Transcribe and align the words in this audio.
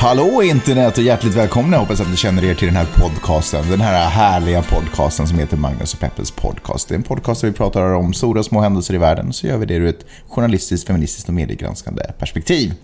Hallå 0.00 0.42
internet 0.42 0.98
och 0.98 1.04
hjärtligt 1.04 1.34
välkomna. 1.34 1.76
Jag 1.76 1.80
hoppas 1.80 2.00
att 2.00 2.10
ni 2.10 2.16
känner 2.16 2.44
er 2.44 2.54
till 2.54 2.66
den 2.66 2.76
här 2.76 2.86
podcasten. 2.94 3.70
Den 3.70 3.80
här 3.80 4.08
härliga 4.10 4.62
podcasten 4.62 5.28
som 5.28 5.38
heter 5.38 5.56
Magnus 5.56 5.94
och 5.94 6.00
Peppes 6.00 6.30
podcast. 6.30 6.88
Det 6.88 6.94
är 6.94 6.96
en 6.96 7.02
podcast 7.02 7.40
där 7.40 7.48
vi 7.48 7.54
pratar 7.54 7.94
om 7.94 8.12
stora 8.12 8.38
och 8.38 8.46
små 8.46 8.60
händelser 8.60 8.94
i 8.94 8.98
världen. 8.98 9.32
Så 9.32 9.46
gör 9.46 9.56
vi 9.56 9.66
det 9.66 9.74
ur 9.74 9.86
ett 9.86 10.06
journalistiskt, 10.28 10.86
feministiskt 10.86 11.28
och 11.28 11.34
mediegranskande 11.34 12.02
perspektiv. 12.18 12.74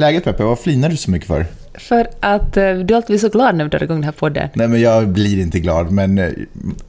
Läget 0.00 0.24
Peppe, 0.24 0.42
vad 0.44 0.58
flinar 0.58 0.88
du 0.88 0.96
så 0.96 1.10
mycket 1.10 1.28
för? 1.28 1.46
För 1.74 2.06
att 2.20 2.56
eh, 2.56 2.72
du 2.74 2.94
alltid 2.94 3.06
blir 3.06 3.18
så 3.18 3.28
glad 3.28 3.54
när 3.56 3.64
vi 3.64 3.70
drar 3.70 3.82
igång 3.82 3.96
den 3.96 4.04
här 4.04 4.12
podden. 4.12 4.48
Nej 4.54 4.68
men 4.68 4.80
jag 4.80 5.08
blir 5.08 5.40
inte 5.40 5.60
glad, 5.60 5.90
men 5.90 6.18
eh, 6.18 6.28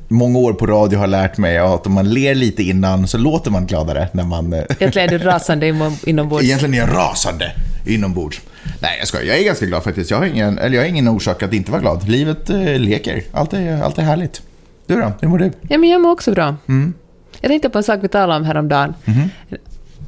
många 0.07 0.39
år 0.39 0.53
på 0.53 0.65
radio 0.67 0.99
har 0.99 1.07
lärt 1.07 1.37
mig 1.37 1.57
att 1.57 1.87
om 1.87 1.93
man 1.93 2.09
ler 2.09 2.35
lite 2.35 2.63
innan 2.63 3.07
så 3.07 3.17
låter 3.17 3.51
man 3.51 3.65
gladare 3.65 4.07
när 4.11 4.23
man... 4.23 4.53
eh, 4.53 4.59
Egentligen 4.79 5.13
är 5.13 5.19
du 5.19 5.25
rasande 5.25 5.67
inom- 5.67 5.97
inombords. 6.05 6.43
Egentligen 6.45 6.73
är 6.73 6.77
jag 6.77 6.89
rasande 6.95 7.51
inombords. 7.85 8.41
Nej, 8.81 8.95
jag 8.99 9.07
skojar. 9.07 9.25
Jag 9.25 9.39
är 9.39 9.43
ganska 9.43 9.65
glad 9.65 9.83
faktiskt. 9.83 10.11
Jag 10.11 10.17
har 10.17 10.25
ingen, 10.25 10.57
eller 10.57 10.75
jag 10.75 10.83
har 10.83 10.89
ingen 10.89 11.07
orsak 11.07 11.43
att 11.43 11.53
inte 11.53 11.71
vara 11.71 11.81
glad. 11.81 12.07
Livet 12.09 12.49
eh, 12.49 12.79
leker. 12.79 13.23
Allt 13.31 13.53
är, 13.53 13.81
allt 13.83 13.97
är 13.97 14.03
härligt. 14.03 14.41
Du 14.87 14.95
då? 14.95 15.11
Hur 15.21 15.27
mår 15.27 15.37
du? 15.37 15.51
Ja, 15.69 15.77
men 15.77 15.89
jag 15.89 16.01
mår 16.01 16.11
också 16.11 16.31
bra. 16.31 16.55
Mm. 16.67 16.93
Jag 17.41 17.49
tänkte 17.49 17.69
på 17.69 17.77
en 17.77 17.83
sak 17.83 17.99
vi 18.03 18.07
talade 18.07 18.39
om 18.39 18.45
häromdagen. 18.45 18.93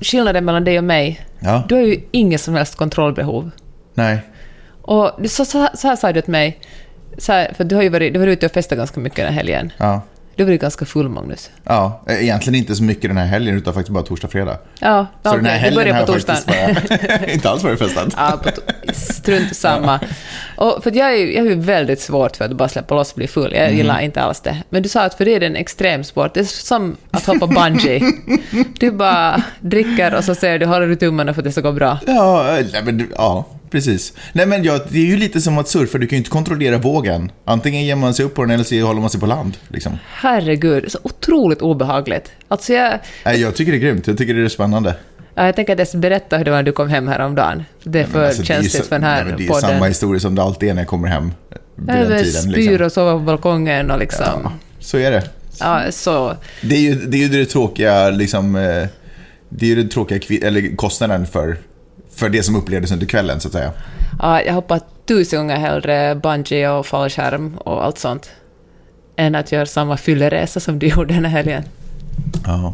Skillnaden 0.01 0.45
mellan 0.45 0.63
dig 0.63 0.77
och 0.77 0.83
mig. 0.83 1.25
Ja. 1.39 1.63
Du 1.69 1.75
har 1.75 1.81
ju 1.81 1.99
inget 2.11 2.41
som 2.41 2.53
helst 2.53 2.75
kontrollbehov. 2.75 3.51
Nej. 3.93 4.19
Och 4.81 5.11
så, 5.27 5.45
så, 5.45 5.67
så 5.73 5.87
här 5.87 5.95
sa 5.95 6.11
du 6.11 6.21
till 6.21 6.31
mig, 6.31 6.59
här, 7.27 7.53
för 7.53 7.63
du 7.63 7.75
har 7.75 7.83
ju 7.83 7.89
varit, 7.89 8.13
du 8.13 8.19
har 8.19 8.25
varit 8.25 8.37
ute 8.37 8.45
och 8.45 8.51
festat 8.51 8.77
ganska 8.77 8.99
mycket 8.99 9.17
den 9.17 9.25
här 9.25 9.33
helgen. 9.33 9.71
Ja. 9.77 10.01
Du 10.35 10.43
varit 10.43 10.61
ganska 10.61 10.85
full, 10.85 11.09
Magnus. 11.09 11.49
Ja, 11.63 12.01
eh, 12.07 12.23
egentligen 12.23 12.59
inte 12.59 12.75
så 12.75 12.83
mycket 12.83 13.09
den 13.09 13.17
här 13.17 13.25
helgen 13.25 13.55
utan 13.57 13.73
faktiskt 13.73 13.93
bara 13.93 14.03
torsdag, 14.03 14.27
fredag. 14.27 14.57
Ja, 14.79 15.07
Så 15.23 15.29
okej, 15.29 15.41
den 15.41 15.51
här 15.51 15.57
helgen 15.57 15.83
börjar 15.83 16.05
på 16.05 16.13
torsdagen. 16.13 16.41
bara, 16.47 17.25
inte 17.33 17.49
alls 17.49 17.63
varit 17.63 17.79
festad. 17.79 18.13
Ja, 18.17 18.39
strunt 18.93 19.55
samma. 19.55 19.99
Och 20.57 20.83
för 20.83 20.95
jag, 20.97 21.13
är, 21.13 21.25
jag 21.25 21.43
har 21.43 21.55
väldigt 21.55 22.01
svårt 22.01 22.37
för 22.37 22.45
att 22.45 22.51
bara 22.51 22.69
släppa 22.69 22.95
loss 22.95 23.11
och 23.11 23.17
bli 23.17 23.27
full. 23.27 23.53
Jag 23.53 23.73
gillar 23.73 23.99
inte 23.99 24.21
alls 24.21 24.41
det. 24.41 24.57
Men 24.69 24.83
du 24.83 24.89
sa 24.89 25.01
att 25.01 25.13
för 25.13 25.25
det 25.25 25.35
är 25.35 25.39
det 25.39 25.45
en 25.45 25.55
extremsport. 25.55 26.33
Det 26.33 26.39
är 26.39 26.43
som 26.43 26.97
att 27.11 27.25
hoppa 27.25 27.47
bungee. 27.47 28.01
Du 28.79 28.91
bara 28.91 29.43
dricker 29.59 30.15
och 30.15 30.23
så 30.23 30.35
säger 30.35 30.59
du, 30.59 30.65
håller 30.65 30.87
du 30.87 30.95
tummarna 30.95 31.33
för 31.33 31.41
att 31.41 31.45
det 31.45 31.51
ska 31.51 31.61
gå 31.61 31.71
bra. 31.71 31.99
Ja, 32.07 32.59
men, 32.85 33.11
ja, 33.15 33.45
precis. 33.73 34.13
Nej 34.33 34.45
men 34.45 34.63
ja, 34.63 34.79
det 34.89 34.97
är 34.99 35.05
ju 35.05 35.17
lite 35.17 35.41
som 35.41 35.57
att 35.57 35.67
surfa, 35.67 35.97
du 35.97 36.07
kan 36.07 36.15
ju 36.15 36.17
inte 36.17 36.29
kontrollera 36.29 36.77
vågen. 36.77 37.31
Antingen 37.45 37.85
ger 37.85 37.95
man 37.95 38.13
sig 38.13 38.25
upp 38.25 38.33
på 38.35 38.41
den 38.41 38.51
eller 38.51 38.63
så 38.63 38.81
håller 38.81 39.01
man 39.01 39.09
sig 39.09 39.19
på 39.19 39.25
land. 39.25 39.57
Liksom. 39.67 39.97
Herregud, 40.13 40.91
så 40.91 40.99
otroligt 41.03 41.61
obehagligt. 41.61 42.31
Alltså 42.47 42.73
jag, 42.73 42.99
Nej, 43.25 43.41
jag 43.41 43.55
tycker 43.55 43.71
det 43.71 43.77
är 43.77 43.79
grymt, 43.79 44.07
jag 44.07 44.17
tycker 44.17 44.33
det 44.33 44.41
är 44.45 44.49
spännande. 44.49 44.95
ja, 45.35 45.45
jag 45.45 45.55
tänker 45.55 45.73
att 45.73 45.79
jag 45.79 45.87
ska 45.87 45.97
berätta 45.97 46.37
hur 46.37 46.45
det 46.45 46.51
var 46.51 46.57
när 46.57 46.63
du 46.63 46.71
kom 46.71 46.89
hem 46.89 47.07
häromdagen. 47.07 47.63
Det 47.83 47.99
är 47.99 48.03
för 48.05 48.25
alltså, 48.27 48.43
känsligt 48.43 48.71
så- 48.83 48.83
för 48.83 48.95
den 48.95 49.03
här 49.03 49.25
nej, 49.25 49.33
Det 49.37 49.43
är 49.43 49.47
podden. 49.47 49.61
samma 49.69 49.85
historia 49.87 50.19
som 50.19 50.35
det 50.35 50.41
alltid 50.43 50.69
är 50.69 50.73
när 50.73 50.81
jag 50.81 50.87
kommer 50.89 51.07
hem. 51.07 51.31
Vid 51.75 51.95
Jag 51.95 52.09
den 52.09 52.23
tiden. 52.23 52.41
spyr 52.51 52.55
Liksom. 52.69 52.85
och 52.85 52.91
sova 52.91 53.11
på 53.13 53.19
balkongen 53.19 53.91
och 53.91 53.99
liksom... 53.99 54.25
Ja, 54.43 54.51
så 54.79 54.97
är 54.97 55.11
det. 55.11 55.23
Ja, 55.59 55.81
så... 55.91 56.35
Det 56.61 56.75
är 56.75 56.79
ju 56.79 56.95
det, 56.95 57.17
är 57.17 57.21
ju 57.21 57.29
det 57.29 57.45
tråkiga, 57.45 58.09
liksom, 58.09 58.55
eh, 58.55 58.87
det 59.49 59.65
är 59.65 59.69
ju 59.69 59.83
det 59.83 59.89
tråkiga 59.89 60.47
eller 60.47 60.75
kostnaden 60.75 61.25
för, 61.27 61.57
för 62.15 62.29
det 62.29 62.43
som 62.43 62.55
upplevdes 62.55 62.91
under 62.91 63.05
kvällen, 63.05 63.39
så 63.39 63.47
att 63.47 63.53
säga. 63.53 63.71
Ja, 64.19 64.41
jag 64.41 64.53
hoppar 64.53 64.81
tusen 65.05 65.39
gånger 65.39 65.55
hellre 65.57 66.15
bungee 66.15 66.69
och 66.69 66.85
fallskärm 66.85 67.57
och 67.57 67.85
allt 67.85 67.97
sånt 67.97 68.31
än 69.15 69.35
att 69.35 69.51
göra 69.51 69.65
samma 69.65 69.97
fylleresa 69.97 70.59
som 70.59 70.79
du 70.79 70.87
gjorde 70.87 71.13
den 71.13 71.25
här 71.25 71.31
helgen. 71.31 71.63
Ja. 72.45 72.73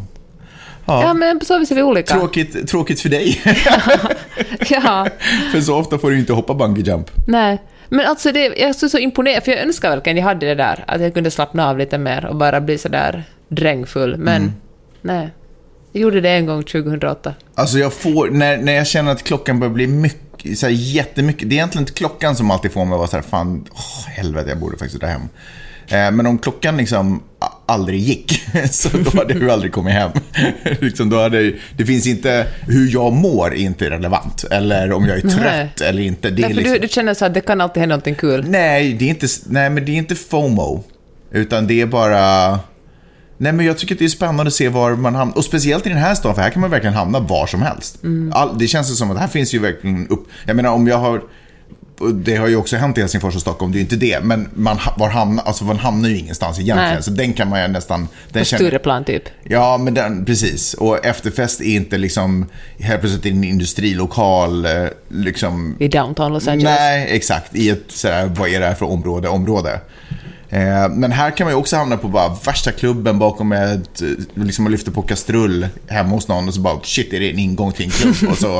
Ja, 0.85 1.01
Ja, 1.03 1.13
men 1.13 1.39
på 1.39 1.45
så 1.45 1.59
vis 1.59 1.71
är 1.71 1.75
vi 1.75 1.81
olika. 1.83 2.13
tråkigt, 2.15 2.67
tråkigt 2.67 3.01
för 3.01 3.09
dig, 3.09 3.41
Ja, 4.69 5.07
för 5.51 5.61
så 5.61 5.75
ofta 5.79 5.97
får 5.97 6.11
du 6.11 6.19
inte 6.19 6.33
hoppa 6.33 6.53
bungee 6.53 6.83
jump. 6.83 7.11
nej. 7.27 7.61
Men 7.91 8.05
alltså, 8.05 8.31
det, 8.31 8.39
jag 8.45 8.59
är 8.69 8.87
så, 8.89 8.97
imponerad, 8.97 9.43
för 9.43 9.51
jag 9.51 9.61
önskar 9.61 9.89
verkligen 9.89 10.17
jag 10.17 10.23
hade 10.23 10.45
det 10.45 10.55
där, 10.55 10.83
att 10.87 11.01
jag 11.01 11.13
kunde 11.13 11.31
slappna 11.31 11.69
av 11.69 11.77
lite 11.77 11.97
mer 11.97 12.25
och 12.25 12.35
bara 12.35 12.61
bli 12.61 12.77
så 12.77 12.89
där 12.89 13.23
drängfull. 13.47 14.17
Men 14.17 14.41
Mm. 14.41 14.53
nej. 15.01 15.29
Jag 15.91 16.01
gjorde 16.01 16.21
det 16.21 16.29
en 16.29 16.45
gång 16.45 16.63
2008. 16.63 17.33
Alltså 17.55 17.79
jag 17.79 17.93
får, 17.93 18.29
när, 18.29 18.57
när 18.57 18.73
jag 18.73 18.87
känner 18.87 19.11
att 19.11 19.23
klockan 19.23 19.59
börjar 19.59 19.73
bli 19.73 19.87
mycket, 19.87 20.59
så 20.59 20.65
här 20.65 20.73
jättemycket. 20.73 21.49
Det 21.49 21.55
är 21.55 21.57
egentligen 21.57 21.81
inte 21.81 21.93
klockan 21.93 22.35
som 22.35 22.51
alltid 22.51 22.71
får 22.71 22.85
mig 22.85 22.93
att 22.93 22.99
vara 22.99 23.07
så 23.07 23.15
här, 23.15 23.23
fan, 23.23 23.65
åh, 23.71 24.07
helvete, 24.07 24.49
jag 24.49 24.59
borde 24.59 24.77
faktiskt 24.77 25.01
dra 25.01 25.07
hem. 25.07 25.21
Eh, 25.87 26.11
men 26.11 26.25
om 26.25 26.37
klockan 26.37 26.77
liksom 26.77 27.23
aldrig 27.65 27.99
gick, 27.99 28.41
så 28.71 28.89
då 28.97 29.17
hade 29.17 29.33
jag 29.33 29.43
ju 29.43 29.51
aldrig 29.51 29.71
kommit 29.71 29.93
hem. 29.93 30.11
liksom, 30.81 31.09
då 31.09 31.21
hade, 31.21 31.53
det 31.77 31.85
finns 31.85 32.07
inte, 32.07 32.47
hur 32.67 32.93
jag 32.93 33.13
mår 33.13 33.47
är 33.47 33.55
inte 33.55 33.89
relevant. 33.89 34.43
Eller 34.51 34.91
om 34.91 35.05
jag 35.05 35.17
är 35.17 35.21
trött 35.21 35.81
eller 35.81 36.03
inte. 36.03 36.29
Det 36.29 36.41
Nej, 36.41 36.49
för 36.49 36.55
liksom, 36.55 36.73
du, 36.73 36.79
du 36.79 36.87
känner 36.87 37.13
så 37.13 37.25
att 37.25 37.33
det 37.33 37.41
kan 37.41 37.61
alltid 37.61 37.81
hända 37.81 37.95
någonting 37.95 38.15
kul. 38.15 38.45
Nej, 38.47 38.93
det 38.93 39.05
är 39.05 39.09
inte, 39.09 39.27
nej, 39.45 39.69
men 39.69 39.85
det 39.85 39.91
är 39.91 39.95
inte 39.95 40.15
FOMO. 40.15 40.83
Utan 41.31 41.67
det 41.67 41.81
är 41.81 41.85
bara... 41.85 42.59
Nej, 43.41 43.51
men 43.51 43.65
jag 43.65 43.77
tycker 43.77 43.95
att 43.95 43.99
det 43.99 44.05
är 44.05 44.09
spännande 44.09 44.47
att 44.47 44.53
se 44.53 44.69
var 44.69 44.95
man 44.95 45.15
hamnar. 45.15 45.37
Och 45.37 45.45
speciellt 45.45 45.85
i 45.85 45.89
den 45.89 45.97
här 45.97 46.15
stan, 46.15 46.35
för 46.35 46.41
här 46.41 46.49
kan 46.49 46.61
man 46.61 46.71
verkligen 46.71 46.93
hamna 46.93 47.19
var 47.19 47.47
som 47.47 47.61
helst. 47.61 47.97
All, 48.31 48.57
det 48.57 48.67
känns 48.67 48.97
som 48.97 49.11
att 49.11 49.17
här 49.17 49.27
finns 49.27 49.53
ju 49.53 49.59
verkligen 49.59 50.07
upp... 50.07 50.27
Jag 50.45 50.55
menar, 50.55 50.69
om 50.69 50.87
jag 50.87 50.97
har... 50.97 51.21
Det 52.13 52.35
har 52.35 52.47
ju 52.47 52.55
också 52.55 52.75
hänt 52.75 52.97
i 52.97 53.01
Helsingfors 53.01 53.35
och 53.35 53.41
Stockholm, 53.41 53.71
det 53.71 53.75
är 53.75 53.79
ju 53.79 53.83
inte 53.83 53.95
det. 53.95 54.19
Men 54.23 54.49
man, 54.53 54.77
var 54.97 55.09
hamnar, 55.09 55.43
alltså 55.43 55.63
man 55.63 55.77
hamnar 55.77 56.09
ju 56.09 56.17
ingenstans 56.17 56.59
egentligen. 56.59 56.93
Nej. 56.93 57.03
Så 57.03 57.11
den 57.11 57.33
kan 57.33 57.49
man 57.49 57.61
ju 57.61 57.67
nästan... 57.67 58.07
Den 58.31 58.41
På 58.41 58.45
större 58.45 58.79
plan 58.79 59.03
typ. 59.03 59.23
Ja, 59.43 59.77
men 59.77 59.93
den, 59.93 60.25
precis. 60.25 60.73
Och 60.73 61.05
efterfest 61.05 61.61
är 61.61 61.75
inte 61.75 61.97
liksom 61.97 62.45
helt 62.79 63.01
plötsligt 63.01 63.25
en 63.25 63.43
industrilokal, 63.43 64.65
eh, 64.65 64.71
liksom 65.09 65.75
I 65.79 65.87
downtown 65.87 66.33
Los 66.33 66.47
Angeles. 66.47 66.79
Nej, 66.79 67.07
exakt. 67.09 67.55
I 67.55 67.69
ett 67.69 67.83
sådär, 67.87 68.31
vad 68.37 68.49
är 68.49 68.59
det 68.59 68.65
här 68.65 68.75
för 68.75 68.85
område, 68.85 69.27
område. 69.27 69.79
Eh, 70.51 70.89
men 70.89 71.11
här 71.11 71.31
kan 71.31 71.45
man 71.45 71.53
ju 71.53 71.57
också 71.59 71.75
hamna 71.75 71.97
på 71.97 72.07
bara 72.07 72.29
värsta 72.45 72.71
klubben 72.71 73.19
bakom 73.19 73.51
ett, 73.51 74.01
eh, 74.01 74.07
liksom 74.33 74.63
man 74.63 74.71
lyfter 74.71 74.91
på 74.91 75.01
kastrull 75.01 75.67
hemma 75.87 76.09
hos 76.09 76.27
någon 76.27 76.47
och 76.47 76.53
så 76.53 76.61
bara 76.61 76.79
shit, 76.83 77.13
är 77.13 77.19
det 77.19 77.29
en 77.29 77.39
ingång 77.39 77.71
till 77.71 77.85
en 77.85 77.91
klubb? 77.91 78.15
och 78.31 78.37
så 78.37 78.59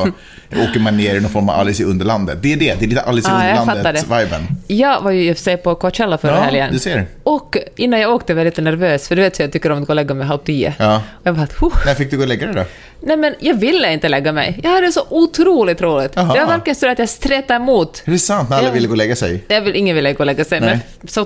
åker 0.68 0.80
man 0.80 0.96
ner 0.96 1.14
i 1.14 1.20
någon 1.20 1.30
form 1.30 1.48
av 1.48 1.60
Alice 1.60 1.82
i 1.82 1.86
Underlandet. 1.86 2.38
Det 2.42 2.52
är 2.52 2.56
det, 2.56 2.74
det 2.78 2.84
är 2.84 2.88
lite 2.88 3.02
Alice 3.02 3.28
i 3.30 3.32
Ja, 3.32 3.48
jag. 3.48 3.60
Underlandet-viben. 3.60 4.46
Jag 4.66 5.00
var 5.00 5.10
ju 5.10 5.28
i 5.28 5.32
och 5.32 5.36
för 5.36 5.42
sig 5.44 5.56
på 5.56 5.74
Coachella 5.74 6.18
förra 6.18 6.34
Ja, 6.34 6.40
helgen. 6.40 6.72
du 6.72 6.78
ser. 6.78 7.06
Och 7.22 7.56
innan 7.76 8.00
jag 8.00 8.14
åkte 8.14 8.34
var 8.34 8.40
jag 8.40 8.44
lite 8.44 8.62
nervös, 8.62 9.08
för 9.08 9.16
du 9.16 9.22
vet 9.22 9.38
hur 9.40 9.44
jag 9.44 9.52
tycker 9.52 9.70
om 9.72 9.80
att 9.82 9.86
gå 9.86 9.90
och 9.90 9.96
lägga 9.96 10.14
mig 10.14 10.26
halv 10.26 10.38
tio. 10.38 10.74
Ja. 10.78 10.96
Och 10.96 11.26
jag 11.26 11.34
bara, 11.34 11.48
huh. 11.60 11.72
När 11.86 11.94
fick 11.94 12.10
du 12.10 12.16
gå 12.16 12.22
och 12.22 12.28
lägga 12.28 12.46
dig 12.46 12.54
då? 12.54 12.64
Nej 13.02 13.16
men 13.16 13.34
jag 13.40 13.54
ville 13.54 13.92
inte 13.92 14.08
lägga 14.08 14.32
mig. 14.32 14.60
Jag 14.62 14.70
hade 14.70 14.92
så 14.92 15.06
otroligt 15.08 15.80
roligt. 15.80 16.12
Jaha. 16.14 16.32
Det 16.34 16.40
var 16.40 16.46
verkligen 16.46 16.76
så 16.76 16.88
att 16.88 16.98
jag 16.98 17.08
stretade 17.08 17.54
emot. 17.54 18.02
Är 18.04 18.10
det 18.12 18.18
sant? 18.18 18.50
När 18.50 18.58
alla 18.58 18.70
ville 18.70 18.86
gå 18.86 18.92
och 18.92 18.96
lägga 18.96 19.16
sig? 19.16 19.44
Jag 19.48 19.60
vill, 19.60 19.76
ingen 19.76 19.96
ville 19.96 20.12
gå 20.12 20.18
och 20.18 20.26
lägga 20.26 20.44
sig, 20.44 20.60
Nej. 20.60 20.78
men 21.00 21.08
så 21.08 21.24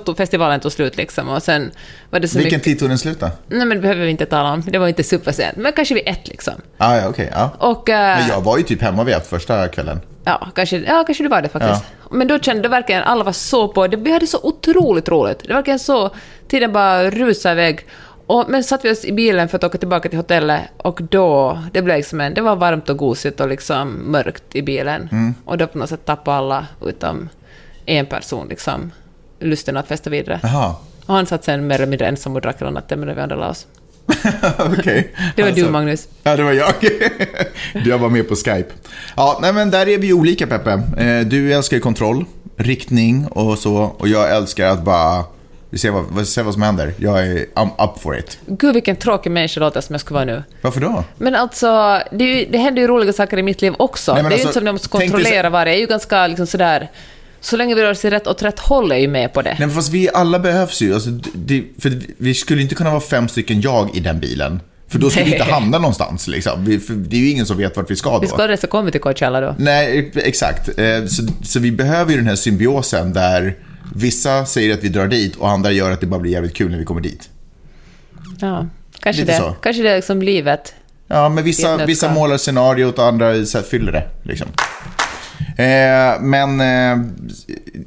festivalen 0.54 0.60
tog 0.60 0.72
slut 0.72 0.97
liksom. 0.97 1.28
Och 1.28 1.42
sen 1.42 1.70
var 2.10 2.20
det 2.20 2.28
så 2.28 2.38
Vilken 2.38 2.56
mycket... 2.59 2.65
tid 2.65 2.78
tog 2.78 2.88
den 2.88 2.98
slut 2.98 3.20
då? 3.20 3.31
Nej 3.48 3.66
men 3.66 3.69
det 3.69 3.82
behöver 3.82 4.04
vi 4.04 4.10
inte 4.10 4.26
tala 4.26 4.53
om. 4.53 4.62
Det 4.66 4.78
var 4.78 4.88
inte 4.88 5.03
supersent. 5.03 5.56
Men 5.56 5.72
kanske 5.72 5.94
vid 5.94 6.03
ett 6.06 6.28
liksom. 6.28 6.54
Ah, 6.78 6.97
ja, 6.97 7.09
okej. 7.09 7.31
ja. 7.32 7.50
Och... 7.59 7.88
eh, 7.88 8.19
Men 8.19 8.28
jag 8.28 8.41
var 8.41 8.59
ju 8.59 8.62
typ 8.64 8.82
hemma 8.82 9.04
vid 9.04 9.14
ett 9.14 9.26
första 9.26 9.69
kvällen. 9.69 10.00
Ja, 10.25 10.48
kanske, 10.54 10.76
ja, 10.78 11.04
kanske 11.06 11.25
det 11.25 11.28
var 11.31 11.43
det 11.43 11.48
faktiskt. 11.48 11.84
Men 12.10 12.28
då 12.28 12.38
kände 12.38 12.62
jag 12.62 12.70
verkligen 12.70 13.03
alla 13.03 13.25
var 13.25 13.32
så 13.32 13.69
på 13.69 13.87
det. 13.87 13.97
Vi 13.97 14.12
hade 14.12 14.26
så 14.26 14.38
otroligt 14.43 15.09
roligt. 15.09 15.38
Det 15.43 15.48
var 15.48 15.54
verkligen 15.54 15.78
så, 15.78 16.10
tiden 16.48 16.72
bara 16.72 17.10
rusade 17.10 17.52
iväg. 17.55 17.87
Och, 18.26 18.44
men 18.49 18.64
satt 18.64 18.84
vi 18.84 18.90
oss 18.93 19.05
i 19.05 19.12
bilen 19.12 19.49
för 19.49 19.56
att 19.56 19.64
åka 19.64 19.78
tillbaka 19.78 20.08
till 20.08 20.19
hotellet 20.19 20.61
och 20.76 21.00
då, 21.11 21.58
det 21.73 21.82
blev 21.82 21.96
liksom 21.96 22.20
en, 22.20 22.34
det 22.34 22.40
var 22.40 22.56
varmt 22.56 22.88
och 22.88 22.96
gosigt 22.96 23.40
och 23.40 23.49
liksom 23.49 23.88
mörkt 24.12 24.44
i 24.56 24.62
bilen. 24.62 25.34
Och 25.44 25.58
då 25.58 25.67
på 25.67 25.78
något 25.78 25.88
sätt 25.88 26.05
tappade 26.05 26.37
alla 26.37 26.67
utom 26.87 27.28
en 27.87 28.06
person 28.06 28.46
liksom 28.49 28.90
lusten 29.44 29.76
att 29.76 29.88
festa 29.88 30.11
vidare. 30.11 30.41
Jaha. 30.43 30.75
Och 31.06 31.14
han 31.14 31.26
satt 31.26 31.44
sen 31.44 31.67
mer 31.67 31.75
eller 31.75 31.87
mindre 31.87 32.06
ensam 32.06 32.37
och 32.37 32.41
drack 32.43 32.61
hela 32.61 32.70
natten 32.70 33.00
medan 33.00 33.14
vi 33.17 33.23
andra 33.23 33.37
la 33.37 33.49
oss. 33.50 33.67
Okej. 34.58 35.14
Det 35.37 35.43
var 35.43 35.49
Alltså- 35.49 35.64
du 35.64 35.70
Magnus. 35.70 36.08
Ja, 36.23 36.37
det 36.37 36.43
var 36.43 36.52
jag. 36.52 36.73
jag 37.87 37.99
var 37.99 38.08
med 38.11 38.29
på 38.29 38.35
Skype. 38.37 38.69
Ja, 39.17 39.38
nej 39.43 39.52
men 39.52 39.70
där 39.70 39.88
är 39.88 39.99
vi 39.99 40.12
olika 40.12 40.46
Peppe. 40.46 40.70
Eh, 40.99 41.20
Du 41.26 41.52
älskar 41.55 41.76
ju 41.76 41.81
kontroll, 41.81 42.25
riktning 42.56 43.26
och 43.26 43.58
så. 43.58 43.75
Och 43.99 44.08
jag 44.08 44.37
älskar 44.37 44.67
att 44.69 44.82
bara, 44.82 45.25
vi 45.70 45.79
ser 45.79 45.90
vad, 45.90 46.05
vi 46.19 46.25
ser 46.25 46.43
vad 46.43 46.52
som 46.55 46.62
händer. 46.62 46.94
Jag 46.97 47.26
är 47.26 47.47
I'm 47.55 47.85
up 47.85 48.02
for 48.02 48.19
it. 48.19 48.38
Gud 48.47 48.75
vilken 48.75 48.97
tråkig 48.97 49.31
människa 49.31 49.61
låter 49.61 49.81
som 49.81 49.94
jag 49.94 50.00
skulle 50.00 50.14
vara 50.14 50.25
nu. 50.25 50.43
Varför 50.61 50.81
då? 50.81 51.05
Men 51.19 51.35
alltså, 51.35 52.00
det, 52.12 52.25
ju, 52.25 52.47
det 52.50 52.58
händer 52.58 52.82
ju 52.82 52.88
roliga 52.88 53.12
saker 53.12 53.38
i 53.38 53.43
mitt 53.43 53.62
liv 53.62 53.75
också. 53.79 54.14
Nej, 54.14 54.23
det 54.23 54.26
är 54.26 54.31
ju 54.31 54.35
alltså, 54.35 54.49
inte 54.49 54.52
som 54.52 54.62
att 54.62 54.67
jag 54.67 54.75
måste 54.75 54.88
kontrollera 54.88 55.47
är. 55.47 55.67
Jag 55.67 55.75
är 55.75 55.79
ju 55.81 55.87
ganska 55.87 56.26
liksom 56.26 56.47
sådär... 56.47 56.90
Så 57.44 57.56
länge 57.56 57.75
vi 57.75 57.82
rör 57.82 57.91
oss 57.91 58.05
rätt 58.05 58.26
åt 58.26 58.43
rätt 58.43 58.58
håll 58.58 58.91
är 58.91 58.94
jag 58.94 59.02
ju 59.02 59.08
med 59.08 59.32
på 59.32 59.43
det. 59.43 59.50
Nej, 59.50 59.67
men 59.67 59.70
fast 59.70 59.93
vi 59.93 60.11
alla 60.14 60.38
behövs 60.38 60.82
ju. 60.82 60.94
Alltså, 60.94 61.11
det, 61.35 61.64
för 61.79 62.00
vi 62.19 62.35
skulle 62.35 62.62
inte 62.62 62.75
kunna 62.75 62.91
vara 62.91 63.00
fem 63.00 63.29
stycken 63.29 63.61
jag 63.61 63.96
i 63.96 64.00
den 64.00 64.20
bilen. 64.20 64.61
För 64.88 64.99
då 64.99 65.11
ska 65.11 65.25
vi 65.25 65.32
inte 65.32 65.44
hamna 65.44 65.79
någonstans. 65.79 66.29
Liksom. 66.29 66.64
Vi, 66.64 66.76
det 66.88 67.17
är 67.17 67.20
ju 67.20 67.31
ingen 67.31 67.46
som 67.46 67.56
vet 67.56 67.76
vart 67.76 67.91
vi 67.91 67.96
ska 67.96 68.11
då. 68.11 68.20
Vi 68.20 68.26
ska 68.26 68.56
så 68.56 68.67
komma 68.67 68.91
till 68.91 69.00
Coachella 69.00 69.41
då. 69.41 69.55
Nej, 69.58 70.12
exakt. 70.14 70.79
Eh, 70.79 71.05
Så, 71.06 71.23
så 71.43 71.61
vi 71.61 71.73
behöver 71.73 72.11
ju 72.11 72.17
den 72.17 72.26
här 72.26 72.37
symbiosen 72.37 73.12
där 73.12 73.56
vissa 73.94 74.47
säger 74.47 74.75
att 74.75 74.85
vi 74.85 74.88
drar 74.88 75.06
dit 75.06 75.37
och 75.37 75.50
andra 75.50 75.70
gör 75.73 75.90
att 75.90 76.00
det 76.00 76.06
bara 76.06 76.20
blir 76.20 76.32
jävligt 76.32 76.55
kul 76.55 76.70
när 76.70 76.79
vi 76.79 76.85
kommer 76.85 77.00
dit. 77.00 77.29
Ja, 78.40 78.67
kanske 79.00 79.23
Lite 79.23 79.32
det. 79.32 79.38
så. 79.38 79.56
Kanske 79.62 79.82
det 79.82 79.90
är 79.90 79.97
liksom 79.97 80.23
livet. 80.23 80.75
Ja, 81.08 81.29
men 81.29 81.44
vissa, 81.44 81.87
vissa 81.87 82.12
målar 82.14 82.37
scenariot 82.37 82.99
och 82.99 83.05
andra 83.05 83.47
så 83.47 83.58
här, 83.58 83.64
fyller 83.64 83.93
det. 83.93 84.08
Liksom. 84.23 84.49
Eh, 85.58 86.20
men 86.20 86.60
eh, 86.60 86.98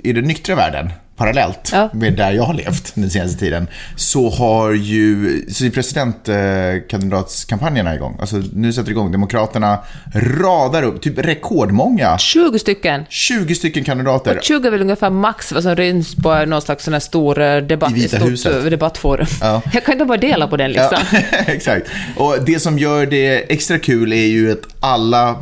i 0.04 0.14
den 0.14 0.24
nyktra 0.24 0.56
världen, 0.56 0.90
parallellt 1.18 1.70
Ja. 1.74 1.90
med 1.94 2.14
där 2.14 2.32
jag 2.32 2.44
har 2.44 2.54
levt 2.54 2.96
den 2.96 3.10
senaste 3.10 3.40
tiden, 3.40 3.68
så 3.96 4.30
har 4.30 4.72
ju 4.74 5.42
så 5.52 5.66
är 5.66 5.70
presidentkandidatskampanjerna 5.70 7.96
igång. 7.96 8.18
Alltså, 8.20 8.36
nu 8.54 8.74
sätter 8.74 8.92
igång. 8.92 9.12
Demokraterna 9.12 9.80
radar 10.16 10.84
upp 10.84 11.02
typ 11.02 11.18
rekordmånga. 11.18 12.18
20 12.18 12.60
stycken. 12.60 13.06
20 13.10 13.56
stycken 13.56 13.84
kandidater. 13.84 14.40
20 14.44 14.68
är 14.68 14.72
väl 14.72 14.82
ungefär 14.82 15.10
max 15.10 15.52
vad 15.52 15.64
som 15.64 15.76
ryms 15.76 16.16
på 16.16 16.46
någon 16.46 16.62
slags 16.62 16.84
sån 16.84 16.94
här 16.94 17.00
stor 17.00 17.42
eh, 17.42 17.58
debatt, 17.58 17.92
I 17.92 17.94
Vita 17.94 18.18
stort 18.18 18.32
huset. 18.32 18.70
debattforum. 18.70 19.28
Ja. 19.42 19.62
Jag 19.74 19.86
kan 19.86 19.94
inte 19.94 20.06
bara 20.06 20.18
dela 20.18 20.48
på 20.48 20.58
den 20.58 20.72
liksom. 20.72 20.98
Ja, 21.12 21.20
exakt. 21.48 21.88
Och 22.16 22.36
det 22.46 22.60
som 22.60 22.80
gör 22.80 23.06
det 23.06 23.52
extra 23.54 23.80
kul 23.80 24.14
är 24.14 24.26
ju 24.28 24.52
att 24.52 24.77
alla... 24.88 25.36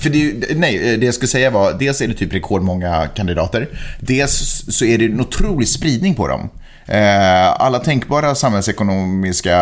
För 0.00 0.10
det, 0.10 0.56
nej, 0.56 0.96
det 0.96 1.06
jag 1.06 1.14
skulle 1.14 1.28
säga 1.28 1.50
var, 1.50 1.72
dels 1.72 2.00
är 2.00 2.08
det 2.08 2.14
typ 2.14 2.34
rekordmånga 2.34 3.08
kandidater. 3.14 3.68
Dels 4.00 4.64
så 4.68 4.84
är 4.84 4.98
det 4.98 5.04
en 5.04 5.20
otrolig 5.20 5.68
spridning 5.68 6.14
på 6.14 6.28
dem. 6.28 6.50
Eh, 6.86 7.60
alla 7.60 7.78
tänkbara 7.78 8.34
samhällsekonomiska 8.34 9.56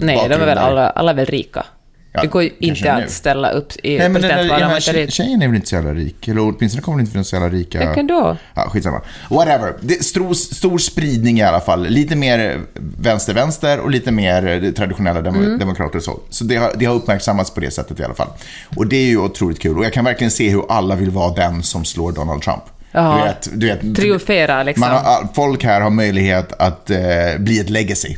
Nej, 0.00 0.28
de 0.28 0.34
är 0.34 0.46
väl 0.46 0.58
alla, 0.58 0.90
alla 0.90 1.10
är 1.10 1.14
väl 1.14 1.26
rika. 1.26 1.64
Ja, 2.14 2.20
det 2.20 2.26
går 2.26 2.42
ju 2.42 2.50
inte 2.58 2.96
nu. 2.96 3.04
att 3.04 3.10
ställa 3.10 3.50
upp 3.50 3.72
i 3.82 3.98
Nej, 3.98 4.08
men 4.08 4.22
den, 4.22 4.30
där, 4.30 4.58
den 4.58 4.70
här 4.70 4.80
tje- 4.80 5.10
tjejen 5.10 5.42
är 5.42 5.46
väl 5.46 5.56
inte 5.56 5.68
så 5.68 5.74
jävla 5.74 5.94
rik? 5.94 6.28
Eller 6.28 6.40
åtminstone 6.40 6.82
kommer 6.82 6.94
hon 6.94 7.00
inte 7.00 7.12
från 7.12 7.24
så 7.24 7.36
jävla 7.36 7.48
rika... 7.48 7.78
Vilken 7.86 8.06
då? 8.06 8.36
Ja, 8.54 8.68
skitsamma. 8.70 9.00
Whatever. 9.30 9.74
Det 9.80 10.04
stor, 10.04 10.34
stor 10.34 10.78
spridning 10.78 11.38
i 11.38 11.42
alla 11.42 11.60
fall. 11.60 11.86
Lite 11.86 12.16
mer 12.16 12.60
vänster-vänster 12.98 13.80
och 13.80 13.90
lite 13.90 14.10
mer 14.12 14.72
traditionella 14.72 15.22
dem- 15.22 15.34
Mm. 15.36 15.58
demokrater 15.58 15.96
och 15.98 16.04
så. 16.04 16.20
Så 16.30 16.44
det 16.44 16.56
har, 16.56 16.72
det 16.76 16.84
har 16.84 16.94
uppmärksammats 16.94 17.50
på 17.50 17.60
det 17.60 17.70
sättet 17.70 18.00
i 18.00 18.04
alla 18.04 18.14
fall. 18.14 18.28
Och 18.76 18.86
det 18.86 18.96
är 18.96 19.06
ju 19.06 19.18
otroligt 19.18 19.60
kul. 19.60 19.78
Och 19.78 19.84
jag 19.84 19.92
kan 19.92 20.04
verkligen 20.04 20.30
se 20.30 20.48
hur 20.48 20.64
alla 20.68 20.94
vill 20.94 21.10
vara 21.10 21.34
den 21.34 21.62
som 21.62 21.84
slår 21.84 22.12
Donald 22.12 22.42
Trump. 22.42 22.62
Ja. 22.92 23.16
Du 23.18 23.22
vet, 23.24 23.48
du 23.60 23.66
vet, 23.66 23.96
Triumfera 24.00 24.62
liksom. 24.62 24.80
man 24.80 24.90
har, 24.90 25.28
folk 25.34 25.64
här 25.64 25.80
har 25.80 25.90
möjlighet 25.90 26.52
att 26.58 26.90
eh, 26.90 26.98
bli 27.38 27.60
ett 27.60 27.70
legacy. 27.70 28.16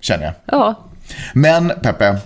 Känner 0.00 0.24
jag. 0.24 0.34
Ja. 0.46 0.74
Men 1.34 1.72
Peppe, 1.82 2.16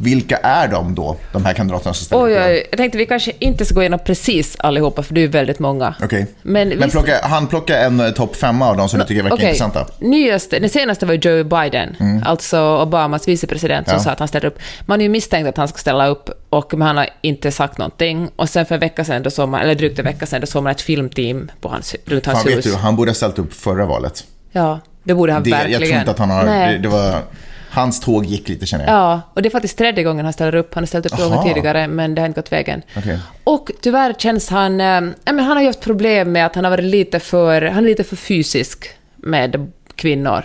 vilka 0.00 0.36
är 0.36 0.68
de 0.68 0.94
då, 0.94 1.16
de 1.32 1.44
här 1.44 1.52
kandidaterna 1.54 1.94
som 1.94 2.04
ställer 2.06 2.22
Oj, 2.24 2.40
oj, 2.40 2.66
jag 2.70 2.78
tänkte 2.78 2.98
vi 2.98 3.06
kanske 3.06 3.32
inte 3.38 3.64
ska 3.64 3.74
gå 3.74 3.80
igenom 3.80 3.98
precis 4.04 4.56
allihopa, 4.60 5.02
för 5.02 5.14
det 5.14 5.20
är 5.22 5.28
väldigt 5.28 5.58
många. 5.58 5.94
Okej. 6.02 6.26
Men 6.42 6.68
Men 6.68 6.90
plocka, 6.90 7.12
han 7.22 7.46
plocka 7.46 7.78
en 7.80 8.00
eh, 8.00 8.10
topp 8.10 8.36
femma 8.36 8.68
av 8.68 8.76
de 8.76 8.88
som 8.88 8.98
du 8.98 9.04
tycker 9.06 9.22
verkar 9.22 9.36
Okej, 9.36 9.46
intressanta. 9.46 9.86
Nyaste, 9.98 10.58
den 10.58 10.70
senaste 10.70 11.06
var 11.06 11.14
ju 11.14 11.20
Joe 11.22 11.44
Biden, 11.44 12.22
alltså 12.24 12.82
Obamas 12.82 13.28
vicepresident, 13.28 13.86
som 13.86 13.92
Mm. 13.94 14.00
Ja. 14.00 14.04
sa 14.04 14.10
att 14.10 14.18
han 14.18 14.28
ställer 14.28 14.46
upp. 14.46 14.58
Man 14.86 15.00
är 15.00 15.02
ju 15.02 15.08
misstänkt 15.08 15.48
att 15.48 15.56
han 15.56 15.68
ska 15.68 15.78
ställa 15.78 16.06
upp, 16.06 16.30
och, 16.50 16.74
men 16.78 16.86
han 16.86 16.96
har 16.96 17.08
inte 17.22 17.50
sagt 17.50 17.78
någonting. 17.78 18.28
Och 18.36 18.48
sen 18.48 18.66
för 18.66 18.74
en 18.74 18.80
vecka 18.80 19.04
sedan, 19.04 19.22
då 19.22 19.30
såg 19.30 19.48
man, 19.48 19.60
eller 19.60 19.74
drygt 19.74 19.98
en 19.98 20.04
vecka 20.04 20.26
sedan, 20.26 20.40
då 20.40 20.46
såg 20.46 20.62
man 20.62 20.70
ett 20.72 20.80
filmteam 20.80 21.50
på 21.60 21.68
hans, 21.68 21.96
runt 22.04 22.26
hans 22.26 22.38
Fan, 22.38 22.46
vet 22.48 22.56
hus. 22.58 22.64
du, 22.64 22.74
han 22.74 22.96
borde 22.96 23.10
ha 23.10 23.14
ställt 23.14 23.38
upp 23.38 23.52
förra 23.54 23.86
valet. 23.86 24.24
Ja, 24.52 24.80
det 25.02 25.14
borde 25.14 25.32
han 25.32 25.42
Det, 25.42 25.50
verkligen. 25.50 25.80
jag 25.80 25.88
tror 25.88 25.98
inte 26.00 26.10
att 26.10 26.18
han 26.18 26.30
har... 26.30 26.44
Nej. 26.44 26.72
Det, 26.72 26.78
det 26.78 26.88
var, 26.88 27.20
hans 27.70 28.00
tåg 28.00 28.24
gick 28.24 28.48
lite 28.48 28.66
känner 28.66 28.86
jag. 28.86 28.94
Ja, 28.94 29.20
och 29.34 29.42
det 29.42 29.48
är 29.48 29.50
faktiskt 29.50 29.78
tredje 29.78 30.04
gången 30.04 30.24
han 30.24 30.32
ställer 30.32 30.54
upp. 30.54 30.74
Han 30.74 30.82
har 30.82 30.86
ställt 30.86 31.06
upp 31.06 31.12
Jaha. 31.18 31.28
gånger 31.28 31.54
tidigare, 31.54 31.88
men 31.88 32.14
det 32.14 32.20
har 32.20 32.26
inte 32.26 32.40
gått 32.40 32.52
vägen. 32.52 32.82
Okej. 32.96 33.18
Och 33.44 33.70
tyvärr 33.80 34.12
känns 34.18 34.48
han... 34.50 34.78
Ja, 34.80 35.00
men 35.24 35.38
han 35.38 35.56
har 35.56 35.60
ju 35.60 35.66
haft 35.66 35.80
problem 35.80 36.32
med 36.32 36.46
att 36.46 36.54
han 36.54 36.64
har 36.64 36.70
varit 36.70 36.84
lite 36.84 37.20
för... 37.20 37.62
Han 37.62 37.84
är 37.84 37.88
lite 37.88 38.04
för 38.04 38.16
fysisk 38.16 38.90
med 39.16 39.72
kvinnor. 39.94 40.44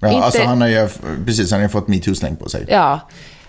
Ja, 0.00 0.08
inte- 0.08 0.24
Alltså 0.24 0.42
han 0.42 0.60
har 0.60 0.68
ju, 0.68 0.88
precis, 1.26 1.50
han 1.50 1.60
har 1.60 1.64
ju 1.64 1.72
fått 1.72 1.88
metoo-släng 1.88 2.36
på 2.36 2.48
sig. 2.48 2.66
Ja, 2.68 3.00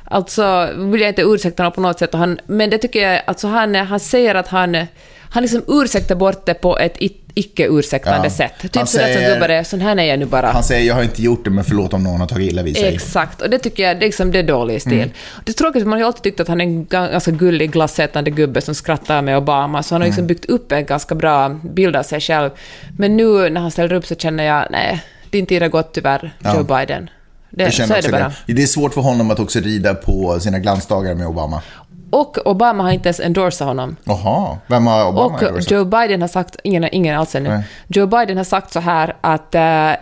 alltså 0.05 0.69
vill 0.77 1.01
jag 1.01 1.09
inte 1.09 1.21
ursäkta 1.21 1.63
honom 1.63 1.73
på 1.73 1.81
något 1.81 1.99
sätt, 1.99 2.13
han, 2.13 2.39
men 2.47 2.69
det 2.69 2.77
tycker 2.77 3.09
jag, 3.09 3.21
alltså 3.27 3.47
han, 3.47 3.75
han 3.75 3.99
säger 3.99 4.35
att 4.35 4.47
han, 4.47 4.85
han 5.29 5.43
liksom 5.43 5.63
ursäktar 5.67 6.15
bort 6.15 6.45
det 6.45 6.53
på 6.53 6.77
ett 6.79 6.97
i- 7.39 7.41
icke-ursäktande 7.41 8.27
Ja. 8.27 8.29
sätt. 8.29 8.53
Typ 8.61 8.75
Han 8.75 8.87
sådär 8.87 9.13
som 9.13 9.33
gubbar 9.33 9.49
är, 9.49 9.63
sån 9.63 9.81
här 9.81 9.97
är 9.97 10.03
jag 10.03 10.19
nu 10.19 10.25
bara. 10.25 10.47
Han 10.51 10.63
säger 10.63 10.87
jag 10.87 10.95
har 10.95 11.03
inte 11.03 11.21
gjort 11.21 11.43
det 11.45 11.49
men 11.49 11.63
förlåt 11.63 11.93
om 11.93 12.03
någon 12.03 12.19
har 12.19 12.27
tagit 12.27 12.51
illa 12.51 12.63
vid 12.63 12.77
sig. 12.77 12.95
Exakt, 12.95 13.41
och 13.41 13.49
det 13.49 13.59
tycker 13.59 13.83
jag 13.83 13.97
det 13.99 14.03
är, 14.05 14.07
liksom, 14.07 14.31
det 14.31 14.39
är 14.39 14.43
dålig 14.43 14.81
stil. 14.81 14.93
Mm. 14.93 15.09
Det 15.45 15.51
är 15.51 15.53
tråkigt, 15.53 15.83
man 15.83 15.91
har 15.91 15.99
ju 15.99 16.05
alltid 16.05 16.23
tyckt 16.23 16.39
att 16.39 16.47
han 16.47 16.61
är 16.61 16.65
en 16.65 16.87
ga- 16.87 17.11
ganska 17.11 17.31
gullig, 17.31 17.71
glassätande 17.71 18.31
gubbe 18.31 18.61
som 18.61 18.75
skrattar 18.75 19.21
med 19.21 19.37
Obama, 19.37 19.83
så 19.83 19.95
han 19.95 20.01
har 20.01 20.05
Mm. 20.05 20.11
liksom 20.11 20.27
byggt 20.27 20.45
upp 20.45 20.71
en 20.71 20.85
ganska 20.85 21.15
bra 21.15 21.49
bild 21.49 21.95
av 21.95 22.03
sig 22.03 22.19
själv. 22.21 22.49
Men 22.97 23.17
nu 23.17 23.49
när 23.49 23.61
han 23.61 23.71
ställer 23.71 23.93
upp 23.93 24.05
så 24.05 24.15
känner 24.15 24.43
jag, 24.43 24.67
nej, 24.71 25.03
är 25.31 25.39
inte 25.39 25.55
illa 25.55 25.67
gott 25.67 25.93
tyvärr, 25.93 26.33
Ja. 26.43 26.55
Joe 26.55 26.63
Biden. 26.63 27.09
Det, 27.51 27.63
Jag 27.63 27.73
så 27.73 27.77
känner 27.77 27.93
är 27.95 27.97
också 27.99 28.11
det 28.11 28.17
bara. 28.19 28.33
det. 28.45 28.53
Det 28.53 28.61
är 28.63 28.67
svårt 28.67 28.93
för 28.93 29.01
honom 29.01 29.31
att 29.31 29.39
också 29.39 29.59
rida 29.59 29.93
på 29.93 30.39
sina 30.39 30.59
glansdagar 30.59 31.15
med 31.15 31.27
Obama. 31.27 31.61
Och 32.09 32.37
Obama 32.47 32.83
har 32.83 32.91
inte 32.91 33.09
ens 33.09 33.19
endorsat 33.19 33.67
honom. 33.67 33.95
Jaha, 34.03 34.57
vem 34.67 34.87
har 34.87 35.07
Obama 35.07 35.25
Och 35.35 35.43
endorsat? 35.43 35.71
Joe 35.71 35.85
Biden 35.85 36.21
har 36.21 36.27
sagt, 36.27 36.55
ingen, 36.63 36.89
ingen 36.91 37.19
alls 37.19 37.35
ännu, 37.35 37.49
Nej. 37.49 37.63
Joe 37.87 38.07
Biden 38.07 38.37
har 38.37 38.43
sagt 38.43 38.73
så 38.73 38.79
här 38.79 39.15
att 39.21 39.55
eh, 39.55 39.61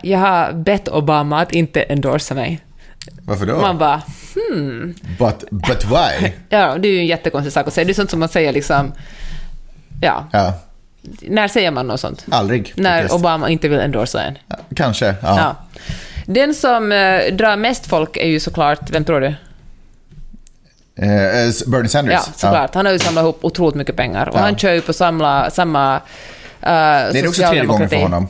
jag 0.09 0.19
har 0.19 0.51
bett 0.53 0.87
Obama 0.89 1.41
att 1.41 1.51
inte 1.51 1.81
endorsa 1.81 2.33
mig. 2.33 2.59
Varför 3.25 3.45
då? 3.45 3.55
Man 3.61 3.77
bara, 3.77 4.01
But, 5.19 5.43
but 5.51 5.85
why? 5.85 6.31
ja, 6.49 6.77
det 6.79 6.87
är 6.87 6.91
ju 6.91 6.99
en 6.99 7.05
jättekonstig 7.07 7.53
sak 7.53 7.67
att 7.67 7.73
säga. 7.73 7.85
Det 7.85 7.91
är 7.91 7.93
sånt 7.93 8.09
som 8.09 8.19
man 8.19 8.29
säger 8.29 8.53
liksom, 8.53 8.91
ja, 10.01 10.25
Ja, 10.31 10.53
när 11.21 11.47
säger 11.47 11.71
man 11.71 11.87
något 11.87 11.99
sånt? 11.99 12.25
aldrig. 12.31 12.73
När 12.75 13.01
faktiskt. 13.01 13.15
Obama 13.19 13.49
inte 13.49 13.67
vill 13.67 13.79
endorsa 13.79 14.21
en. 14.21 14.37
Kanske, 14.75 15.05
ja. 15.05 15.15
Ja. 15.21 15.55
Den 16.25 16.53
som 16.53 16.91
eh, 16.91 17.33
drar 17.33 17.57
mest 17.57 17.87
folk 17.87 18.17
är 18.17 18.27
ju 18.27 18.39
såklart, 18.39 18.89
vem 18.89 19.03
tror 19.05 19.21
du? 19.21 19.33
Eh, 20.97 21.45
eh, 21.45 21.51
Bernie 21.67 21.89
Sanders. 21.89 22.13
Ja, 22.13 22.33
såklart. 22.35 22.75
Han 22.75 22.85
har 22.85 22.93
ju 22.93 22.99
samlat 22.99 23.21
ihop 23.21 23.39
otroligt 23.41 23.75
mycket 23.75 23.95
pengar. 23.95 24.29
Och 24.29 24.35
Ja. 24.37 24.41
han 24.41 24.55
kör 24.57 24.73
ju 24.73 24.81
på 24.81 24.93
samla, 24.93 25.49
samma 25.49 25.95
uh, 25.95 26.01
Det 26.61 26.69
är 26.69 27.27
också 27.27 27.41
tredje 27.41 27.65
gången 27.65 27.89
för 27.89 28.01
honom. 28.01 28.27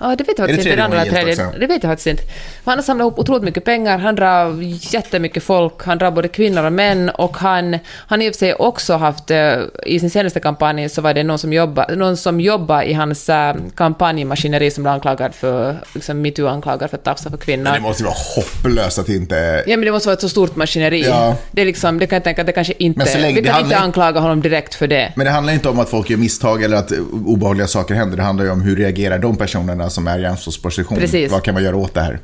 Ja, 0.00 0.16
det 0.16 0.24
vet 0.24 0.38
jag 0.38 0.48
faktiskt 0.48 0.66
inte. 0.66 0.76
Det, 0.76 0.84
andra 0.84 1.04
tredje, 1.04 1.34
det 1.60 1.66
vet 1.66 1.82
jag 1.82 1.92
faktiskt 1.92 2.06
inte. 2.06 2.22
Han 2.64 2.78
har 2.78 2.82
samlat 2.82 3.04
ihop 3.04 3.18
otroligt 3.18 3.42
mycket 3.42 3.64
pengar, 3.64 3.98
han 3.98 4.14
drar 4.14 4.62
jättemycket 4.94 5.42
folk, 5.42 5.84
han 5.84 5.98
drar 5.98 6.10
både 6.10 6.28
kvinnor 6.28 6.64
och 6.64 6.72
män 6.72 7.10
och 7.10 7.36
han 7.36 7.78
har 8.06 8.18
i 8.22 8.30
och 8.30 8.34
för 8.34 8.38
sig 8.38 8.54
också 8.54 8.94
haft, 8.96 9.30
eh, 9.30 9.52
i 9.86 10.00
sin 10.00 10.10
senaste 10.10 10.40
kampanj 10.40 10.88
så 10.88 11.02
var 11.02 11.14
det 11.14 11.22
någon 11.24 11.38
som 11.38 11.52
jobbar, 11.52 11.96
någon 11.96 12.16
som 12.16 12.40
jobbar 12.40 12.82
i 12.82 12.92
hans 12.92 13.28
äh, 13.28 13.54
kampanjmaskineri 13.76 14.70
som 14.70 14.82
blev 14.84 14.92
anklagad 14.94 15.34
för, 15.34 15.76
liksom 15.94 16.26
metoo-anklagad 16.26 16.90
för 16.90 16.96
att 16.96 17.04
tafsa 17.04 17.30
på 17.30 17.36
kvinnor. 17.36 17.64
Men 17.64 17.72
det 17.74 17.80
måste 17.80 18.02
ju 18.02 18.06
vara 18.06 18.16
hopplöst 18.36 18.98
att 18.98 19.08
inte... 19.08 19.64
Ja, 19.66 19.76
men 19.76 19.84
det 19.84 19.92
måste 19.92 20.08
vara 20.08 20.14
ett 20.14 20.20
så 20.20 20.28
stort 20.28 20.56
maskineri. 20.56 21.04
Ja. 21.06 21.36
Det 21.50 21.62
är 21.62 21.66
liksom, 21.66 21.98
det 21.98 22.06
kan 22.06 22.16
jag 22.16 22.24
tänka 22.24 22.42
att 22.42 22.46
det 22.46 22.52
kanske 22.52 22.74
inte... 22.78 22.98
Men 22.98 23.06
så 23.06 23.18
länge- 23.18 23.26
vi 23.26 23.32
kan 23.34 23.38
inte 23.40 23.52
handlar- 23.52 23.78
anklaga 23.78 24.20
honom 24.20 24.42
direkt 24.42 24.74
för 24.74 24.86
det. 24.86 25.12
Men 25.16 25.24
det 25.26 25.32
handlar 25.32 25.52
inte 25.52 25.68
om 25.68 25.78
att 25.78 25.88
folk 25.88 26.10
gör 26.10 26.18
misstag 26.18 26.62
eller 26.62 26.76
att 26.76 26.92
obehagliga 27.26 27.66
saker 27.66 27.94
händer. 27.94 28.16
Det 28.16 28.22
handlar 28.22 28.44
ju 28.44 28.50
om 28.50 28.62
hur 28.62 28.76
reagerar 28.76 29.18
de 29.18 29.36
personerna 29.36 29.89
som 29.90 30.06
är 30.06 30.18
i 30.18 30.26
ansvarsposition. 30.26 30.98
Precis. 30.98 31.32
Vad 31.32 31.42
kan 31.42 31.54
man 31.54 31.62
göra 31.62 31.76
åt 31.76 31.94
det 31.94 32.00
här? 32.00 32.18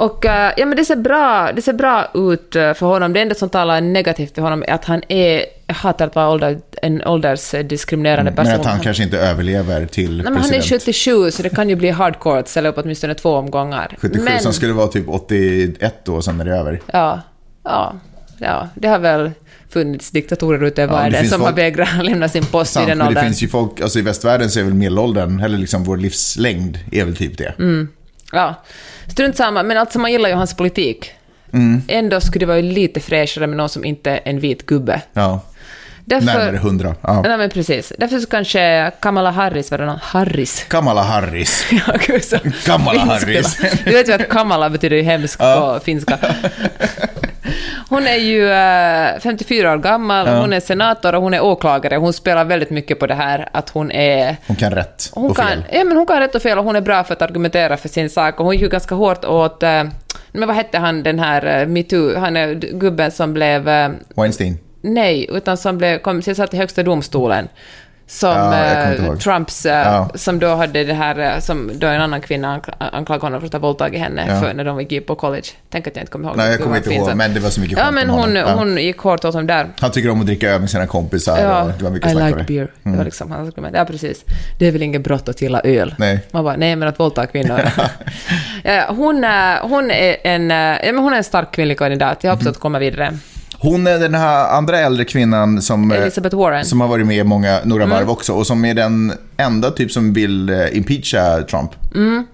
Och 0.00 0.26
eh, 0.26 0.52
ja, 0.56 0.66
men 0.66 0.76
det 0.76 0.84
ser, 0.84 0.96
bra, 0.96 1.52
det 1.52 1.62
ser 1.62 1.72
bra 1.72 2.10
ut 2.14 2.56
eh, 2.56 2.74
för 2.74 2.86
honom. 2.86 3.12
Det 3.12 3.20
enda 3.20 3.34
som 3.34 3.48
talar 3.48 3.80
negativt 3.80 4.34
för 4.34 4.42
honom 4.42 4.62
är 4.62 4.72
att 4.72 4.84
han 4.84 5.02
är... 5.08 5.44
Jag 5.66 5.74
hatar 5.74 6.06
att 6.06 6.14
vara 6.14 6.28
ålder, 6.28 6.60
en 6.82 7.04
åldersdiskriminerande 7.06 8.32
person. 8.32 8.50
Men 8.50 8.60
att 8.60 8.66
han 8.66 8.80
kanske 8.80 9.02
inte 9.02 9.18
överlever 9.18 9.86
till 9.86 10.16
Nej, 10.16 10.24
men 10.24 10.26
han 10.26 10.36
är 10.36 10.58
president. 10.58 10.82
77, 10.82 11.30
så 11.30 11.42
det 11.42 11.48
kan 11.48 11.68
ju 11.68 11.76
bli 11.76 11.90
hardcore 11.90 12.38
att 12.38 12.48
ställa 12.48 12.68
upp 12.68 12.78
åtminstone 12.78 13.14
två 13.14 13.30
omgångar. 13.30 13.96
77 13.98 14.24
men, 14.24 14.40
som 14.40 14.52
skulle 14.52 14.72
vara 14.72 14.88
typ 14.88 15.08
81 15.08 15.94
då 16.04 16.22
sen 16.22 16.40
är 16.40 16.44
det 16.44 16.56
över. 16.56 16.80
Ja, 16.92 17.20
ja, 17.64 17.94
ja, 18.38 18.68
det 18.74 18.88
har 18.88 18.98
väl 18.98 19.30
funnits 19.72 20.10
diktatorer 20.10 20.64
ute 20.66 20.82
i 20.82 20.86
det 20.86 20.92
världen 20.92 21.28
som 21.28 21.40
har 21.40 21.48
folk- 21.48 21.58
vägrat 21.58 21.88
lämna 22.02 22.28
sin 22.28 22.44
post 22.46 22.70
i 22.70 22.74
Sant, 22.74 22.86
den 22.88 22.98
men 22.98 23.06
det 23.06 23.10
åldern. 23.10 23.24
finns 23.24 23.42
ju 23.42 23.48
folk, 23.48 23.80
alltså 23.80 23.98
i 23.98 24.02
västvärlden 24.02 24.50
så 24.50 24.60
är 24.60 24.64
väl 24.64 24.74
medelåldern, 24.74 25.40
eller 25.40 25.58
liksom 25.58 25.84
vår 25.84 25.96
livslängd, 25.96 26.78
är 26.92 27.04
väl 27.04 27.16
typ 27.16 27.38
det. 27.38 27.54
Mm. 27.58 27.88
Ja, 28.32 28.62
strunt 29.06 29.36
samma, 29.36 29.62
men 29.62 29.78
alltså 29.78 29.98
man 29.98 30.12
gillar 30.12 30.28
ju 30.28 30.34
hans 30.34 30.56
politik. 30.56 31.10
Mm. 31.52 31.82
Ändå 31.88 32.20
skulle 32.20 32.42
det 32.42 32.46
vara 32.46 32.60
lite 32.60 33.00
fräschare 33.00 33.46
med 33.46 33.56
någon 33.56 33.68
som 33.68 33.84
inte 33.84 34.10
är 34.10 34.20
en 34.24 34.40
vit 34.40 34.66
gubbe. 34.66 35.02
Ja, 35.12 35.40
Därför, 36.04 36.26
närmare 36.26 36.56
100. 36.56 36.94
Ja. 37.02 37.22
Nej, 37.22 37.38
men 37.38 37.50
precis. 37.50 37.92
Därför 37.98 38.18
så 38.18 38.26
kanske 38.26 38.92
Kamala 39.00 39.30
Harris 39.30 39.70
var 39.70 39.78
det 39.78 39.86
någon... 39.86 39.98
Harris? 40.02 40.64
Kamala 40.68 41.02
Harris. 41.12 41.66
Ja, 41.70 41.94
gud, 42.06 42.24
så 42.24 42.38
Kamala 42.64 43.00
finska 43.00 43.14
Harris. 43.14 43.58
Du 43.84 43.90
vet 43.90 44.08
ju 44.08 44.12
att 44.12 44.28
Kamala 44.28 44.70
betyder 44.70 44.96
ju 44.96 45.02
hemsk 45.02 45.38
på 45.38 45.80
finska. 45.84 46.18
Hon 47.88 48.06
är 48.06 48.16
ju 48.16 48.50
eh, 48.50 49.20
54 49.20 49.72
år 49.72 49.78
gammal, 49.78 50.28
hon 50.28 50.52
är 50.52 50.60
senator 50.60 51.14
och 51.14 51.22
hon 51.22 51.34
är 51.34 51.44
åklagare. 51.44 51.96
Hon 51.96 52.12
spelar 52.12 52.44
väldigt 52.44 52.70
mycket 52.70 52.98
på 52.98 53.06
det 53.06 53.14
här 53.14 53.48
att 53.52 53.70
hon 53.70 53.90
är... 53.90 54.36
Hon 54.46 54.56
kan 54.56 54.72
rätt 54.72 55.10
Hon 55.12 55.30
och 55.30 55.36
kan, 55.36 55.46
fel. 55.46 55.64
ja, 55.72 55.84
men 55.84 55.96
hon 55.96 56.06
kan 56.06 56.20
rätt 56.20 56.34
och 56.34 56.42
fel 56.42 56.58
och 56.58 56.64
hon 56.64 56.76
är 56.76 56.80
bra 56.80 57.04
för 57.04 57.12
att 57.12 57.22
argumentera 57.22 57.76
för 57.76 57.88
sin 57.88 58.10
sak. 58.10 58.40
Och 58.40 58.44
hon 58.44 58.54
gick 58.54 58.62
ju 58.62 58.68
ganska 58.68 58.94
hårt 58.94 59.24
åt 59.24 59.62
eh, 59.62 59.84
Men 60.32 60.48
vad 60.48 60.56
hette 60.56 60.78
han, 60.78 61.02
den 61.02 61.18
här 61.18 61.62
uh, 61.62 61.68
metoo, 61.68 62.18
han 62.18 62.36
är 62.36 62.54
gubben 62.54 63.10
som 63.10 63.32
blev... 63.32 63.64
Weinstein. 64.16 64.58
nej, 64.80 65.28
utan 65.32 65.56
som 65.56 65.78
blev, 65.78 65.98
kom 65.98 66.22
till 66.22 66.36
satt 66.36 66.54
i 66.54 66.56
högsta 66.56 66.82
domstolen. 66.82 67.48
Som 68.12 68.30
Ja, 68.30 68.54
eh. 68.54 69.16
Trumps, 69.16 69.66
eh, 69.66 69.72
Ja. 69.86 70.08
som 70.14 70.38
då 70.38 70.54
hade 70.54 70.84
det 70.84 70.94
här, 70.94 71.18
eh, 71.18 71.40
som 71.40 71.70
då 71.74 71.86
en 71.86 72.00
annan 72.00 72.20
kvinna 72.20 72.48
ankla- 72.60 72.74
anklagade 72.92 73.26
honom 73.26 73.40
för 73.40 73.46
att 73.46 73.52
ha 73.52 73.60
våldtagit 73.60 74.00
henne 74.00 74.24
Ja. 74.28 74.40
för 74.40 74.54
när 74.54 74.64
de 74.64 74.80
gick 74.80 75.06
på 75.06 75.14
college. 75.14 75.42
Tänk 75.70 75.86
att 75.86 75.96
jag 75.96 76.02
inte 76.02 76.12
kommer 76.12 76.28
ihåg. 76.28 76.36
Nej, 76.36 76.50
jag 76.50 76.60
kommer 76.60 76.76
inte 76.76 76.94
ihåg, 76.94 77.14
men 77.14 77.34
det 77.34 77.40
var 77.40 77.50
så 77.50 77.60
mycket 77.60 77.78
Ja, 77.78 77.90
men 77.90 78.10
hon, 78.10 78.36
hon 78.36 78.76
gick 78.76 78.98
hårt 78.98 79.24
åt 79.24 79.34
honom 79.34 79.46
där. 79.46 79.66
Han 79.80 79.90
tycker 79.90 80.10
om 80.10 80.20
att 80.20 80.26
dricka 80.26 80.50
öl 80.50 80.60
med 80.60 80.70
sina 80.70 80.86
kompisar. 80.86 81.38
Ja, 81.42 81.62
och 81.62 81.70
det 81.78 81.84
var 81.84 81.90
mycket 81.90 82.10
I 82.12 82.14
like 82.14 82.44
beer. 82.48 82.72
Det 82.82 82.96
var 82.96 83.04
liksom 83.04 83.30
hans 83.30 83.48
argument. 83.48 83.76
Ja, 83.78 83.84
precis. 83.84 84.24
Det 84.58 84.66
är 84.66 84.72
väl 84.72 84.82
inget 84.82 85.02
brott 85.02 85.28
att 85.28 85.42
gilla 85.42 85.60
öl. 85.60 85.94
Nej. 85.98 86.20
Man 86.30 86.44
bara, 86.44 86.56
nej 86.56 86.76
men 86.76 86.88
att 86.88 87.00
våldta 87.00 87.26
kvinnor. 87.26 87.60
hon, 88.88 89.24
hon, 89.70 89.90
är 89.90 90.16
en, 90.24 90.50
eh, 90.50 90.56
ja, 90.56 90.92
men 90.92 90.98
hon 90.98 91.12
är 91.12 91.16
en 91.16 91.24
stark 91.24 91.52
kvinnlig 91.54 91.78
kandidat. 91.78 92.24
Jag 92.24 92.30
hoppas 92.30 92.46
att 92.46 92.54
hon 92.56 92.60
kommer 92.60 92.80
vidare. 92.80 93.18
Hon 93.62 93.86
är 93.86 93.98
den 93.98 94.14
här 94.14 94.48
andra 94.56 94.78
äldre 94.78 95.04
kvinnan 95.04 95.62
som, 95.62 95.92
eh, 95.92 96.02
Elizabeth 96.02 96.36
Warren. 96.36 96.64
som 96.64 96.80
har 96.80 96.88
varit 96.88 97.06
med 97.06 97.16
i 97.16 97.24
många, 97.24 97.60
några 97.64 97.84
Mm. 97.84 97.96
varv 97.96 98.10
också 98.10 98.32
och 98.32 98.46
som 98.46 98.64
är 98.64 98.74
den 98.74 99.12
enda 99.36 99.70
typ 99.70 99.92
som 99.92 100.12
vill 100.12 100.48
eh, 100.50 100.76
impeacha 100.76 101.42
Trump. 101.42 101.70
Mm. 101.94 102.26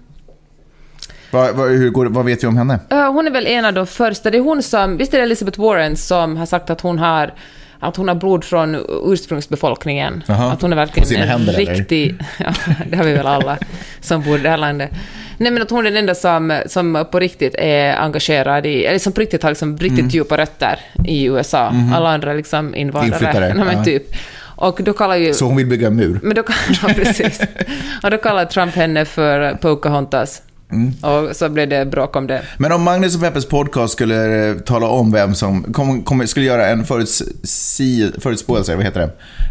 Vad, 1.31 1.55
vad, 1.55 1.69
hur 1.69 1.89
går, 1.89 2.05
vad 2.05 2.25
vet 2.25 2.43
vi 2.43 2.47
om 2.47 2.57
henne? 2.57 2.79
Ja, 2.89 3.07
hon 3.07 3.27
är 3.27 3.31
väl 3.31 3.47
en 3.47 3.65
av 3.65 3.73
de 3.73 3.87
första. 3.87 4.29
Det 4.31 4.37
är 4.37 4.41
hon 4.41 4.63
som, 4.63 4.97
visst 4.97 5.13
är 5.13 5.17
det 5.17 5.23
Elizabeth 5.23 5.59
Warren 5.61 5.95
som 5.97 6.37
har 6.37 6.45
sagt 6.45 6.69
att 6.69 6.81
hon 6.81 6.99
har 6.99 7.33
att 7.79 7.95
hon 7.95 8.07
har 8.07 8.15
blod 8.15 8.43
från 8.43 8.85
ursprungsbefolkningen. 9.05 10.23
Jaha. 10.27 10.51
Att 10.51 10.61
hon 10.61 10.71
är 10.71 10.75
verkligen 10.75 11.21
en 11.21 11.27
händer, 11.27 11.53
riktig... 11.53 12.15
Ja, 12.39 12.53
det 12.89 12.97
har 12.97 13.03
vi 13.03 13.13
väl 13.13 13.27
alla 13.27 13.57
som 14.01 14.21
bor 14.21 14.39
i 14.39 14.41
det 14.41 14.49
här 14.49 14.57
landet. 14.57 14.91
Nej, 15.37 15.51
men 15.51 15.61
att 15.61 15.69
hon 15.69 15.79
är 15.85 15.91
den 15.91 15.97
enda 15.97 16.15
som, 16.15 16.61
som 16.65 17.05
på 17.11 17.19
riktigt 17.19 17.55
är 17.57 17.95
engagerad 17.95 18.65
i... 18.65 18.85
Eller 18.85 18.99
som 18.99 19.13
på 19.13 19.21
riktigt 19.21 19.43
har 19.43 19.49
liksom 19.51 19.77
riktigt 19.77 19.99
Mm. 19.99 20.09
djupa 20.09 20.37
rötter 20.37 20.79
i 21.05 21.25
USA. 21.25 21.73
Alla 21.93 22.09
andra 22.09 22.33
liksom 22.33 22.75
invandrare. 22.75 23.13
Inflyttare, 23.13 23.47
Ja, 23.57 23.63
men 23.65 23.83
typ. 23.85 24.03
Och 24.39 24.79
då 24.83 24.93
kallar 24.93 25.15
ju... 25.15 25.33
Så 25.33 25.45
hon 25.45 25.55
vill 25.55 25.65
bygga 25.67 25.87
en 25.87 25.95
mur? 25.95 26.19
Men 26.23 26.35
då 26.35 26.43
ja, 26.81 26.87
precis. 26.95 27.41
Och 28.03 28.11
då 28.11 28.17
kallar 28.17 28.45
Trump 28.45 28.75
henne 28.75 29.05
för 29.05 29.53
Pocahontas. 29.53 30.41
Mm. 30.71 30.93
Och 31.01 31.35
så 31.35 31.49
blev 31.49 31.69
det 31.69 31.85
bråk 31.85 32.15
om 32.15 32.27
det. 32.27 32.41
Men 32.57 32.71
om 32.71 32.83
Magnus 32.83 33.15
och 33.15 33.21
Peppes 33.21 33.45
podcast 33.45 33.93
skulle 33.93 34.49
eh, 34.49 34.57
tala 34.57 34.87
om 34.87 35.11
vem 35.11 35.35
som 35.35 35.73
kom, 35.73 36.03
kom, 36.03 36.27
skulle 36.27 36.45
göra 36.45 36.67
en 36.67 36.85
förutsi, 36.85 38.11
förutspåelse, 38.19 38.75
vad 38.75 38.85
heter 38.85 38.99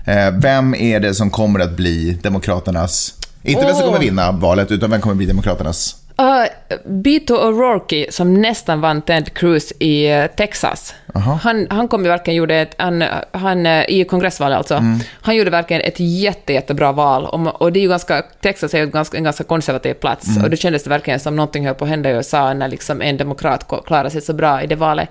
det? 0.04 0.12
Eh, 0.12 0.34
vem 0.38 0.74
är 0.74 1.00
det 1.00 1.14
som 1.14 1.30
kommer 1.30 1.60
att 1.60 1.76
bli 1.76 2.18
Demokraternas, 2.22 3.14
inte 3.42 3.64
vem 3.64 3.74
som 3.74 3.84
kommer 3.84 4.00
vinna 4.00 4.32
valet, 4.32 4.70
utan 4.70 4.90
vem 4.90 5.00
kommer 5.00 5.14
bli 5.14 5.26
Demokraternas? 5.26 5.96
Uh, 6.20 6.46
Beto 6.84 7.34
O'Rourke, 7.34 8.06
som 8.10 8.34
nästan 8.34 8.80
vann 8.80 9.02
Ted 9.02 9.34
Cruz 9.34 9.72
i 9.78 10.06
eh, 10.10 10.26
Texas, 10.26 10.94
Aha. 11.14 11.40
han, 11.42 11.66
han 11.70 11.88
kom 11.88 12.02
ju 12.04 12.08
verkligen 12.08 12.36
gjorde 12.36 12.54
ett, 12.56 12.74
han, 12.78 13.04
han, 13.32 13.66
eh, 13.66 13.84
i 13.88 14.04
kongressvalet 14.04 14.58
alltså, 14.58 14.74
Mm. 14.74 14.98
han 15.20 15.36
gjorde 15.36 15.50
verkligen 15.50 15.82
ett 15.82 16.00
jätte, 16.00 16.52
jättebra 16.52 16.92
val. 16.92 17.26
Och, 17.26 17.62
och 17.62 17.72
det 17.72 17.78
är 17.78 17.82
ju 17.82 17.88
ganska, 17.88 18.22
Texas 18.40 18.74
är 18.74 18.78
ju 18.78 18.86
ganska, 18.86 19.16
en 19.18 19.24
ganska 19.24 19.44
konservativ 19.44 19.94
plats, 19.94 20.26
Mm. 20.28 20.44
och 20.44 20.50
det 20.50 20.56
kändes 20.56 20.84
det 20.84 20.90
verkligen 20.90 21.20
som 21.20 21.36
någonting 21.36 21.66
höll 21.66 21.74
på 21.74 21.84
att 21.84 21.90
hända 21.90 22.10
i 22.10 22.12
USA 22.12 22.54
när 22.54 22.68
liksom 22.68 23.02
en 23.02 23.16
demokrat 23.16 23.68
klarade 23.86 24.10
sig 24.10 24.20
så 24.20 24.32
bra 24.32 24.62
i 24.62 24.66
det 24.66 24.76
valet. 24.76 25.08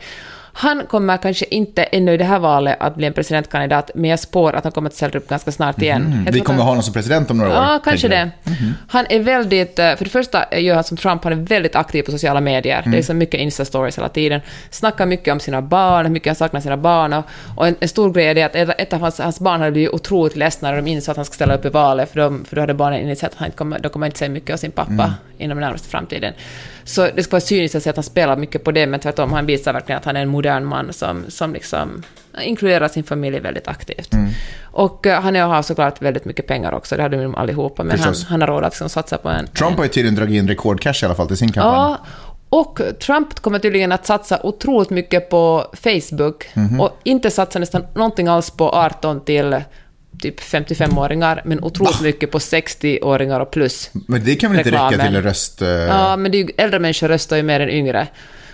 Han 0.57 0.85
kommer 0.87 1.17
kanske 1.17 1.45
inte 1.45 1.83
ännu 1.83 2.13
i 2.13 2.17
det 2.17 2.23
här 2.23 2.39
valet 2.39 2.77
att 2.79 2.95
bli 2.95 3.07
en 3.07 3.13
presidentkandidat, 3.13 3.91
men 3.95 4.09
jag 4.09 4.19
spår 4.19 4.53
att 4.55 4.63
han 4.63 4.71
kommer 4.71 4.89
att 4.89 4.95
ställa 4.95 5.17
upp 5.19 5.27
ganska 5.29 5.51
snart 5.51 5.81
igen. 5.81 6.05
Mm. 6.05 6.25
Vi 6.31 6.39
att 6.39 6.45
kommer 6.45 6.57
han- 6.57 6.65
ha 6.65 6.71
honom 6.71 6.83
som 6.83 6.93
president 6.93 7.31
om 7.31 7.37
några 7.37 7.49
år. 7.51 7.55
Ja, 7.55 7.79
kanske 7.83 8.07
det. 8.07 8.15
jag. 8.43 8.53
Han 8.87 9.05
är 9.09 9.19
väldigt, 9.19 9.79
eh, 9.79 9.95
för 9.95 10.03
det 10.03 10.09
första 10.09 10.59
gör 10.59 10.75
han 10.75 10.83
som 10.83 10.97
Trump, 10.97 11.23
han 11.23 11.33
är 11.33 11.37
väldigt 11.37 11.75
aktiv 11.75 12.03
på 12.03 12.11
sociala 12.11 12.41
medier. 12.41 12.79
Mm. 12.79 12.91
Det 12.91 12.97
är 12.97 13.01
så 13.01 13.13
mycket 13.13 13.39
Insta-stories 13.39 13.97
hela 13.97 14.09
tiden. 14.09 14.41
Snackar 14.69 15.05
mycket 15.05 15.31
om 15.31 15.39
sina 15.39 15.61
barn, 15.61 16.05
hur 16.05 16.11
mycket 16.13 16.27
han 16.29 16.35
saknar 16.35 16.61
sina 16.61 16.77
barn. 16.77 17.13
Och, 17.13 17.25
och 17.55 17.67
en, 17.67 17.75
en 17.79 17.87
stor 17.87 18.13
grej 18.13 18.27
är 18.27 18.35
det 18.35 18.43
att 18.43 18.55
ett- 18.55 18.93
av 18.93 18.99
hans, 19.01 19.19
hans 19.19 19.39
barn 19.39 19.59
hade 19.59 19.71
blivit 19.71 19.89
otroligt 19.93 20.35
ledsna 20.35 20.69
när 20.69 20.75
de 20.77 20.87
insåg 20.87 21.11
att 21.11 21.15
han 21.17 21.25
skulle 21.25 21.35
ställa 21.35 21.55
upp 21.55 21.65
i 21.65 21.69
valet, 21.69 22.11
för, 22.11 22.19
de, 22.19 22.45
för 22.45 22.55
då 22.55 22.61
hade 22.61 22.73
barnen 22.73 23.09
insett 23.09 23.31
att 23.31 23.37
han 23.39 23.45
inte 23.45 23.57
kommer, 23.57 23.79
de 23.79 23.89
kommer 23.89 24.05
inte 24.05 24.19
säga 24.19 24.29
mycket 24.29 24.53
av 24.53 24.57
sin 24.57 24.71
pappa 24.71 24.91
Mm. 24.91 25.11
inom 25.37 25.57
den 25.57 25.65
närmaste 25.65 25.89
framtiden. 25.89 26.33
Så 26.85 27.07
det 27.15 27.23
ska 27.23 27.31
vara 27.31 27.41
cyniskt 27.41 27.75
att 27.75 27.83
säga 27.83 27.91
att 27.91 27.97
han 27.97 28.03
spelar 28.03 28.37
mycket 28.37 28.63
på 28.63 28.71
det, 28.71 28.87
men 28.87 28.99
tvärtom, 28.99 29.33
han 29.33 29.45
visar 29.45 29.73
verkligen 29.73 29.99
att 29.99 30.05
han 30.05 30.15
är 30.17 30.21
en 30.21 30.29
modern 30.29 30.65
man 30.65 30.93
som, 30.93 31.23
som 31.27 31.53
liksom 31.53 32.03
inkluderar 32.41 32.87
sin 32.87 33.03
familj 33.03 33.39
väldigt 33.39 33.67
aktivt. 33.67 34.13
Mm. 34.13 34.29
Och 34.71 35.07
eh, 35.07 35.21
han 35.21 35.35
har 35.35 35.61
såklart 35.61 36.01
väldigt 36.01 36.25
mycket 36.25 36.47
pengar 36.47 36.71
också, 36.71 36.95
det 36.95 37.01
hade 37.03 37.23
de 37.23 37.35
allihopa, 37.35 37.83
men 37.83 37.99
han, 37.99 38.13
Förstås. 38.13 38.29
han 38.29 38.41
har 38.41 38.47
råd 38.47 38.63
att 38.63 38.73
liksom 38.73 38.89
satsa 38.89 39.17
på 39.17 39.29
en... 39.29 39.47
Trump 39.47 39.77
har 39.77 39.83
ju 39.83 39.89
tydligen 39.89 40.15
dragit 40.15 40.35
in 40.37 40.47
rekordcash 40.47 41.03
i 41.03 41.05
alla 41.05 41.15
fall 41.15 41.27
till 41.27 41.37
sin 41.37 41.51
kampanj. 41.51 41.73
Ja, 41.75 41.97
och 42.49 42.81
Trump 43.05 43.39
kommer 43.39 43.59
tydligen 43.59 43.91
att 43.91 44.05
satsa 44.05 44.39
otroligt 44.43 44.89
mycket 44.89 45.29
på 45.29 45.65
Facebook 45.73 46.49
Mhm. 46.53 46.81
och 46.81 46.97
inte 47.03 47.31
satsa 47.31 47.59
nästan 47.59 47.85
någonting 47.95 48.27
alls 48.27 48.51
på 48.51 48.69
18 48.69 49.25
till 49.25 49.61
typ 50.31 50.39
55-åringar, 50.41 51.41
men 51.45 51.63
otroligt 51.63 52.01
mycket 52.01 52.31
på 52.31 52.39
60-åringar 52.39 53.39
och 53.39 53.51
plus. 53.51 53.89
Men 54.07 54.23
det 54.25 54.35
kan 54.35 54.51
väl 54.51 54.59
inte 54.59 54.71
räcka 54.71 54.89
till 55.05 55.15
en 55.15 55.23
röst... 55.23 55.61
eh, 55.61 55.67
Ja, 55.67 56.17
men 56.17 56.31
ju, 56.31 56.47
äldre 56.57 56.79
människor 56.79 57.07
röstar 57.07 57.37
ju 57.37 57.43
mer 57.43 57.59
än 57.59 57.69
yngre. 57.69 58.07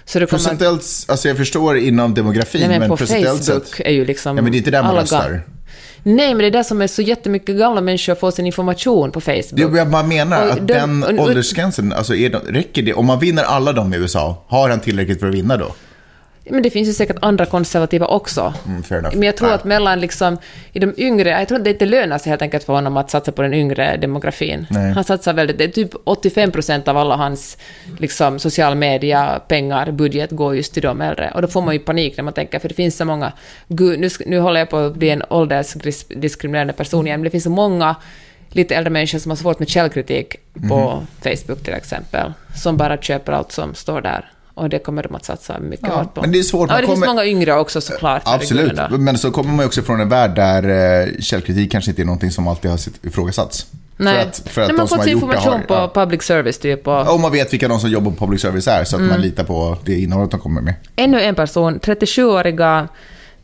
Så 0.06 0.20
det. 0.20 0.28
Procentuellt, 0.28 0.84
alltså 1.08 1.28
jag 1.28 1.38
förstår 1.38 1.78
inom 1.78 2.14
demografin, 2.14 2.62
Nej, 2.62 2.70
men, 2.70 2.80
men, 2.80 2.90
på 2.90 2.98
procentuellt 2.98 3.46
Facebook 3.46 3.66
sett... 3.76 3.86
är 3.88 3.92
ju 3.92 4.06
liksom... 4.06 4.38
Ja, 4.38 4.44
men 4.44 4.52
det 4.52 4.56
är 4.56 4.60
inte 4.60 4.72
där 4.72 4.82
man 4.82 4.92
alla 4.92 5.02
röstar. 5.02 5.42
Nej, 6.04 6.28
men 6.28 6.38
det 6.38 6.46
är 6.46 6.52
där 6.52 6.64
som 6.64 6.82
är 6.82 6.88
så 6.88 7.02
jättemycket 7.02 7.56
gamla 7.56 7.82
människor 7.82 8.16
får 8.16 8.32
sin 8.32 8.46
information 8.46 9.12
på 9.12 9.22
Facebook. 9.22 9.52
Det 9.52 9.78
jag 9.78 9.90
bara 9.90 10.04
menar, 10.04 10.46
Och 10.48 10.52
att 10.54 10.68
de- 10.68 10.74
den 10.74 11.20
åldersgränsen, 11.20 11.94
alltså 11.94 12.16
är 12.16 12.30
de, 12.30 12.38
räcker 12.38 12.82
det? 12.82 12.94
Om 12.94 13.06
man 13.06 13.20
vinner 13.20 13.44
alla 13.44 13.74
de 13.74 13.94
i 13.94 13.98
USA, 13.98 14.44
har 14.48 14.70
han 14.70 14.80
tillräckligt 14.80 15.20
för 15.20 15.28
att 15.28 15.34
vinna 15.36 15.58
då? 15.58 15.76
Men 16.52 16.64
det 16.64 16.70
finns 16.70 16.90
ju 16.90 16.94
säkert 16.94 17.18
andra 17.22 17.46
konservativa 17.46 18.06
också. 18.06 18.54
Mm. 18.66 18.84
Men 19.14 19.24
jag 19.24 19.38
tror 19.38 19.48
Nej. 19.48 19.56
att 19.56 19.64
mellan 19.64 20.00
liksom, 20.00 20.38
i 20.74 20.80
de 20.80 20.94
yngre, 20.98 21.30
jag 21.30 21.48
tror 21.48 21.58
att 21.58 21.64
det 21.64 21.70
inte 21.70 21.86
lönar 21.86 22.18
sig 22.18 22.30
helt 22.30 22.42
enkelt 22.42 22.64
för 22.64 22.74
honom 22.74 22.98
att 22.98 23.10
satsa 23.10 23.32
på 23.32 23.42
den 23.42 23.54
yngre 23.54 23.98
demografin. 23.98 24.68
Nej. 24.70 24.92
Han 24.92 25.04
satsar 25.04 25.34
väldigt, 25.34 25.58
det 25.58 25.64
är 25.64 25.68
typ 25.68 25.90
85 26.04 26.52
procent 26.52 26.88
av 26.88 26.98
alla 26.98 27.16
hans 27.16 27.58
liksom, 28.00 28.40
social 28.40 28.76
media, 28.76 29.42
pengar, 29.48 29.92
budget 29.92 30.32
går 30.32 30.56
just 30.56 30.74
till 30.74 30.84
de 30.84 31.02
äldre. 31.02 31.32
Och 31.36 31.42
då 31.42 31.48
får 31.48 31.62
man 31.62 31.74
ju 31.74 31.80
panik 31.80 32.18
när 32.18 32.24
man 32.24 32.34
tänker, 32.34 32.60
för 32.60 32.70
det 32.70 32.76
finns 32.76 32.98
så 32.98 33.06
många, 33.06 33.32
gud, 33.68 34.00
nu, 34.00 34.10
nu 34.26 34.40
håller 34.40 34.60
jag 34.60 34.70
på 34.70 34.78
att 34.78 34.96
bli 34.96 35.10
en 35.10 35.24
åldersdiskriminerande 35.30 36.74
person 36.74 37.08
igen, 37.08 37.20
men 37.20 37.24
det 37.24 37.30
finns 37.30 37.44
så 37.44 37.50
många 37.50 37.96
lite 38.50 38.76
äldre 38.76 38.92
människor 38.92 39.20
som 39.20 39.32
har 39.32 39.36
svårt 39.36 39.60
med 39.60 39.70
källkritik 39.70 40.36
på 40.70 41.04
Facebook 41.24 41.64
till 41.64 41.74
exempel, 41.74 42.34
som 42.56 42.78
bara 42.78 42.98
köper 42.98 43.34
allt 43.34 43.52
som 43.52 43.76
står 43.76 44.02
där. 44.02 44.32
Och 44.54 44.70
det 44.70 44.80
kommer 44.80 45.04
de 45.04 45.16
att 45.16 45.26
satsa 45.26 45.60
mycket 45.60 45.88
Ja, 45.90 45.96
hårt 45.96 46.14
på. 46.14 46.22
men 46.22 46.32
det 46.32 46.40
är 46.40 46.44
svårt, 46.44 46.70
Ja, 46.70 46.74
man 46.74 46.82
det 46.82 46.86
kommer- 46.88 46.96
finns 46.98 47.08
många 47.08 47.26
yngre 47.26 47.54
också 47.54 47.82
såklart. 47.82 48.22
Absolut, 48.26 48.78
herregud, 48.78 48.92
då. 48.92 49.04
men 49.04 49.18
så 49.18 49.32
kommer 49.32 49.50
man 49.50 49.60
ju 49.60 49.66
också 49.66 49.82
från 49.82 50.02
en 50.02 50.10
värld 50.10 50.36
där 50.36 50.64
eh, 51.08 51.08
källkritik 51.20 51.72
kanske 51.72 51.92
inte 51.92 52.02
är 52.02 52.06
någonting 52.06 52.32
som 52.32 52.48
alltid 52.48 52.72
har 52.72 52.78
sitt- 52.78 53.06
ifrågasatts. 53.06 53.66
Nej, 53.98 54.14
För 54.16 54.22
att, 54.30 54.38
för 54.46 54.62
att 54.62 54.68
Nej, 54.68 54.78
man 54.78 54.88
får 54.88 54.96
har 54.98 55.04
sin 55.04 55.14
information 55.14 55.52
har... 55.54 55.60
på 55.60 55.74
Ja. 55.74 55.92
public 55.94 56.22
service 56.24 56.58
typ. 56.58 56.88
Och 56.88 57.14
Och 57.14 57.20
man 57.20 57.32
vet 57.32 57.54
vilka 57.54 57.68
de 57.68 57.80
som 57.80 57.90
jobbar 57.90 58.12
på 58.12 58.18
public 58.26 58.42
service 58.42 58.68
är, 58.68 58.84
så 58.84 58.96
att 58.96 59.00
Mm. 59.00 59.12
man 59.12 59.22
litar 59.22 59.44
på 59.44 59.78
det 59.86 60.00
innehållet 60.00 60.32
de 60.32 60.40
kommer 60.40 60.62
med. 60.62 60.74
ännu 60.96 61.22
en 61.22 61.36
person, 61.36 61.80
37-åriga 61.80 62.88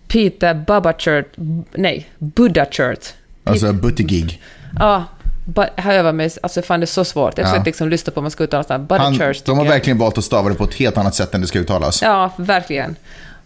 Peter 0.08 0.54
Babachert, 0.68 1.26
nej, 1.74 2.10
Budachert. 2.18 3.14
Alltså 3.44 3.74
Buttigieg. 3.74 4.42
Ja, 4.80 5.04
ba- 5.48 5.70
här 5.76 5.94
övar 5.94 6.14
mig, 6.14 6.32
alltså 6.44 6.62
fan 6.62 6.80
det 6.80 6.84
är 6.84 6.86
så 6.88 7.06
svårt. 7.06 7.38
Jag 7.38 7.46
Ja. 7.46 7.50
försökte 7.50 7.68
liksom 7.70 7.90
lyssna 7.90 8.12
på 8.12 8.16
vad 8.20 8.24
man 8.24 8.32
ska 8.32 8.44
uttala. 8.44 8.64
Han, 8.70 8.86
Budachert. 8.86 9.46
de 9.46 9.58
har 9.58 9.66
jag. 9.66 9.72
verkligen 9.72 9.98
valt 9.98 10.18
att 10.18 10.24
stava 10.24 10.50
det 10.50 10.56
på 10.56 10.64
ett 10.64 10.74
helt 10.74 10.98
annat 10.98 11.16
sätt 11.16 11.36
än 11.36 11.42
det 11.42 11.48
ska 11.48 11.60
uttalas. 11.60 12.02
Ja, 12.02 12.32
verkligen. 12.38 12.96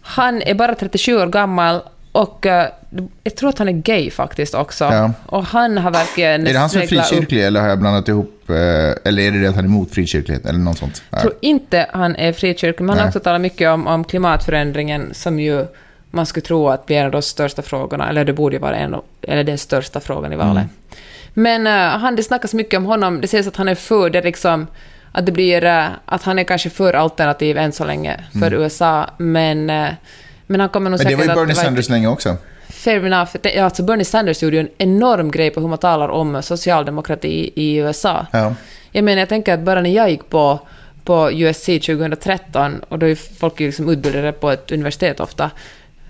Han 0.02 0.42
är 0.42 0.54
bara 0.54 0.74
37 0.74 1.16
år 1.16 1.26
gammal 1.26 1.80
och 2.12 2.46
eh, 2.46 2.68
jag 3.24 3.36
tror 3.36 3.48
att 3.48 3.58
han 3.58 3.68
är 3.68 3.72
gay 3.72 4.10
faktiskt 4.10 4.54
också. 4.54 4.84
Ja. 4.84 5.10
Och 5.26 5.44
han 5.44 5.78
har 5.78 5.90
verkligen... 5.90 6.46
Är 6.46 6.52
det 6.52 6.58
han 6.58 6.68
som 6.70 6.80
är 6.80 6.86
sneglat 6.86 7.06
upp- 7.06 7.10
frikyrklig 7.10 7.44
eller 7.46 7.60
har 7.60 7.68
jag 7.68 7.78
blandat 7.78 8.08
ihop, 8.08 8.50
eh, 8.50 8.54
eller 9.04 9.18
är 9.22 9.30
det 9.30 9.40
det 9.40 9.48
att 9.48 9.54
han 9.54 9.64
är 9.64 9.68
emot 9.68 9.90
frikyrklighet 9.90 10.46
eller 10.46 10.58
något 10.58 10.78
sånt? 10.78 11.02
Jag 11.10 11.20
tror 11.20 11.34
inte 11.40 11.86
han 11.92 12.16
är 12.16 12.32
frikyrklig, 12.32 12.80
men 12.86 12.88
han 12.90 12.98
har 12.98 13.06
också 13.06 13.20
talat 13.20 13.40
mycket 13.40 13.68
om, 13.70 13.86
om 13.86 14.04
klimatförändringen 14.04 15.10
som 15.14 15.40
ju 15.40 15.66
man 16.10 16.26
skulle 16.26 16.46
tro 16.46 16.68
att 16.68 16.86
blir 16.86 16.96
en 16.96 17.06
av 17.06 17.10
de 17.12 17.22
största 17.22 17.62
frågorna, 17.62 18.08
eller 18.08 18.24
det 18.24 18.32
borde 18.32 18.56
ju 18.56 18.60
vara 18.62 18.76
en 18.76 18.96
eller 19.22 19.44
den 19.44 19.58
största 19.58 20.00
frågan 20.00 20.32
i 20.32 20.36
valet. 20.36 20.50
Mm. 20.52 20.68
Men 21.34 21.66
uh, 21.66 21.72
han, 21.72 22.16
det 22.16 22.22
snackas 22.22 22.54
mycket 22.54 22.78
om 22.78 22.84
honom, 22.84 23.20
det 23.20 23.28
sägs 23.28 23.46
att 23.46 23.56
han 23.56 23.68
är 23.68 23.74
för 23.74 24.10
det 24.10 24.22
liksom, 24.22 24.66
att 25.12 25.26
det 25.26 25.32
blir, 25.32 25.64
eh, 25.64 25.86
att 26.04 26.22
han 26.22 26.38
är 26.38 26.44
kanske 26.44 26.70
för 26.70 26.94
alternativ 26.94 27.58
än 27.58 27.72
så 27.72 27.84
länge 27.84 28.24
för 28.40 28.54
USA, 28.54 29.10
men, 29.18 29.70
eh, 29.70 29.88
men 30.46 30.60
han 30.60 30.68
kommer 30.68 30.90
nog 30.90 31.00
Mm. 31.00 31.12
Men 31.12 31.18
det 31.18 31.22
säkert 31.22 31.36
var 31.36 31.42
ju 31.42 31.46
Bernie 31.46 31.52
att... 31.52 31.64
Sanders 31.66 31.88
länge 31.88 32.08
också. 32.08 32.36
Fair 32.68 33.06
enough. 33.06 33.30
Ja, 33.42 33.64
alltså 33.64 33.82
Bernie 33.82 34.04
Sanders 34.04 34.42
gjorde 34.42 34.56
ju 34.56 34.60
en 34.60 34.68
enorm 34.78 35.30
grej 35.30 35.50
på 35.50 35.60
hur 35.60 35.68
man 35.68 35.78
talar 35.78 36.08
om 36.08 36.42
socialdemokrati 36.42 37.52
i 37.54 37.76
USA. 37.76 38.26
Ja. 38.32 38.54
Jag 38.92 39.04
menar, 39.04 39.18
jag 39.18 39.28
tänker 39.28 39.54
att 39.54 39.60
bara 39.60 39.80
när 39.80 39.90
jag 39.90 40.10
gick 40.10 40.28
på, 40.28 40.58
på 41.04 41.30
USC 41.32 41.64
2013, 41.64 42.80
och 42.88 42.98
då 42.98 43.06
är 43.06 43.14
folk 43.14 43.60
liksom 43.60 43.88
utbildade 43.88 44.32
på 44.32 44.50
ett 44.50 44.72
universitet 44.72 45.20
ofta, 45.20 45.50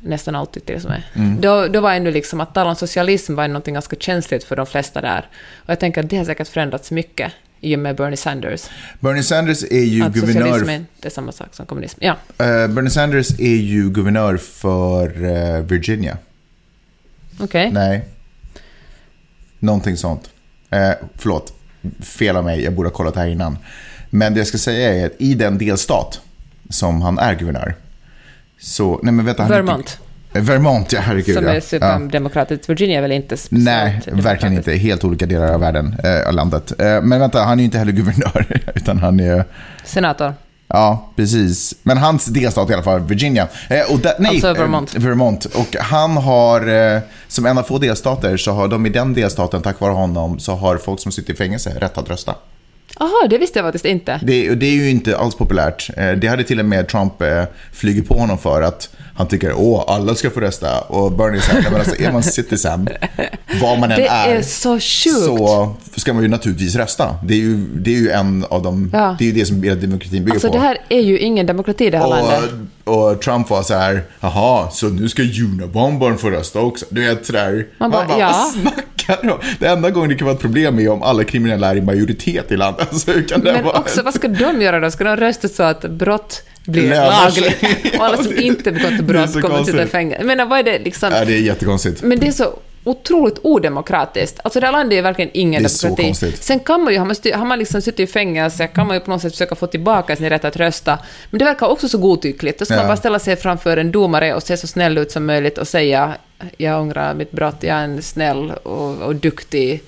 nästan 0.02 0.34
alltid 0.34 0.66
till 0.66 0.76
och 0.76 0.82
med, 0.90 1.02
då, 1.40 1.68
då 1.68 1.80
var 1.80 1.92
ändå 1.94 2.10
liksom 2.10 2.40
att 2.40 2.54
tala 2.54 2.70
om 2.70 2.76
socialism 2.76 3.34
var 3.34 3.48
något 3.48 3.66
ganska 3.66 3.96
känsligt 3.96 4.44
för 4.44 4.56
de 4.56 4.66
flesta 4.66 5.00
där. 5.00 5.28
Och 5.56 5.70
jag 5.70 5.80
tänker 5.80 6.02
att 6.04 6.10
det 6.10 6.16
har 6.16 6.24
säkert 6.24 6.48
förändrats 6.48 6.90
mycket. 6.90 7.32
i 7.60 7.74
och 7.76 7.78
med 7.78 7.96
Bernie 7.96 8.16
Sanders. 8.16 8.64
Bernie 9.00 9.22
Sanders 9.22 9.62
är 9.70 9.84
ju 9.84 10.02
Att 10.04 10.12
guvernör... 10.12 10.42
socialism 10.42 10.68
är 10.68 10.76
inte 10.76 11.10
samma 11.10 11.32
sak 11.32 11.48
som 11.52 11.66
kommunism. 11.66 11.98
Ja. 12.02 12.16
eh, 12.38 12.68
Bernie 12.68 12.90
Sanders 12.90 13.30
är 13.40 13.56
ju 13.56 13.90
guvernör 13.90 14.36
för 14.36 15.24
eh, 15.24 15.62
Virginia. 15.62 16.18
Okej. 17.40 17.70
Nej. 17.72 18.04
Någonting 19.58 19.96
sånt. 19.96 20.30
Eh, 20.70 20.90
förlåt, 21.18 21.52
fel 22.00 22.36
av 22.36 22.44
mig, 22.44 22.62
jag 22.64 22.72
borde 22.72 22.88
ha 22.88 22.94
kollat 22.94 23.14
det 23.14 23.20
här 23.20 23.28
innan. 23.28 23.58
Men 24.10 24.34
det 24.34 24.40
jag 24.40 24.46
ska 24.46 24.58
säga 24.58 24.94
är 24.94 25.06
att 25.06 25.12
i 25.18 25.34
den 25.34 25.58
delstat 25.58 26.20
som 26.70 27.02
han 27.02 27.18
är 27.18 27.34
guvernör, 27.34 27.74
så... 28.62 29.00
Nej 29.02 29.12
men 29.12 29.24
vänta, 29.24 29.48
Vermont. 29.48 29.98
Eh, 30.32 30.42
Vermont, 30.42 30.92
ja 30.92 31.00
herregud. 31.00 31.34
Som 31.34 31.44
ja. 31.44 31.50
är 31.50 31.54
ja. 31.54 31.60
superdemokratiskt. 31.60 32.68
Virginia 32.68 32.98
är 32.98 33.02
väl 33.02 33.12
inte 33.12 33.36
speciellt 33.36 34.06
Nej, 34.06 34.22
verkligen 34.22 34.56
inte. 34.56 34.72
Helt 34.72 35.04
olika 35.04 35.26
delar 35.26 35.52
av 35.52 35.60
världen, 35.60 35.96
eh, 36.04 36.32
landet. 36.32 36.80
Eh, 36.80 37.02
men 37.02 37.20
vänta, 37.20 37.42
han 37.42 37.58
är 37.58 37.62
ju 37.62 37.64
inte 37.64 37.78
heller 37.78 37.92
guvernör, 37.92 38.60
utan 38.74 38.98
han 38.98 39.20
är... 39.20 39.44
Senator. 39.84 40.34
Ja, 40.72 41.12
precis. 41.16 41.74
Men 41.82 41.98
hans 41.98 42.24
delstat 42.24 42.70
i 42.70 42.72
alla 42.72 42.82
fall, 42.82 43.00
Virginia. 43.00 43.48
Eh, 43.70 43.92
och 43.92 43.98
där, 43.98 44.14
nej, 44.18 44.30
Alltså 44.30 44.48
eh, 44.48 44.54
Vermont. 44.54 44.94
Vermont. 44.94 45.44
Och 45.44 45.76
han 45.80 46.16
har, 46.16 46.68
eh, 46.68 47.00
som 47.28 47.46
en 47.46 47.58
av 47.58 47.62
få 47.62 47.78
delstater, 47.78 48.36
så 48.36 48.52
har 48.52 48.68
de 48.68 48.86
i 48.86 48.88
den 48.88 49.14
delstaten, 49.14 49.62
tack 49.62 49.80
vare 49.80 49.92
honom, 49.92 50.38
så 50.38 50.54
har 50.54 50.76
folk 50.76 51.00
som 51.00 51.12
sitter 51.12 51.32
i 51.32 51.36
fängelse 51.36 51.70
rätt 51.80 51.98
att 51.98 52.10
rösta. 52.10 52.34
Jaha, 52.98 53.26
det 53.30 53.38
visste 53.38 53.58
jag 53.58 53.66
faktiskt 53.66 53.84
inte. 53.84 54.20
Det, 54.22 54.54
det 54.54 54.66
är 54.66 54.74
ju 54.74 54.90
inte 54.90 55.16
alls 55.16 55.34
populärt. 55.34 55.90
Eh, 55.96 56.12
det 56.12 56.26
hade 56.26 56.44
till 56.44 56.58
och 56.58 56.64
med 56.64 56.88
Trump 56.88 57.22
eh, 57.22 57.44
flugit 57.72 58.08
på 58.08 58.14
honom 58.14 58.38
för 58.38 58.62
att 58.62 58.96
han 59.14 59.26
tycker 59.28 59.52
åh, 59.56 59.84
alla 59.86 60.14
ska 60.14 60.30
få 60.30 60.40
rösta. 60.40 60.80
Och 60.80 61.12
Bernie 61.12 61.40
säger, 61.40 61.62
men 61.70 61.74
alltså, 61.80 61.96
är 62.02 62.12
man 62.12 62.22
citizen, 62.22 62.88
vad 63.62 63.78
man 63.78 63.90
än 63.92 63.98
Det 64.00 64.06
är, 64.06 64.34
är 64.36 64.42
så 64.42 64.72
sjukt. 64.74 65.16
så 65.24 65.74
ska 65.96 66.12
man 66.12 66.22
ju 66.22 66.28
naturligtvis 66.28 66.74
rösta. 66.74 67.16
Det 67.24 67.34
är 67.34 67.38
ju, 67.38 67.56
det 67.56 67.90
är 67.94 67.98
ju 67.98 68.10
en 68.10 68.44
av 68.50 68.62
de, 68.62 68.90
Ja. 68.92 69.16
det 69.18 69.24
är 69.24 69.26
ju 69.26 69.32
det 69.34 69.46
som 69.46 69.62
hela 69.62 69.76
demokratin 69.76 70.24
bygger 70.24 70.32
Alltså 70.32 70.48
på. 70.48 70.54
det 70.54 70.60
här 70.60 70.78
är 70.88 71.00
ju 71.00 71.18
ingen 71.18 71.46
demokrati 71.46 71.90
det 71.90 71.98
här 71.98 72.08
landet. 72.08 72.50
Och, 72.84 73.10
och 73.10 73.22
Trump 73.22 73.50
var 73.50 73.62
så 73.62 73.74
här, 73.74 74.02
jaha, 74.20 74.70
så 74.70 74.88
nu 74.88 75.08
ska 75.08 75.22
Unabombarn 75.22 76.18
få 76.18 76.30
rösta 76.30 76.60
också. 76.60 76.86
Du 76.88 77.00
vet 77.08 77.26
sådär. 77.26 77.66
Man 77.78 77.90
bara, 77.90 78.06
vad 78.06 78.20
ja. 78.20 78.52
snackar 78.52 79.18
du? 79.22 79.38
Det 79.58 79.66
enda 79.66 79.90
gången 79.90 80.08
det 80.08 80.14
kan 80.14 80.24
vara 80.26 80.34
ett 80.34 80.40
problem 80.42 80.78
är 80.78 80.88
om 80.88 81.02
alla 81.02 81.24
kriminella 81.24 81.70
är 81.70 81.76
i 81.76 81.80
majoritet 81.80 82.52
i 82.52 82.56
landet. 82.56 82.88
Alltså, 82.92 83.12
hur 83.12 83.28
kan 83.28 83.40
det 83.40 83.52
Men 83.52 83.64
vara? 83.64 83.78
också, 83.78 84.02
vad 84.02 84.14
ska 84.14 84.28
de 84.28 84.62
göra 84.62 84.80
då? 84.80 84.90
Ska 84.90 85.04
de 85.04 85.16
rösta 85.16 85.48
så 85.48 85.62
att 85.62 85.82
brott 85.90 86.42
blir 86.66 86.88
lagligt? 86.90 87.94
Och 87.98 88.04
alla 88.04 88.16
som 88.16 88.38
inte 88.38 88.72
begått 88.72 89.00
brott 89.00 89.30
så 89.32 89.40
kommer 89.40 89.60
att 89.60 89.66
sitta 89.66 89.82
i 89.82 89.86
fängelse. 89.86 90.24
Menar, 90.24 90.46
vad 90.46 90.58
är 90.58 90.62
det 90.62 90.78
liksom? 90.78 91.12
Ja, 91.12 91.24
det 91.24 91.32
är 91.34 91.40
jättekonstigt. 91.40 92.02
Men 92.02 92.18
det 92.20 92.26
är 92.26 92.32
så 92.32 92.58
otroligt 92.84 93.38
odemokratiskt. 93.42 94.40
Alltså 94.44 94.60
det 94.60 94.66
här 94.66 94.72
landet 94.72 94.92
är 94.92 94.96
ju 94.96 95.02
verkligen 95.02 95.30
ingen 95.34 95.68
så 95.68 95.86
demokrati. 95.86 96.08
konstigt. 96.08 96.42
Sen 96.42 96.60
kan 96.60 96.82
man 96.84 96.92
ju, 96.92 96.98
har 96.98 97.06
man, 97.06 97.14
styr, 97.14 97.32
har 97.32 97.44
man 97.44 97.58
liksom 97.58 97.82
suttit 97.82 98.00
i 98.08 98.12
fängelse, 98.12 98.66
kan 98.66 98.86
man 98.86 98.96
ju 98.96 99.00
på 99.00 99.10
något 99.10 99.22
sätt 99.22 99.32
försöka 99.32 99.54
få 99.54 99.66
tillbaka 99.66 100.16
sin 100.16 100.28
rätt 100.30 100.44
att 100.44 100.56
rösta. 100.56 100.98
Men 101.30 101.38
det 101.38 101.44
verkar 101.44 101.66
också 101.66 101.88
så 101.88 101.98
godtyckligt. 101.98 102.58
Då 102.58 102.64
ska 102.64 102.74
Ja. 102.74 102.78
man 102.80 102.86
bara 102.86 102.96
ställa 102.96 103.18
sig 103.18 103.36
framför 103.36 103.76
en 103.76 103.92
domare 103.92 104.34
och 104.34 104.42
se 104.42 104.56
så 104.56 104.66
snäll 104.66 104.98
ut 104.98 105.10
som 105.10 105.26
möjligt 105.26 105.58
och 105.58 105.68
säga 105.68 106.14
jag 106.56 106.80
ångrar 106.80 107.14
mitt 107.14 107.30
brott, 107.32 107.56
jag 107.60 107.76
är 107.76 107.84
en 107.84 108.02
snäll 108.02 108.50
och, 108.50 109.02
och 109.02 109.14
duktig 109.14 109.82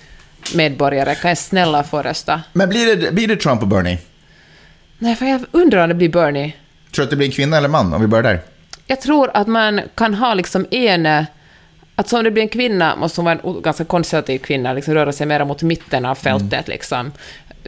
medborgare, 0.54 1.14
kan 1.14 1.28
jag 1.28 1.38
snälla 1.38 1.83
få 1.83 2.02
rösta? 2.02 2.43
Men 2.52 2.69
blir 2.69 2.97
det, 2.97 3.12
blir 3.12 3.28
det 3.28 3.37
Trump 3.37 3.62
och 3.62 3.69
Bernie? 3.69 3.99
Nej, 4.99 5.16
för 5.16 5.26
jag 5.26 5.40
undrar 5.52 5.83
om 5.83 5.88
det 5.88 5.95
blir 5.95 6.09
Bernie. 6.09 6.52
Tror 6.94 7.02
du 7.02 7.04
att 7.04 7.10
det 7.10 7.16
blir 7.16 7.26
en 7.26 7.32
kvinna 7.32 7.56
eller 7.56 7.68
man 7.68 7.94
om 7.94 8.00
vi 8.00 8.06
börjar 8.06 8.22
där? 8.22 8.40
Jag 8.86 9.00
tror 9.00 9.30
att 9.34 9.46
man 9.46 9.80
kan 9.94 10.14
ha 10.14 10.34
liksom 10.34 10.66
en... 10.70 11.24
Alltså 11.96 12.16
om 12.16 12.24
det 12.24 12.30
blir 12.30 12.42
en 12.42 12.48
kvinna 12.48 12.96
måste 12.96 13.20
hon 13.20 13.24
vara 13.24 13.38
en 13.54 13.62
ganska 13.62 13.84
konservativ 13.84 14.38
kvinna, 14.38 14.72
liksom 14.72 14.94
röra 14.94 15.12
sig 15.12 15.26
mer 15.26 15.44
mot 15.44 15.62
mitten 15.62 16.04
av 16.06 16.14
fältet. 16.14 16.52
Mm. 16.52 16.64
Liksom. 16.66 17.12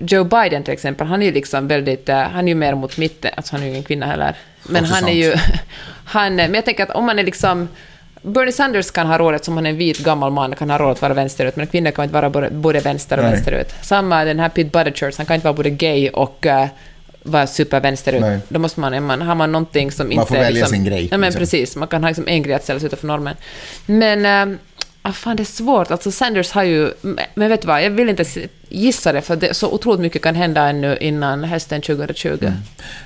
Joe 0.01 0.25
Biden 0.25 0.63
till 0.63 0.73
exempel, 0.75 1.07
han 1.07 1.23
är 1.23 1.27
ju 1.27 1.33
liksom 1.33 1.69
väldigt... 1.69 2.09
eh, 2.09 2.17
Han 2.19 2.45
är 2.45 2.49
ju 2.49 2.55
mer 2.55 2.75
mot 2.75 2.97
mitten, 2.99 3.31
alltså 3.37 3.53
han 3.55 3.61
är 3.63 3.67
ju 3.67 3.71
ingen 3.73 3.83
kvinna 3.83 4.07
heller. 4.07 4.35
Men 4.63 4.83
Också 4.83 4.95
han 4.95 5.09
är 5.09 5.31
sant. 5.33 5.49
ju... 5.49 5.59
Han, 6.09 6.37
men 6.37 6.55
jag 6.55 6.65
tänker 6.65 6.83
att 6.83 6.91
om 6.91 7.05
man 7.07 7.19
är 7.19 7.23
liksom... 7.25 7.69
Bernie 8.23 8.53
Sanders 8.53 8.91
kan 8.91 9.07
ha 9.07 9.19
rådet, 9.19 9.45
som 9.45 9.55
han 9.57 9.67
är 9.67 9.71
en 9.71 9.77
vit 9.77 9.99
gammal 9.99 10.33
man, 10.33 10.55
kan 10.55 10.71
ha 10.71 10.79
råd 10.79 10.91
att 10.91 11.03
vara 11.03 11.15
vänsterut, 11.15 11.57
men 11.57 11.67
kvinnor 11.67 11.91
kan 11.91 12.05
inte 12.05 12.15
vara 12.15 12.31
både, 12.31 12.51
både 12.51 12.81
vänster 12.81 13.17
och 13.19 13.25
Nej. 13.25 13.33
vänsterut. 13.33 13.75
Samma 13.83 14.25
den 14.25 14.41
här 14.41 14.49
Pete 14.49 14.71
Buttigieg, 14.71 15.15
han 15.17 15.27
kan 15.27 15.35
inte 15.35 15.45
vara 15.45 15.55
både 15.57 15.71
gay 15.71 16.09
och 16.09 16.47
vara 17.27 17.47
supervänsterut. 17.47 18.21
Nej. 18.21 18.39
Då 18.49 18.59
måste 18.59 18.81
man, 18.81 19.05
man, 19.05 19.23
har 19.23 19.35
man 19.35 19.53
någonting 19.53 19.93
som 19.93 20.13
inte... 20.13 20.27
får 20.27 20.35
välja 20.35 20.51
liksom, 20.51 20.71
sin 20.71 20.85
grej, 20.85 21.09
Ja, 21.11 21.19
men 21.19 21.21
liksom. 21.29 21.41
precis. 21.41 21.77
Man 21.77 21.89
kan 21.89 22.03
ha 22.03 22.11
liksom 22.11 22.29
en 22.29 22.43
grej 22.43 22.55
att 22.55 22.65
ställa 22.65 22.81
sig 22.81 22.87
utanför 22.87 23.07
normen. 23.07 23.37
Men... 23.87 24.59
Ah, 25.03 25.13
fan, 25.13 25.37
det 25.37 25.43
är 25.43 25.45
svårt. 25.45 25.91
Alltså 25.91 26.11
Sanders 26.11 26.51
har 26.53 26.63
ju... 26.63 26.91
Men 27.35 27.49
vet 27.49 27.61
du 27.63 27.67
vad, 27.67 27.85
jag 27.85 27.91
vill 27.91 28.09
inte 28.09 28.25
gissa 28.69 29.13
det, 29.13 29.23
för 29.23 29.37
det, 29.37 29.55
så 29.55 29.71
otroligt 29.73 30.01
mycket 30.01 30.23
kan 30.23 30.35
hända 30.35 30.63
ännu 30.69 30.97
innan 31.01 31.45
hösten 31.45 31.83
2020. 31.83 32.53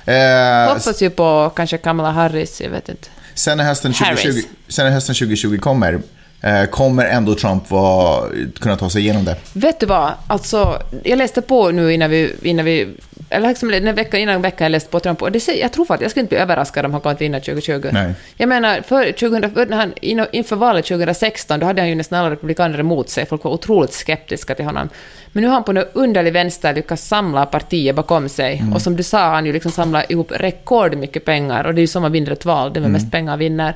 Eh, 0.05 0.67
Hoppas 0.67 1.01
ju 1.01 1.09
på 1.09 1.51
kanske 1.55 1.77
Kamala 1.77 2.11
Harris, 2.11 2.61
jag 2.61 2.69
vet 2.69 2.89
inte. 2.89 3.07
sen, 3.33 3.57
när 3.57 3.63
hösten 3.63 3.93
2020, 3.93 4.27
Harris. 4.27 4.47
sen 4.67 4.85
när 4.85 4.91
hösten 4.93 5.15
2020 5.15 5.57
kommer, 5.59 6.01
eh, 6.41 6.65
kommer 6.65 7.05
ändå 7.05 7.35
Trump 7.35 7.71
vara, 7.71 8.29
kunna 8.59 8.77
ta 8.77 8.89
sig 8.89 9.01
igenom 9.01 9.25
det? 9.25 9.35
Vet 9.53 9.79
du 9.79 9.85
vad, 9.85 10.11
alltså, 10.27 10.81
jag 11.03 11.17
läste 11.17 11.41
på 11.41 11.71
nu 11.71 11.93
innan 11.93 12.09
vi, 12.09 12.35
innan 12.41 12.65
vi 12.65 12.87
eller 13.31 13.49
liksom 13.49 13.71
den 13.71 13.95
veckan 13.95 14.19
innan 14.19 14.41
veckan 14.41 14.65
jag 14.65 14.71
läste 14.71 14.89
på 14.89 14.99
Trump, 14.99 15.21
och 15.21 15.31
det 15.31 15.39
säger, 15.39 15.61
jag 15.61 15.71
tror 15.73 15.85
faktiskt, 15.85 16.01
jag 16.01 16.11
skulle 16.11 16.21
inte 16.21 16.35
bli 16.35 16.41
överraskad 16.41 16.85
om 16.85 16.93
han 16.93 17.01
att 17.03 17.21
vinna 17.21 17.39
2020. 17.39 17.89
Nej. 17.91 18.13
Jag 18.37 18.49
menar, 18.49 18.81
för 18.81 19.11
2000, 19.11 19.53
för 19.53 19.65
när 19.65 19.77
han, 19.77 19.93
in- 20.01 20.25
inför 20.31 20.55
valet 20.55 20.85
2016, 20.85 21.59
då 21.59 21.65
hade 21.65 21.81
han 21.81 21.89
ju 21.89 21.95
nästan 21.95 22.19
alla 22.19 22.31
republikaner 22.31 22.79
emot 22.79 23.09
sig, 23.09 23.25
folk 23.25 23.43
var 23.43 23.51
otroligt 23.51 23.93
skeptiska 23.93 24.55
till 24.55 24.65
honom. 24.65 24.89
Men 25.31 25.41
nu 25.41 25.47
har 25.47 25.53
han 25.53 25.63
på 25.63 25.73
något 25.73 25.91
underlig 25.93 26.33
vänster 26.33 26.73
lyckats 26.73 27.07
samla 27.07 27.45
partier 27.45 27.93
bakom 27.93 28.29
sig, 28.29 28.63
och 28.73 28.81
som 28.81 28.95
du 28.95 29.03
sa, 29.03 29.29
han 29.33 29.45
ju 29.45 29.53
liksom 29.53 29.71
samlat 29.71 30.11
ihop 30.11 30.31
rekordmycket 30.31 31.25
pengar, 31.25 31.63
och 31.63 31.73
det 31.73 31.79
är 31.79 31.83
ju 31.83 31.87
som 31.87 32.01
man 32.01 32.11
vinner 32.11 32.31
ett 32.31 32.45
val, 32.45 32.73
den 32.73 32.83
med 32.83 32.91
mest 32.91 33.11
pengar 33.11 33.37
vinner. 33.37 33.73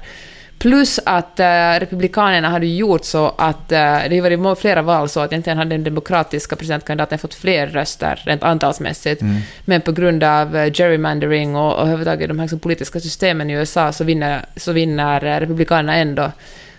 Plus 0.58 1.00
att 1.06 1.40
eh, 1.40 1.80
Republikanerna 1.80 2.50
hade 2.50 2.66
gjort 2.66 3.06
så 3.06 3.36
att 3.38 3.72
eh, 3.72 3.78
det 4.10 4.20
har 4.20 4.38
varit 4.38 4.60
flera 4.60 4.82
val 4.82 5.10
så 5.10 5.20
att 5.20 5.32
egentligen 5.32 5.58
hade 5.58 5.70
den 5.70 5.84
demokratiska 5.84 6.56
presidentkandidaten 6.56 7.20
fått 7.20 7.34
fler 7.34 7.68
röster 7.68 8.22
rent 8.26 8.44
antalsmässigt. 8.44 9.22
Men 9.66 9.82
på 9.82 9.92
grund 9.92 10.24
av 10.24 10.56
eh, 10.56 10.72
gerrymandering 10.74 11.56
och, 11.56 11.74
och 11.74 11.82
överhuvudtaget 11.82 12.28
de 12.28 12.40
här 12.40 12.46
liksom, 12.46 12.60
politiska 12.60 13.00
systemen 13.00 13.50
i 13.50 13.54
USA 13.54 13.92
så 13.92 14.04
vinner, 14.04 14.46
så 14.56 14.72
vinner 14.72 15.40
Republikanerna 15.40 15.96
ändå. 15.96 16.32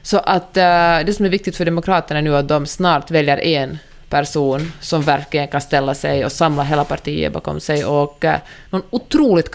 Så 0.02 0.18
att 0.18 0.54
det 0.54 1.16
som 1.16 1.24
är 1.24 1.30
viktigt 1.30 1.56
för 1.56 1.64
Demokraterna 1.64 2.20
nu 2.20 2.34
är 2.34 2.38
att 2.38 2.48
de 2.48 2.66
snart 2.66 3.10
väljer 3.10 3.40
en 3.40 3.78
person 4.08 4.72
som 4.80 5.02
verkligen 5.02 5.48
kan 5.48 5.60
ställa 5.60 5.94
sig 5.94 6.24
och 6.24 6.32
samla 6.32 6.62
hela 6.62 6.84
partiet 6.84 7.32
bakom 7.32 7.60
sig 7.60 7.84
och 7.84 8.24
eh, 8.24 8.38
någon 8.70 8.82
otroligt 8.90 9.50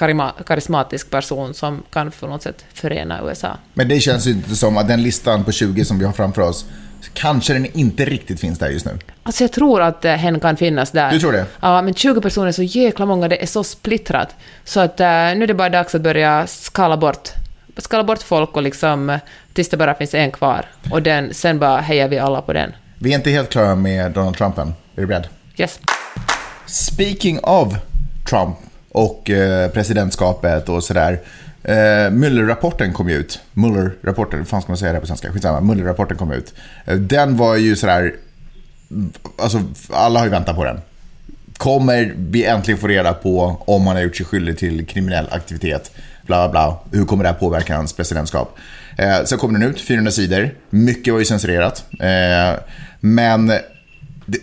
karismatisk 0.46 1.10
person 1.10 1.54
som 1.54 1.84
kan 1.90 2.12
på 2.12 2.28
något 2.28 2.44
sätt 2.44 2.66
förena 2.74 3.20
USA. 3.30 3.58
Men 3.74 3.88
det 3.88 4.00
känns 4.00 4.28
ju 4.28 4.32
inte 4.32 4.56
som 4.56 4.78
att 4.78 4.88
den 4.88 5.04
listan 5.04 5.44
på 5.44 5.52
20 5.52 5.86
som 5.86 6.00
vi 6.00 6.06
har 6.06 6.14
framför 6.14 6.42
oss, 6.42 6.66
kanske 7.14 7.54
den 7.54 7.66
inte 7.66 8.06
riktigt 8.06 8.40
finns 8.40 8.60
där 8.60 8.70
just 8.70 8.86
nu. 8.86 9.00
Alltså 9.24 9.44
jag 9.44 9.52
tror 9.52 9.82
att 9.82 10.06
eh, 10.06 10.14
hen 10.14 10.40
kan 10.40 10.58
finnas 10.58 10.92
där. 10.92 11.12
Du 11.12 11.20
tror 11.20 11.32
det? 11.32 11.46
Ja, 11.60 11.82
men 11.82 11.94
20 11.94 12.22
personer 12.22 12.48
är 12.48 12.52
så 12.52 12.64
jäkla 12.64 13.06
många, 13.06 13.28
det 13.28 13.44
är 13.44 13.48
så 13.48 13.64
splittrat. 13.64 14.36
Så 14.64 14.80
att 14.80 15.00
eh, 15.00 15.08
nu 15.08 15.44
är 15.44 15.48
det 15.48 15.54
bara 15.54 15.70
dags 15.70 15.96
att 15.96 16.02
börja 16.02 16.48
skala 16.48 16.98
bort, 16.98 17.30
skala 17.78 18.04
bort 18.04 18.24
folk 18.24 18.56
och 18.56 18.64
liksom 18.64 19.20
tills 19.54 19.70
det 19.70 19.78
bara 19.78 19.96
finns 19.96 20.14
en 20.14 20.32
kvar. 20.32 20.66
Och 20.92 21.02
den, 21.02 21.34
sen 21.34 21.60
bara 21.60 21.82
hejar 21.82 22.08
vi 22.08 22.20
alla 22.20 22.42
på 22.42 22.54
den. 22.54 22.72
Vi 23.04 23.12
är 23.12 23.16
inte 23.16 23.32
helt 23.32 23.50
klara 23.50 23.76
med 23.76 24.12
Donald 24.12 24.38
Trump 24.38 24.58
än. 24.58 24.68
Är 24.68 25.02
du 25.02 25.08
beredd? 25.08 25.28
Yes. 25.58 25.80
Speaking 26.66 27.40
of 27.40 27.74
Trump 28.30 28.56
och 28.90 29.30
eh, 29.30 29.72
presidentskapet 29.72 30.70
och 30.70 30.84
sådär. 30.84 31.22
Eh, 31.64 32.12
Mueller-rapporten 32.12 32.94
kom 32.94 33.10
ju 33.10 33.16
ut. 33.16 33.40
Mueller-rapporten, 33.54 34.40
hur 34.40 34.46
fan 34.46 34.62
ska 34.62 34.72
man 34.72 34.78
säga 34.78 34.94
det 34.94 35.00
på 35.00 35.08
svenska? 35.08 35.32
Skitsamma, 35.32 35.62
Mueller-rapporten 35.62 36.18
kom 36.18 36.32
ut. 36.32 36.54
Eh, 36.86 36.96
den 36.96 37.38
var 37.38 37.56
ju 37.56 37.76
sådär, 37.76 38.16
alltså 39.38 39.62
alla 39.90 40.20
har 40.20 40.26
ju 40.26 40.32
väntat 40.32 40.56
på 40.56 40.64
den. 40.64 40.82
Kommer 41.58 42.14
vi 42.18 42.46
äntligen 42.46 42.80
få 42.80 42.88
reda 42.88 43.14
på 43.14 43.64
om 43.66 43.88
han 43.88 43.96
har 43.96 44.04
gjort 44.04 44.16
sig 44.16 44.26
skyldig 44.26 44.58
till 44.58 44.86
kriminell 44.86 45.28
aktivitet? 45.32 45.92
Bla, 46.26 46.50
bla, 46.50 46.52
bla. 46.52 46.80
Hur 47.00 47.06
kommer 47.06 47.24
det 47.24 47.30
här 47.30 47.38
påverka 47.38 47.76
hans 47.76 47.94
presidentskap? 47.94 48.58
Eh, 48.98 49.24
sen 49.26 49.38
kom 49.38 49.54
den 49.54 49.64
ut, 49.64 49.82
400 49.82 50.12
sidor. 50.12 50.50
Mycket 50.70 51.14
var 51.14 51.20
ju 51.20 51.26
censurerat. 51.26 51.86
Eh, 52.00 52.60
men 53.00 53.52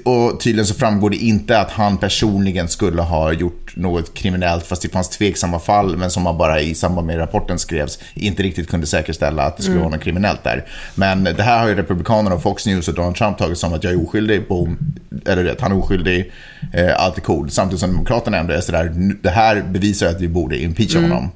och 0.04 0.40
tydligen 0.40 0.66
så 0.66 0.74
framgår 0.74 1.10
det 1.10 1.16
inte 1.16 1.58
att 1.60 1.70
han 1.70 1.98
personligen 1.98 2.68
skulle 2.68 3.02
ha 3.02 3.32
gjort 3.32 3.76
något 3.76 4.14
kriminellt 4.14 4.66
fast 4.66 4.82
det 4.82 4.88
fanns 4.88 5.08
tveksamma 5.08 5.58
fall 5.58 5.96
men 5.96 6.10
som 6.10 6.22
man 6.22 6.38
bara 6.38 6.60
i 6.60 6.74
samband 6.74 7.06
med 7.06 7.18
rapporten 7.18 7.58
skrevs 7.58 7.98
inte 8.14 8.42
riktigt 8.42 8.68
kunde 8.70 8.86
säkerställa 8.86 9.42
att 9.42 9.56
det 9.56 9.62
skulle 9.62 9.78
vara 9.78 9.88
något 9.88 10.00
kriminellt 10.02 10.44
där. 10.44 10.64
Men 10.94 11.24
det 11.24 11.42
här 11.42 11.58
har 11.60 11.68
ju 11.68 11.74
Republikanerna 11.74 12.34
och 12.36 12.42
Fox 12.42 12.66
News 12.66 12.88
och 12.88 12.94
Donald 12.94 13.16
Trump 13.16 13.38
tagit 13.38 13.58
som 13.58 13.72
att 13.72 13.84
jag 13.84 13.92
är 13.92 14.02
oskyldig, 14.02 14.48
boom, 14.48 14.78
eller 15.26 15.44
rätt, 15.44 15.60
han 15.60 15.72
är 15.72 15.78
oskyldig, 15.78 16.32
eh, 16.72 17.02
allt 17.02 17.16
är 17.16 17.20
cool. 17.20 17.50
Samtidigt 17.50 17.80
som 17.80 17.90
Demokraterna 17.92 18.36
ändå 18.38 18.54
är 18.54 18.60
sådär, 18.60 18.92
"Nu- 18.94 19.18
det 19.22 19.30
här 19.30 19.62
bevisar 19.62 20.06
att 20.06 20.20
vi 20.20 20.28
borde 20.28 20.58
impeacha 20.62 20.98
honom. 21.00 21.30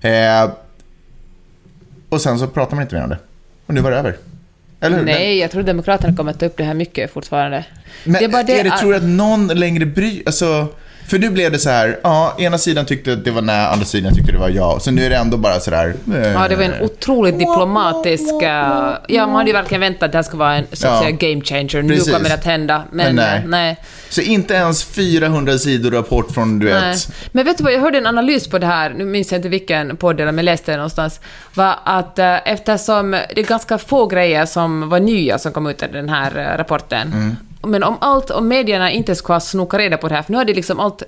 Eh, 0.00 0.50
och 2.08 2.20
sen 2.20 2.38
så 2.38 2.46
pratar 2.46 2.76
man 2.76 2.82
inte 2.82 2.94
mer 2.94 3.02
om 3.02 3.10
det. 3.10 3.18
Och 3.66 3.74
nu 3.74 3.80
var 3.80 3.90
det 3.90 3.96
över. 3.96 4.16
Eller 4.80 4.96
hur? 4.96 5.04
Nej, 5.04 5.38
jag 5.38 5.50
tror 5.50 5.62
Demokraterna 5.62 6.16
kommer 6.16 6.30
att 6.30 6.40
ta 6.40 6.46
upp 6.46 6.56
det 6.56 6.64
här 6.64 6.74
mycket 6.74 7.12
fortfarande. 7.12 7.64
Men 8.04 8.12
det 8.12 8.24
är 8.24 8.28
bara 8.28 8.42
det 8.42 8.60
är 8.60 8.64
det, 8.64 8.70
tror 8.70 8.90
du 8.90 8.96
att 8.96 9.02
någon 9.02 9.46
längre 9.46 9.86
bryr... 9.86 10.22
Alltså, 10.26 10.68
för 11.08 11.18
nu 11.18 11.30
blev 11.30 11.52
det 11.52 11.58
så 11.58 11.70
här, 11.70 11.98
ja, 12.02 12.34
ena 12.38 12.58
sidan 12.58 12.86
tyckte 12.86 13.12
att 13.12 13.24
det 13.24 13.30
var 13.30 13.42
nej, 13.42 13.66
andra 13.66 13.84
sidan 13.86 14.14
tyckte 14.14 14.32
det 14.32 14.38
var 14.38 14.48
ja. 14.48 14.78
Så 14.80 14.90
nu 14.90 15.04
är 15.06 15.10
det 15.10 15.16
ändå 15.16 15.36
bara 15.36 15.60
så 15.60 15.70
där... 15.70 15.94
eh, 16.14 16.32
Ja, 16.32 16.48
det 16.48 16.56
var 16.56 16.62
en 16.64 16.80
otroligt 16.82 17.38
diplomatisk... 17.38 18.42
eh, 18.42 18.92
Ja, 19.08 19.26
man 19.26 19.34
hade 19.34 19.46
ju 19.50 19.52
verkligen 19.56 19.80
väntat 19.80 20.02
att 20.02 20.12
det 20.12 20.18
här 20.18 20.22
ska 20.22 20.36
vara 20.36 20.54
en 20.56 20.64
så 20.72 20.88
att 20.88 20.98
säga, 21.02 21.10
game 21.10 21.40
changer. 21.44 21.82
Nu 21.82 21.94
Precis. 21.94 22.12
kommer 22.12 22.28
det 22.28 22.34
att 22.34 22.44
hända. 22.44 22.82
Men, 22.90 23.06
Men 23.06 23.16
nej. 23.16 23.36
eh, 23.38 23.42
nej. 23.48 23.76
Så 24.08 24.20
inte 24.20 24.54
ens 24.54 24.84
400 24.84 25.58
sidor 25.58 25.90
rapport 25.90 26.30
från, 26.34 26.58
du 26.58 26.66
vet... 26.66 27.08
Men 27.32 27.44
vet 27.44 27.58
du 27.58 27.64
vad, 27.64 27.72
jag 27.72 27.80
hörde 27.80 27.98
en 27.98 28.06
analys 28.06 28.48
på 28.48 28.58
det 28.58 28.66
här, 28.66 28.90
nu 28.90 29.04
minns 29.04 29.32
jag 29.32 29.38
inte 29.38 29.48
vilken 29.48 29.96
podd 29.96 30.20
eller 30.20 30.32
men 30.32 30.44
läste 30.44 30.70
det 30.72 30.76
någonstans, 30.76 31.20
var 31.54 31.74
att 31.84 32.18
eh, 32.18 32.48
eftersom 32.52 33.10
det 33.10 33.40
är 33.40 33.44
ganska 33.44 33.78
få 33.78 34.06
grejer 34.06 34.46
som 34.46 34.88
var 34.88 35.00
nya 35.00 35.38
som 35.38 35.52
kom 35.52 35.66
ut 35.66 35.82
i 35.82 35.86
den 35.92 36.08
här 36.08 36.38
eh, 36.38 36.58
rapporten, 36.58 37.12
Mm. 37.12 37.36
Men 37.66 37.82
om 37.82 37.96
allt, 38.00 38.30
om 38.30 38.48
medierna 38.48 38.90
inte 38.90 39.14
ska 39.14 39.32
ha 39.32 39.40
snokat 39.40 39.78
reda 39.80 39.96
på 39.96 40.08
det 40.08 40.14
här, 40.14 40.22
för 40.22 40.32
nu 40.32 40.38
har 40.38 40.44
det 40.44 40.54
liksom 40.54 40.80
allt 40.80 41.02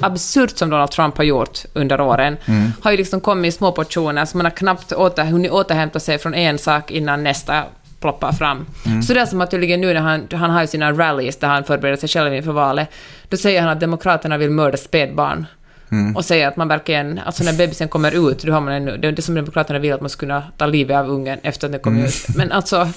absurt 0.00 0.58
som 0.58 0.70
Donald 0.70 0.90
Trump 0.90 1.16
har 1.16 1.24
gjort 1.24 1.58
under 1.72 2.00
åren, 2.00 2.36
Mm. 2.46 2.72
har 2.82 2.90
ju 2.90 2.96
liksom 2.96 3.20
kommit 3.20 3.48
i 3.54 3.56
små 3.56 3.72
portioner, 3.72 4.24
så 4.24 4.36
man 4.36 4.46
har 4.46 4.50
knappt 4.50 4.92
åter, 4.92 5.24
hunnit 5.24 5.50
återhämta 5.52 6.00
sig 6.00 6.18
från 6.18 6.34
en 6.34 6.58
sak 6.58 6.90
innan 6.90 7.24
nästa 7.24 7.62
ploppar 8.00 8.32
fram. 8.32 8.66
Mm. 8.86 9.02
Så 9.02 9.14
det 9.14 9.20
är 9.20 9.26
som 9.26 9.40
att 9.40 9.50
tydligen 9.50 9.80
nu 9.80 9.94
när 9.94 10.00
han, 10.00 10.28
han 10.32 10.50
har 10.50 10.66
sina 10.66 10.92
rallies 10.92 11.36
där 11.36 11.48
han 11.48 11.64
förbereder 11.64 11.96
sig 11.96 12.08
själv 12.08 12.34
inför 12.34 12.52
valet, 12.52 12.88
då 13.28 13.36
säger 13.36 13.60
han 13.60 13.70
att 13.70 13.80
Demokraterna 13.80 14.38
vill 14.38 14.50
mörda 14.50 14.76
spädbarn. 14.76 15.46
Mm. 15.90 16.16
Och 16.16 16.24
säger 16.24 16.48
att 16.48 16.56
man 16.56 16.68
verkligen, 16.68 17.20
alltså 17.26 17.44
när 17.44 17.52
bebisen 17.52 17.88
kommer 17.88 18.30
ut, 18.30 18.42
då 18.42 18.52
har 18.52 18.60
man 18.60 18.72
en, 18.72 18.84
det 18.84 19.08
är 19.08 19.12
det 19.12 19.22
som 19.22 19.34
Demokraterna 19.34 19.78
vill 19.78 19.92
att 19.92 20.00
man 20.00 20.10
ska 20.10 20.20
kunna 20.20 20.42
ta 20.56 20.66
livet 20.66 20.96
av 20.96 21.10
ungen 21.10 21.38
efter 21.42 21.66
att 21.66 21.72
den 21.72 21.80
kommer 21.80 21.96
Mm. 21.98 22.08
ut. 22.08 22.36
Men 22.36 22.52
alltså, 22.52 22.88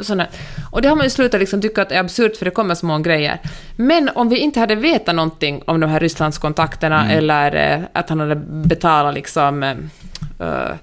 såna, 0.00 0.26
och 0.72 0.82
det 0.82 0.88
har 0.88 0.96
man 0.96 1.04
ju 1.06 1.10
slutat 1.10 1.40
liksom 1.40 1.62
tycka 1.62 1.82
att 1.82 1.88
det 1.88 1.94
är 1.94 2.00
absurt 2.00 2.36
för 2.36 2.44
det 2.44 2.50
kommer 2.50 2.74
små 2.74 2.98
grejer. 2.98 3.38
Men 3.76 4.10
om 4.14 4.28
vi 4.28 4.36
inte 4.38 4.60
hade 4.60 4.74
vetat 4.74 5.14
någonting 5.14 5.62
om 5.66 5.80
de 5.80 5.90
här 5.90 6.00
Rysslandskontakterna 6.00 7.04
Mm. 7.04 7.18
eller 7.18 7.72
eh, 7.74 7.80
att 7.92 8.08
han 8.08 8.20
hade 8.20 8.36
betalat 8.36 9.14
liksom 9.14 9.62
uh, 9.62 10.74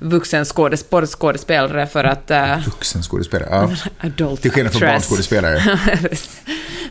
vuxenskådespelare 0.00 1.86
för 1.86 2.04
att... 2.04 2.30
Uh, 2.30 2.64
Vuxenskådespelare, 2.66 3.48
ja. 3.50 3.70
adult 4.06 4.42
Till 4.42 4.50
skillnad 4.50 4.72
från 4.72 4.88
barnskådespelare. 4.88 5.60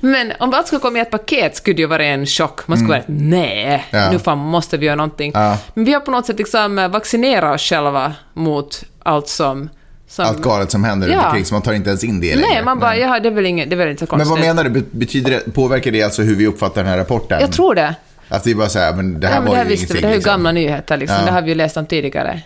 Men 0.02 0.34
om 0.40 0.54
allt 0.54 0.68
skulle 0.68 0.80
komma 0.80 0.98
i 0.98 1.02
ett 1.02 1.10
paket 1.12 1.56
skulle 1.56 1.76
det 1.76 1.82
ju 1.82 1.88
vara 1.88 2.06
en 2.06 2.26
chock. 2.26 2.68
Man 2.68 2.78
skulle 2.78 2.94
vara 2.94 3.04
nej, 3.08 3.86
Mm. 3.92 4.04
Ja. 4.04 4.12
nu 4.12 4.20
fan 4.20 4.38
måste 4.38 4.78
vi 4.78 4.86
göra 4.86 4.96
någonting. 4.96 5.32
Ja. 5.36 5.58
Men 5.74 5.86
vi 5.86 5.94
har 5.94 6.00
på 6.00 6.12
något 6.12 6.26
sätt 6.26 6.38
liksom 6.38 6.76
vaccinerat 6.92 7.56
oss 7.56 7.62
själva 7.62 8.14
mot 8.34 8.84
allt 9.04 9.28
som... 9.28 9.70
som 10.08 10.26
Allt 10.26 10.42
galet 10.42 10.72
som 10.72 10.84
händer 10.84 11.08
Ja. 11.10 11.26
omkring, 11.26 11.46
så 11.46 11.54
man 11.54 11.62
tar 11.62 11.74
inte 11.74 11.90
ens 11.90 12.04
in 12.04 12.20
det 12.22 12.36
längre. 12.36 12.50
Nej, 12.54 12.64
man 12.64 12.80
bara, 12.80 12.98
ja, 12.98 13.20
det 13.20 13.30
är 13.30 13.34
väl, 13.34 13.46
inget, 13.46 13.70
det 13.70 13.76
är 13.76 13.78
väl 13.78 13.90
inte 13.90 14.06
så 14.08 14.16
Men 14.16 14.26
konstigt. 14.26 14.30
vad 14.48 14.56
menar 14.56 14.64
du? 14.64 14.70
Be- 14.70 14.88
Betyder 14.92 15.32
det, 15.32 15.54
påverkar 15.54 15.92
det 15.92 16.04
alltså 16.04 16.22
hur 16.22 16.36
vi 16.36 16.48
uppfattar 16.48 16.82
den 16.84 16.92
här 16.92 16.98
rapporten? 16.98 17.38
Jag 17.42 17.52
tror 17.52 17.76
det. 17.76 17.96
Att 18.30 18.44
det 18.44 18.52
är 18.52 18.56
bara 18.56 18.70
så 18.70 18.80
här, 18.80 18.94
men 18.94 19.20
det 19.20 19.28
här 19.28 19.34
Ja, 19.36 19.40
men 19.40 19.48
var 19.48 19.54
det 19.56 19.58
här 19.58 19.66
ju 19.66 19.70
visste 19.72 19.94
vi, 19.94 20.00
ingenting. 20.00 20.02
det 20.02 20.08
här 20.08 20.12
är 20.12 20.16
ju 20.16 20.18
liksom. 20.20 20.32
gamla 20.32 20.52
nyheter 20.52 20.98
liksom. 20.98 21.18
Ja. 21.20 21.26
Det 21.26 21.32
har 21.32 21.42
vi 21.42 21.50
ju 21.50 21.56
läst 21.56 21.78
om 21.78 21.86
tidigare. 21.86 22.42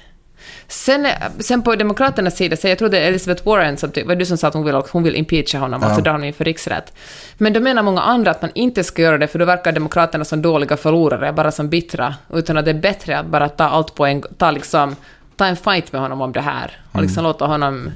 Sen, 0.67 1.07
sen 1.39 1.61
på 1.61 1.75
Demokraternas 1.75 2.37
sida, 2.37 2.57
så 2.57 2.67
jag 2.67 2.77
tror 2.77 2.89
det 2.89 2.99
är 2.99 3.07
Elizabeth 3.07 3.45
Warren 3.45 3.77
som 3.77 3.91
var 4.05 4.15
du 4.15 4.25
som 4.25 4.37
sa 4.37 4.47
att 4.47 4.53
hon 4.53 4.65
vill, 4.65 4.75
hon 4.91 5.03
vill 5.03 5.15
impeacha 5.15 5.57
honom, 5.57 5.83
alltså 5.83 6.01
dra 6.01 6.11
honom 6.11 6.23
inför 6.27 6.45
riksrätt. 6.45 6.93
Men 7.37 7.53
då 7.53 7.59
menar 7.59 7.83
många 7.83 8.01
andra 8.01 8.31
att 8.31 8.41
man 8.41 8.51
inte 8.55 8.83
ska 8.83 9.01
göra 9.01 9.17
det, 9.17 9.27
för 9.27 9.39
då 9.39 9.45
verkar 9.45 9.71
Demokraterna 9.71 10.25
som 10.25 10.41
dåliga 10.41 10.77
förlorare, 10.77 11.33
bara 11.33 11.51
som 11.51 11.69
bittra, 11.69 12.15
utan 12.33 12.57
att 12.57 12.65
det 12.65 12.71
är 12.71 12.75
bättre 12.75 13.19
att 13.19 13.25
bara 13.25 13.49
ta 13.49 13.63
allt 13.63 13.95
på 13.95 14.05
en 14.05 14.21
ta 14.37 14.51
liksom, 14.51 14.95
ta 15.41 15.47
en 15.47 15.55
fight 15.55 15.91
med 15.91 16.01
honom 16.01 16.21
om 16.21 16.31
det 16.31 16.41
här, 16.41 16.71
och 16.89 16.95
Mm. 16.95 17.05
liksom 17.07 17.23
låta 17.23 17.45
honom 17.45 17.91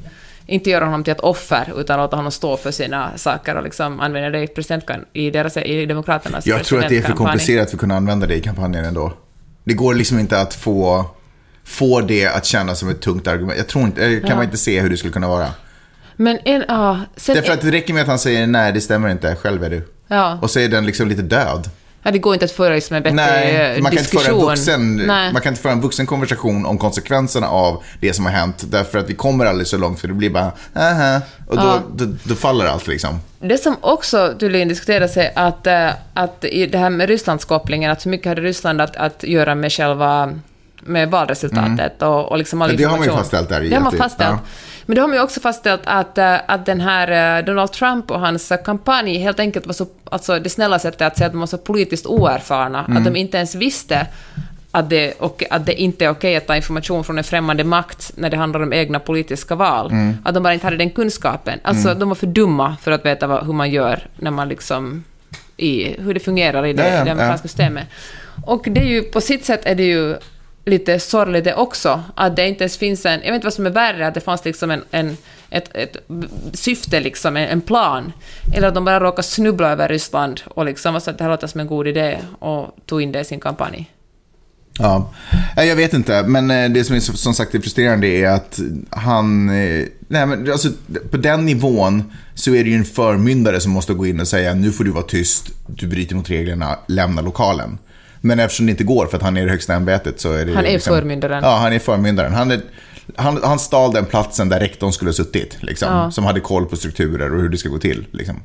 inte 0.48 0.70
göra 0.70 0.86
honom 0.86 1.04
till 1.04 1.12
ett 1.12 1.20
offer, 1.20 1.74
utan 1.78 2.00
låta 2.00 2.16
honom 2.16 2.32
stå 2.32 2.58
för 2.58 2.72
sina 2.72 3.18
saker 3.18 3.56
och 3.56 3.64
liksom 3.64 4.00
använda 4.00 4.30
det 4.30 4.40
i, 4.44 4.48
presidentkan- 4.48 5.06
i, 5.14 5.30
deras, 5.32 5.58
i 5.58 5.86
Demokraternas 5.86 6.46
Jag 6.48 6.64
tror 6.64 6.84
att 6.84 6.90
det 6.90 6.98
är 6.98 7.02
för 7.02 7.14
komplicerat 7.14 7.70
för 7.70 7.76
att 7.78 7.80
kunna 7.82 7.96
använda 7.96 8.28
det 8.28 8.36
i 8.36 8.42
kampanjen 8.42 8.86
ändå. 8.86 9.14
Det 9.64 9.74
går 9.74 9.94
liksom 9.96 10.20
inte 10.20 10.40
att 10.42 10.54
få, 10.54 11.06
få 11.64 12.02
det 12.02 12.26
att 12.28 12.46
kännas 12.46 12.80
som 12.80 12.90
ett 12.90 13.02
tungt 13.02 13.28
argument. 13.28 13.58
Jag 13.58 13.68
tror 13.68 13.84
inte, 13.86 14.02
jag 14.02 14.22
kan 14.22 14.30
Ja. 14.30 14.36
man 14.36 14.46
inte 14.46 14.58
se 14.58 14.82
hur 14.82 14.90
det 14.90 14.98
skulle 14.98 15.14
kunna 15.14 15.28
vara. 15.28 15.48
Men 16.16 16.40
en, 16.46 16.64
ja. 16.68 17.00
Därför 17.28 17.54
att 17.54 17.62
det 17.62 17.72
räcker 17.72 17.94
med 17.94 18.02
att 18.02 18.08
han 18.08 18.20
säger 18.20 18.48
nej, 18.48 18.72
det 18.74 18.82
stämmer 18.82 19.10
inte, 19.10 19.36
själv 19.36 19.64
är 19.64 19.70
du. 19.70 19.88
ja. 20.08 20.40
Och 20.42 20.52
så 20.52 20.60
är 20.60 20.70
den 20.70 20.86
liksom 20.86 21.08
lite 21.08 21.22
död. 21.22 21.70
Ja, 22.06 22.12
det 22.12 22.20
går 22.20 22.34
inte 22.34 22.46
att 22.46 22.52
föra 22.52 22.74
liksom 22.74 22.96
en 22.96 23.04
bättre 23.04 23.16
Nej, 23.16 23.82
man 23.82 23.92
kan, 23.92 24.00
inte 24.00 24.10
föra 24.12 24.20
en 24.22 24.26
diskussion. 24.26 24.50
vuxen, 24.50 24.96
Nej. 25.08 25.34
man 25.34 25.42
kan 25.42 25.52
inte 25.52 25.62
föra 25.62 25.72
en 25.74 25.82
vuxen 25.82 26.06
konversation 26.06 26.66
om 26.66 26.78
konsekvenserna 26.78 27.48
av 27.48 27.84
det 28.00 28.14
som 28.14 28.26
har 28.26 28.32
hänt. 28.32 28.64
Därför 28.72 28.98
att 29.00 29.10
vi 29.10 29.14
kommer 29.14 29.46
aldrig 29.46 29.68
så 29.68 29.78
långt, 29.78 30.00
för 30.00 30.08
det 30.08 30.14
blir 30.14 30.30
bara, 30.30 30.52
aha. 30.76 31.22
Och 31.48 31.56
då, 31.58 31.64
Ja. 31.64 31.82
då, 31.96 32.06
då 32.24 32.36
faller 32.36 32.66
allt 32.66 32.88
liksom. 32.88 33.20
Det 33.40 33.58
som 33.58 33.76
också 33.82 34.34
tydligen 34.40 34.68
diskuteras 34.68 35.18
är 35.18 35.32
att, 35.36 35.68
eh, 35.68 35.90
att 36.14 36.44
i 36.46 36.66
det 36.68 36.78
här 36.78 36.90
med 36.90 37.10
Rysslandskopplingen, 37.10 37.92
att 37.92 38.06
hur 38.06 38.12
mycket 38.12 38.28
hade 38.28 38.42
Ryssland 38.42 38.82
att, 38.82 38.96
att 38.96 39.24
göra 39.24 39.56
med 39.56 39.72
själva 39.72 40.34
med 40.88 41.12
valresultatet 41.12 42.02
och, 42.02 42.32
och 42.32 42.38
liksom 42.38 42.62
all 42.62 42.72
Ja, 42.72 42.78
det 42.78 42.84
har 42.84 42.92
man 42.92 43.00
ju 43.00 43.04
information. 43.06 43.24
fastställt 43.24 43.50
där 43.50 43.64
i 43.64 43.70
Det 43.70 43.76
har 43.76 43.84
man 43.84 43.92
fastställt. 43.98 44.30
ja. 44.30 44.40
Men 44.86 44.96
då 44.96 45.02
har 45.02 45.08
man 45.08 45.18
ju 45.18 45.24
också 45.24 45.40
fastställt 45.40 45.82
att, 45.86 46.18
eh, 46.18 46.36
att 46.48 46.66
den 46.66 46.82
här 46.82 47.38
eh, 47.40 47.46
Donald 47.46 47.72
Trump 47.72 48.12
och 48.12 48.20
hans 48.20 48.52
eh, 48.52 48.64
kampanj 48.64 49.18
helt 49.18 49.40
enkelt 49.40 49.66
var 49.66 49.74
så, 49.74 49.88
alltså 50.12 50.40
det 50.40 50.50
snälla 50.50 50.80
sättet 50.80 51.02
att 51.02 51.18
säga 51.18 51.26
att 51.28 51.34
de 51.34 51.40
var 51.40 51.48
så 51.48 51.58
politiskt 51.58 52.06
oerfarna, 52.06 52.86
Mm. 52.86 52.98
att 52.98 53.04
de 53.04 53.16
inte 53.16 53.38
ens 53.38 53.56
visste 53.56 54.08
att 54.72 54.90
det, 54.90 55.14
och, 55.20 55.44
att 55.50 55.66
det 55.66 55.82
inte 55.82 56.06
är 56.06 56.10
okej 56.10 56.36
att 56.36 56.48
ta 56.48 56.56
information 56.56 57.04
från 57.04 57.18
en 57.18 57.24
främmande 57.24 57.64
makt 57.64 58.12
när 58.16 58.30
det 58.30 58.38
handlar 58.38 58.64
om 58.64 58.74
egna 58.74 59.00
politiska 59.00 59.56
val. 59.56 59.92
Mm. 59.92 60.18
Att 60.26 60.34
de 60.34 60.44
bara 60.44 60.54
inte 60.54 60.66
hade 60.66 60.78
den 60.78 60.90
kunskapen. 60.90 61.60
Alltså, 61.64 61.94
de 61.94 62.10
var 62.10 62.16
för 62.16 62.28
dumma 62.28 62.76
för 62.82 62.92
att 62.92 63.06
veta 63.06 63.28
vad, 63.28 63.46
hur 63.46 63.54
man 63.54 63.72
gör 63.72 64.08
när 64.16 64.32
man 64.32 64.50
liksom... 64.50 65.04
I, 65.58 66.02
hur 66.02 66.14
det 66.14 66.20
fungerar 66.20 66.66
i 66.66 66.74
det, 66.74 66.88
Ja, 66.88 66.94
ja, 66.96 67.04
det 67.06 67.12
amerikanska 67.12 67.44
ja. 67.46 67.50
systemet. 67.50 67.88
Och 68.46 68.68
det 68.72 68.82
är 68.82 68.86
ju, 68.86 69.02
på 69.02 69.22
sitt 69.22 69.46
sätt 69.46 69.62
är 69.66 69.76
det 69.76 69.84
ju 69.84 70.16
lite 70.66 71.00
sorgligt 71.00 71.44
det 71.44 71.56
också, 71.56 72.04
att 72.16 72.36
det 72.36 72.48
inte 72.48 72.64
ens 72.64 72.78
finns 72.78 73.06
en... 73.06 73.12
Jag 73.12 73.32
vet 73.32 73.36
inte 73.36 73.46
vad 73.46 73.54
som 73.54 73.66
är 73.66 73.70
värre, 73.70 74.08
att 74.08 74.14
det 74.14 74.22
fanns 74.22 74.46
liksom 74.46 74.72
en, 74.72 74.84
en, 74.92 75.18
ett, 75.50 75.76
ett 75.76 75.98
syfte, 76.54 77.00
liksom, 77.00 77.38
en, 77.38 77.48
en 77.48 77.62
plan. 77.62 78.14
Eller 78.56 78.68
att 78.68 78.76
de 78.76 78.86
bara 78.86 79.00
råkade 79.00 79.24
snubbla 79.24 79.72
över 79.72 79.90
Ryssland 79.90 80.42
och 80.46 80.66
liksom 80.66 80.94
var 80.94 81.00
så 81.00 81.10
att 81.10 81.18
det 81.18 81.24
här 81.24 81.32
låter 81.32 81.48
som 81.48 81.62
en 81.62 81.68
god 81.68 81.88
idé 81.88 82.20
och 82.40 82.78
tog 82.86 83.02
in 83.02 83.12
det 83.12 83.20
i 83.20 83.26
sin 83.26 83.40
kampanj. 83.40 83.92
Ja, 84.80 85.12
jag 85.56 85.76
vet 85.76 85.94
inte. 85.94 86.24
Men 86.24 86.52
eh, 86.52 86.70
det 86.70 86.84
som 86.84 86.96
är 86.96 87.00
som 87.00 87.34
sagt 87.34 87.56
är 87.56 87.60
frustrerande 87.60 88.08
är 88.08 88.30
att 88.30 88.60
han... 88.90 89.50
Eh, 89.50 89.86
nej, 90.08 90.26
men 90.26 90.52
alltså, 90.52 90.70
på 91.12 91.18
den 91.18 91.46
nivån 91.46 92.14
så 92.34 92.56
är 92.56 92.64
det 92.64 92.70
ju 92.70 92.76
en 92.76 92.86
förmyndare 92.86 93.60
som 93.60 93.72
måste 93.72 93.94
gå 93.94 94.06
in 94.06 94.20
och 94.20 94.28
säga 94.28 94.54
nu 94.54 94.72
får 94.72 94.84
du 94.84 94.92
vara 94.92 95.04
tyst, 95.04 95.52
du 95.68 95.88
bryter 95.88 96.16
mot 96.16 96.30
reglerna, 96.30 96.80
lämna 96.88 97.22
lokalen. 97.22 97.78
Men 98.26 98.40
eftersom 98.40 98.66
det 98.66 98.70
inte 98.72 98.84
går 98.84 99.08
för 99.08 99.18
att 99.18 99.24
han 99.24 99.38
är 99.38 99.42
i 99.42 99.46
det 99.46 99.52
högsta 99.52 99.74
ämbetet 99.74 100.20
så 100.20 100.34
är 100.34 100.46
det 100.46 100.54
Han 100.54 100.66
är 100.66 100.80
förmyndaren. 100.80 101.44
Ja, 101.44 101.56
han 101.56 101.74
är 101.74 101.80
förmyndaren. 101.80 102.34
Han, 102.34 102.52
är, 102.52 102.62
han, 103.16 103.40
han 103.44 103.60
stal 103.60 103.94
den 103.94 104.06
platsen 104.06 104.50
där 104.50 104.60
rektorn 104.60 104.92
skulle 104.92 105.10
ha 105.10 105.14
suttit. 105.14 105.58
Liksom, 105.60 105.88
Ja. 105.88 106.12
Som 106.12 106.26
hade 106.26 106.40
koll 106.40 106.66
på 106.66 106.76
strukturer 106.76 107.34
och 107.34 107.42
hur 107.42 107.50
det 107.50 107.58
ska 107.58 107.70
gå 107.70 107.80
till. 107.80 108.06
Liksom. 108.12 108.36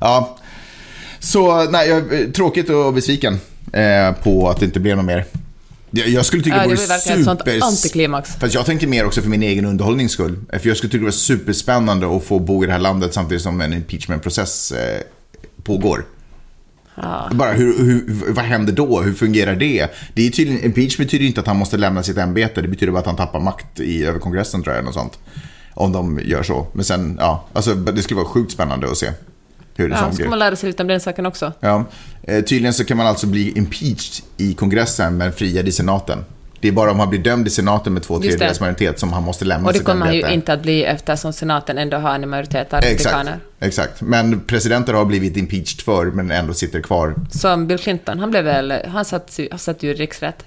Ja, 0.00 0.38
så 1.18 1.70
nej, 1.70 1.88
jag 1.88 2.34
tråkigt 2.34 2.70
och 2.70 2.94
besviken 2.94 3.38
eh, 3.72 4.12
på 4.22 4.48
att 4.48 4.60
det 4.60 4.64
inte 4.66 4.80
blev 4.80 4.96
något 4.96 5.06
mer. 5.06 5.24
Jag, 5.90 6.08
jag 6.08 6.26
skulle 6.26 6.42
tycka 6.42 6.56
Ja, 6.56 6.62
det 6.62 6.68
vore 6.68 6.86
verkligen 6.86 7.20
ett 7.20 7.38
super... 7.38 7.64
antiklimax. 7.64 8.30
Fast 8.40 8.54
jag 8.54 8.66
tänker 8.66 8.86
mer 8.86 9.06
också 9.06 9.22
för 9.22 9.28
min 9.28 9.42
egen 9.42 9.64
underhållnings 9.64 10.12
skull. 10.12 10.38
För 10.52 10.68
jag 10.68 10.76
skulle 10.76 10.90
tycka 10.90 11.00
det 11.00 11.04
var 11.04 11.10
superspännande 11.10 12.16
att 12.16 12.24
få 12.24 12.38
bo 12.38 12.64
i 12.64 12.66
det 12.66 12.72
här 12.72 12.80
landet 12.80 13.14
samtidigt 13.14 13.42
som 13.42 13.60
en 13.60 13.72
impeachmentprocess 13.72 14.72
eh, 14.72 15.00
pågår. 15.62 16.04
Bara 17.32 17.52
hur, 17.52 17.84
hur, 17.84 18.32
vad 18.32 18.44
händer 18.44 18.72
då? 18.72 19.00
Hur 19.00 19.14
fungerar 19.14 19.56
det? 19.56 19.88
det 20.14 20.26
är 20.26 20.30
tydligen, 20.30 20.64
impeach 20.64 20.96
betyder 20.96 21.26
inte 21.26 21.40
att 21.40 21.46
han 21.46 21.56
måste 21.56 21.76
lämna 21.76 22.02
sitt 22.02 22.18
ämbete. 22.18 22.62
Det 22.62 22.68
betyder 22.68 22.92
bara 22.92 22.98
att 22.98 23.06
han 23.06 23.16
tappar 23.16 23.40
makt 23.40 23.80
i, 23.80 24.04
över 24.04 24.18
kongressen 24.18 24.62
tror 24.62 24.76
jag. 24.76 24.84
Något 24.84 24.94
sånt. 24.94 25.18
Om 25.74 25.92
de 25.92 26.20
gör 26.24 26.42
så. 26.42 26.66
Men 26.72 26.84
sen, 26.84 27.16
ja. 27.20 27.48
Alltså, 27.52 27.74
det 27.74 28.02
skulle 28.02 28.20
vara 28.20 28.28
sjukt 28.28 28.52
spännande 28.52 28.90
att 28.90 28.96
se. 28.96 29.10
Hur 29.74 29.88
det 29.88 29.94
Ja, 29.94 30.10
så 30.10 30.16
ska 30.16 30.28
man 30.28 30.38
lära 30.38 30.56
sig 30.56 30.66
lite 30.66 30.82
om 30.82 30.88
den 30.88 31.00
saken 31.00 31.26
också. 31.26 31.52
Ja, 31.60 31.84
eh, 32.22 32.44
tydligen 32.44 32.74
så 32.74 32.84
kan 32.84 32.96
man 32.96 33.06
alltså 33.06 33.26
bli 33.26 33.52
impeached 33.58 34.24
i 34.36 34.54
kongressen 34.54 35.16
men 35.16 35.32
friad 35.32 35.68
i 35.68 35.72
senaten. 35.72 36.24
Det 36.60 36.68
är 36.68 36.72
bara 36.72 36.90
om 36.90 36.98
han 37.00 37.10
blir 37.10 37.20
dömd 37.20 37.46
i 37.46 37.50
senaten 37.50 37.92
med 37.94 38.02
två 38.02 38.18
tredjedels 38.20 38.60
majoritet 38.60 38.98
som 39.00 39.12
han 39.12 39.22
måste 39.22 39.44
lämna 39.44 39.66
Och 39.68 39.72
det 39.72 39.78
kommer 39.80 40.06
han 40.06 40.14
ju 40.14 40.30
inte 40.30 40.52
att 40.52 40.62
bli 40.62 40.84
eftersom 40.84 41.32
senaten 41.32 41.78
ändå 41.78 41.96
har 41.96 42.14
en 42.14 42.28
majoritet 42.30 42.72
av 42.72 42.80
republikaner. 42.80 43.38
exakt. 43.60 44.00
Men 44.00 44.40
presidenter 44.40 44.92
har 44.92 45.04
blivit 45.04 45.36
impeached 45.36 45.80
för 45.80 46.04
men 46.06 46.30
ändå 46.30 46.54
sitter 46.54 46.80
kvar. 46.80 47.14
Som 47.30 47.66
Bill 47.66 47.78
Clinton, 47.78 48.18
han 48.18 48.30
blev 48.30 48.44
väl... 48.44 48.72
Han 48.92 49.04
satt, 49.04 49.38
han 49.50 49.58
satt 49.58 49.82
ju 49.82 49.90
i 49.90 49.94
riksrätt. 49.94 50.44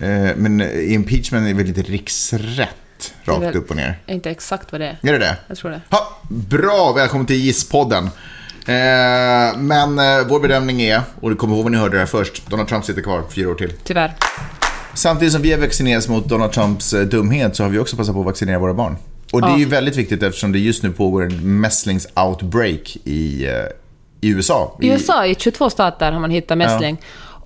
Eh, 0.00 0.08
Men 0.36 0.60
impeachment 0.90 1.48
är 1.48 1.54
väl 1.54 1.66
lite 1.66 1.82
riksrätt 1.82 3.14
rakt 3.24 3.42
väl- 3.42 3.56
upp 3.56 3.70
och 3.70 3.76
ner. 3.76 3.98
Inte 4.06 4.30
exakt 4.30 4.72
vad 4.72 4.80
det 4.80 4.86
är. 4.86 5.08
Är 5.08 5.12
det 5.12 5.18
det? 5.18 5.36
Jag 5.48 5.56
tror 5.58 5.70
det. 5.70 5.80
Ha, 5.90 6.20
bra, 6.28 6.92
välkommen 6.96 7.26
till 7.26 7.36
Gisspodden. 7.36 8.04
Eh, 8.04 9.56
men 9.58 9.98
eh, 9.98 10.26
vår 10.28 10.40
bedömning 10.40 10.82
är, 10.82 11.00
och 11.20 11.30
du 11.30 11.36
kommer 11.36 11.54
ihåg 11.54 11.62
vad 11.62 11.72
ni 11.72 11.78
hörde 11.78 11.92
det 11.92 11.98
här 11.98 12.06
först, 12.06 12.50
Donald 12.50 12.68
Trump 12.68 12.84
sitter 12.84 13.02
kvar 13.02 13.22
fyra 13.34 13.50
år 13.50 13.54
till. 13.54 13.72
Tyvärr. 13.84 14.14
Samtidigt 14.96 15.32
som 15.32 15.42
vi 15.42 15.52
har 15.52 15.58
vaccinerats 15.58 16.08
mot 16.08 16.28
Donald 16.28 16.52
Trumps 16.52 16.92
eh, 16.92 17.06
dumhet 17.06 17.56
så 17.56 17.62
har 17.62 17.70
vi 17.70 17.78
också 17.78 17.96
passat 17.96 18.14
på 18.14 18.20
att 18.20 18.26
vaccinera 18.26 18.58
våra 18.58 18.74
barn. 18.74 18.96
Och 19.32 19.40
det 19.42 19.48
är 19.48 19.58
ju 19.58 19.64
väldigt 19.64 19.96
viktigt 19.96 20.22
eftersom 20.22 20.52
det 20.52 20.58
just 20.58 20.82
nu 20.82 20.90
pågår 20.90 21.22
en 21.22 21.64
mässlings-outbreak 21.64 22.96
i, 23.04 23.46
eh, 23.46 23.52
i 24.20 24.28
USA. 24.28 24.78
I 24.80 24.88
USA, 24.88 25.26
i 25.26 25.34
22 25.34 25.70
stater 25.70 26.12
har 26.12 26.20
man 26.20 26.30
hittat 26.30 26.58
mässling. 26.58 26.96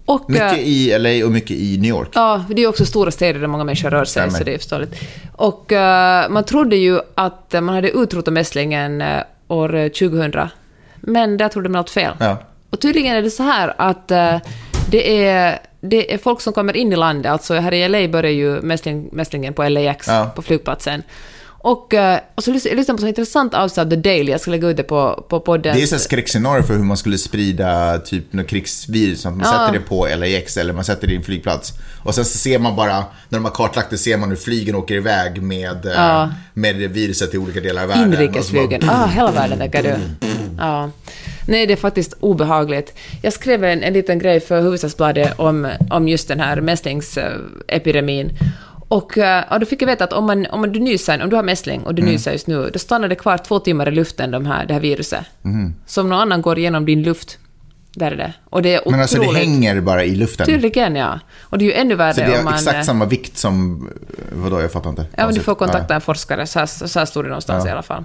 Och, 0.05 0.31
Mycket 0.31 0.53
eh, 0.53 0.59
i 0.59 0.99
LA 0.99 1.27
och 1.27 1.33
mycket 1.33 1.57
i 1.57 1.79
New 1.79 1.89
York. 1.89 2.09
Ja, 2.15 2.45
det 2.49 2.63
är 2.63 2.67
också 2.67 2.87
stora 2.87 3.11
städer 3.11 3.41
där 3.41 3.47
många 3.47 3.65
människor 3.65 3.91
rör 3.91 4.05
sig, 4.05 4.23
Stämmer. 4.23 4.39
så 4.39 4.45
det 4.45 4.55
är 4.55 4.59
förståeligt. 4.59 4.95
Och 5.33 5.73
eh, 5.73 6.31
man 6.31 6.45
trodde 6.45 6.77
ju 6.77 7.01
att 7.15 7.53
man 7.53 7.69
hade 7.69 7.91
utrotat 7.91 8.35
mässlingen 8.35 9.01
eh, 9.01 9.23
år 9.49 9.75
eh, 9.75 9.89
2000, 9.89 10.49
men 10.97 11.37
där 11.37 11.49
trodde 11.49 11.69
man 11.69 11.79
något 11.79 11.91
fel. 11.91 12.15
Ja. 12.21 12.37
Och 12.71 12.81
tydligen 12.81 13.17
är 13.17 13.23
det 13.23 13.31
så 13.31 13.43
här 13.43 13.75
att 13.79 14.11
eh, 14.11 14.37
det, 14.91 15.25
är, 15.27 15.59
det 15.81 16.15
är 16.15 16.19
folk 16.19 16.41
som 16.41 16.53
kommer 16.53 16.77
in 16.77 16.93
i 16.93 16.97
landet, 16.97 17.33
alltså 17.33 17.55
här 17.55 17.75
i 17.75 17.89
LA 17.89 18.09
börjar 18.09 18.33
ju 18.33 18.61
mässling, 18.61 19.09
mässlingen 19.13 19.55
på 19.55 19.69
LAX, 19.69 20.07
Ja. 20.09 20.33
på 20.37 20.43
flygplatsen. 20.43 21.03
Och, 21.63 21.95
eh, 21.95 22.19
och 22.35 22.45
så 22.45 22.51
lys- 22.51 22.67
jag 22.69 22.77
lyssnade 22.77 22.97
på 22.97 23.01
så 23.01 23.07
intressant 23.09 23.55
avsnitt 23.55 23.79
av 23.87 23.91
The 23.91 23.97
Daily, 23.97 24.33
jag 24.33 24.41
ska 24.41 24.51
lägga 24.51 24.69
ut 24.69 24.77
det 24.77 24.83
på, 24.83 25.25
på 25.29 25.41
podden. 25.41 25.63
Det 25.77 25.83
är 25.83 25.87
ju 25.87 25.97
ett 25.97 26.01
skräckscenario 26.03 26.63
för 26.63 26.75
hur 26.75 26.83
man 26.85 26.97
skulle 26.97 27.19
sprida 27.19 27.99
typ 27.99 28.33
något 28.33 28.47
krigsvirus. 28.47 29.27
Att 29.27 29.33
man 29.37 29.41
Ja. 29.45 29.53
sätter 29.53 29.73
det 29.73 29.85
på 29.89 30.07
LAX 30.17 30.57
eller 30.57 30.73
man 30.73 30.85
sätter 30.85 31.07
det 31.07 31.13
i 31.13 31.17
en 31.17 31.23
flygplats. 31.23 31.73
Och 32.05 32.15
sen 32.15 32.25
så 32.25 32.39
ser 32.39 32.59
man 32.59 32.77
bara, 32.77 32.97
när 33.29 33.39
de 33.39 33.45
har 33.45 33.53
kartlagt 33.53 33.91
det, 33.91 33.99
ser 33.99 34.17
man 34.17 34.29
hur 34.29 34.37
flygen 34.37 34.75
åker 34.75 34.95
iväg 34.95 35.43
med, 35.43 35.87
eh, 35.87 35.93
Ja. 35.93 36.31
med 36.55 36.77
viruset 36.77 37.31
till 37.31 37.39
olika 37.39 37.61
delar 37.61 37.83
av 37.83 37.89
världen. 37.89 38.13
Inrikesflygen. 38.13 38.81
Bara- 38.87 39.05
Ah, 39.05 39.07
hela 39.07 39.31
världen 39.31 39.59
tänker 39.59 39.83
du. 39.83 39.95
Ja. 40.59 40.91
Nej, 41.47 41.67
det 41.67 41.73
är 41.73 41.77
faktiskt 41.77 42.15
obehagligt. 42.21 42.95
Jag 43.23 43.33
skrev 43.33 43.65
en, 43.65 43.83
en 43.83 43.93
liten 43.93 44.19
grej 44.19 44.41
för 44.41 44.61
Hufvudstadsbladet 44.61 45.39
om, 45.39 45.69
om 45.91 46.09
just 46.09 46.29
den 46.29 46.41
här 46.41 46.61
mässlingsepidemin. 46.61 48.31
Och, 48.89 49.19
eh, 49.19 49.53
och 49.53 49.61
då 49.61 49.67
fick 49.67 49.83
jag 49.83 49.87
veta 49.87 50.05
att 50.05 50.13
om, 50.13 50.27
man, 50.27 50.47
om 50.47 50.61
man, 50.61 50.73
du 50.73 50.81
nyser, 50.81 51.23
om 51.23 51.31
du 51.31 51.37
har 51.37 51.43
mässling 51.43 51.81
och 51.83 51.95
du 51.95 52.03
Mm. 52.03 52.13
nyser 52.15 52.33
just 52.33 52.47
nu, 52.47 52.71
då 52.73 52.79
stannar 52.79 53.09
det 53.09 53.15
kvar 53.15 53.39
två 53.39 53.59
timmar 53.59 53.89
i 53.89 53.91
luften, 53.91 54.31
de 54.31 54.47
här, 54.47 54.67
det 54.67 54.75
här 54.75 54.81
viruset. 54.81 55.25
Mm. 55.45 55.75
Så 55.87 56.01
om 56.01 56.09
någon 56.09 56.21
annan 56.21 56.43
går 56.43 56.59
igenom 56.59 56.85
din 56.87 57.03
luft, 57.03 57.39
där 57.95 58.11
är 58.13 58.17
det. 58.17 58.33
Och 58.45 58.63
det 58.63 58.75
är 58.75 58.79
otroligt... 58.79 58.91
Men 58.93 59.01
alltså 59.01 59.19
det 59.21 59.39
hänger 59.39 59.81
bara 59.81 60.05
i 60.05 60.15
luften. 60.17 60.47
Tydligen, 60.47 60.97
ja. 60.97 61.21
Och 61.41 61.59
det 61.59 61.65
är 61.65 61.67
ju 61.67 61.73
ännu 61.73 61.95
värre 61.95 62.15
Så 62.15 62.21
det 62.21 62.37
har 62.37 62.43
man... 62.43 62.55
exakt 62.55 62.77
eh, 62.77 62.83
samma 62.83 63.05
vikt 63.05 63.39
som, 63.39 63.89
vadå 64.33 64.61
jag 64.61 64.73
fattar 64.73 64.91
inte. 64.91 65.07
Ja, 65.17 65.27
men 65.27 65.35
du 65.35 65.41
får 65.41 65.55
Konstigt. 65.55 65.73
kontakta 65.73 65.95
en 65.95 66.01
forskare, 66.01 66.47
så 66.47 66.59
här, 66.59 66.67
så 66.67 66.99
här 66.99 67.07
stod 67.07 67.25
det 67.25 67.29
någonstans 67.29 67.67
i 67.67 67.69
alla 67.69 67.83
fall. 67.83 68.05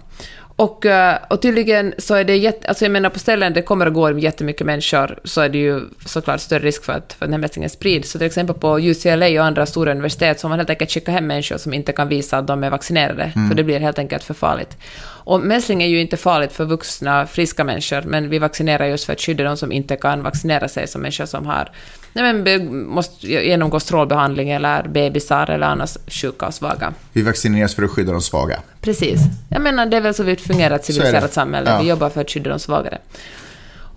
Och, 0.58 0.86
eh, 0.86 1.18
och 1.30 1.42
tydligen 1.42 1.94
så 1.98 2.16
är 2.16 2.24
det 2.24 2.38
jätte, 2.38 2.68
alltså 2.68 2.86
jag 2.86 2.92
menar 2.92 3.10
på 3.10 3.20
ställen 3.20 3.54
där 3.54 3.62
det 3.62 3.66
kommer 3.66 3.86
att 3.86 3.94
gå 3.94 4.20
jättemycket 4.20 4.68
människor 4.68 5.20
så 5.24 5.42
är 5.42 5.50
det 5.50 5.58
ju 5.58 5.82
såklart 6.06 6.42
större 6.42 6.64
risk 6.64 6.84
för 6.84 6.94
att, 6.94 7.14
för 7.14 7.26
att 7.26 7.28
den 7.28 7.34
här 7.34 7.40
mässlingen 7.40 7.70
sprids. 7.70 8.12
Så 8.12 8.18
till 8.18 8.28
exempel 8.28 8.56
på 8.56 8.80
UCLA 8.80 9.42
och 9.42 9.46
andra 9.46 9.66
stora 9.66 9.92
universitet 9.92 10.40
så 10.40 10.48
har 10.48 10.50
man 10.50 10.60
helt 10.60 10.70
enkelt 10.70 10.92
skickat 10.92 11.14
hem 11.14 11.28
människor 11.28 11.58
som 11.58 11.74
inte 11.74 11.92
kan 11.92 12.08
visa 12.08 12.38
att 12.38 12.48
de 12.48 12.64
är 12.64 12.70
vaccinerade, 12.70 13.32
för 13.50 13.56
det 13.56 13.64
blir 13.64 13.80
helt 13.80 14.00
enkelt 14.00 14.24
för 14.24 14.34
farligt. 14.34 14.78
Och 15.26 15.40
mässling 15.40 15.84
är 15.84 15.88
ju 15.88 16.02
inte 16.02 16.18
farligt 16.18 16.54
för 16.54 16.66
vuxna, 16.66 17.28
friska 17.28 17.64
människor, 17.64 18.02
men 18.02 18.30
vi 18.30 18.40
vaccinerar 18.40 18.86
just 18.86 19.06
för 19.06 19.14
att 19.14 19.22
skydda 19.22 19.44
de 19.44 19.58
som 19.58 19.72
inte 19.72 19.96
kan 19.96 20.24
vaccinera 20.24 20.68
sig, 20.68 20.88
som 20.88 21.02
människor 21.02 21.26
som 21.26 21.46
har 21.46 21.70
nej 22.16 22.34
men, 22.34 22.86
måste 22.86 23.28
genomgå 23.28 23.80
strålbehandling 23.80 24.50
eller 24.50 24.88
bebisar 24.88 25.50
eller 25.50 25.68
annars 25.68 25.98
sjuka 26.08 26.48
och 26.48 26.54
svaga. 26.54 26.94
Vi 27.14 27.22
vaccineras 27.22 27.76
för 27.76 27.84
att 27.84 27.92
skydda 27.92 28.12
de 28.12 28.22
svaga. 28.22 28.60
Precis. 28.82 29.20
Jag 29.50 29.62
menar, 29.62 29.86
det 29.86 29.98
är 29.98 30.02
väl 30.02 30.14
så 30.14 30.24
vi 30.24 30.36
fungerar 30.36 30.76
ett 30.76 30.86
Så 30.86 30.92
är 30.92 30.94
civiliserat 30.94 31.34
samhälle. 31.34 31.70
Ja. 31.70 31.82
Vi 31.82 31.90
jobbar 31.90 32.10
för 32.10 32.22
att 32.22 32.30
skydda 32.30 32.50
de 32.50 32.60
svagare. 32.60 32.98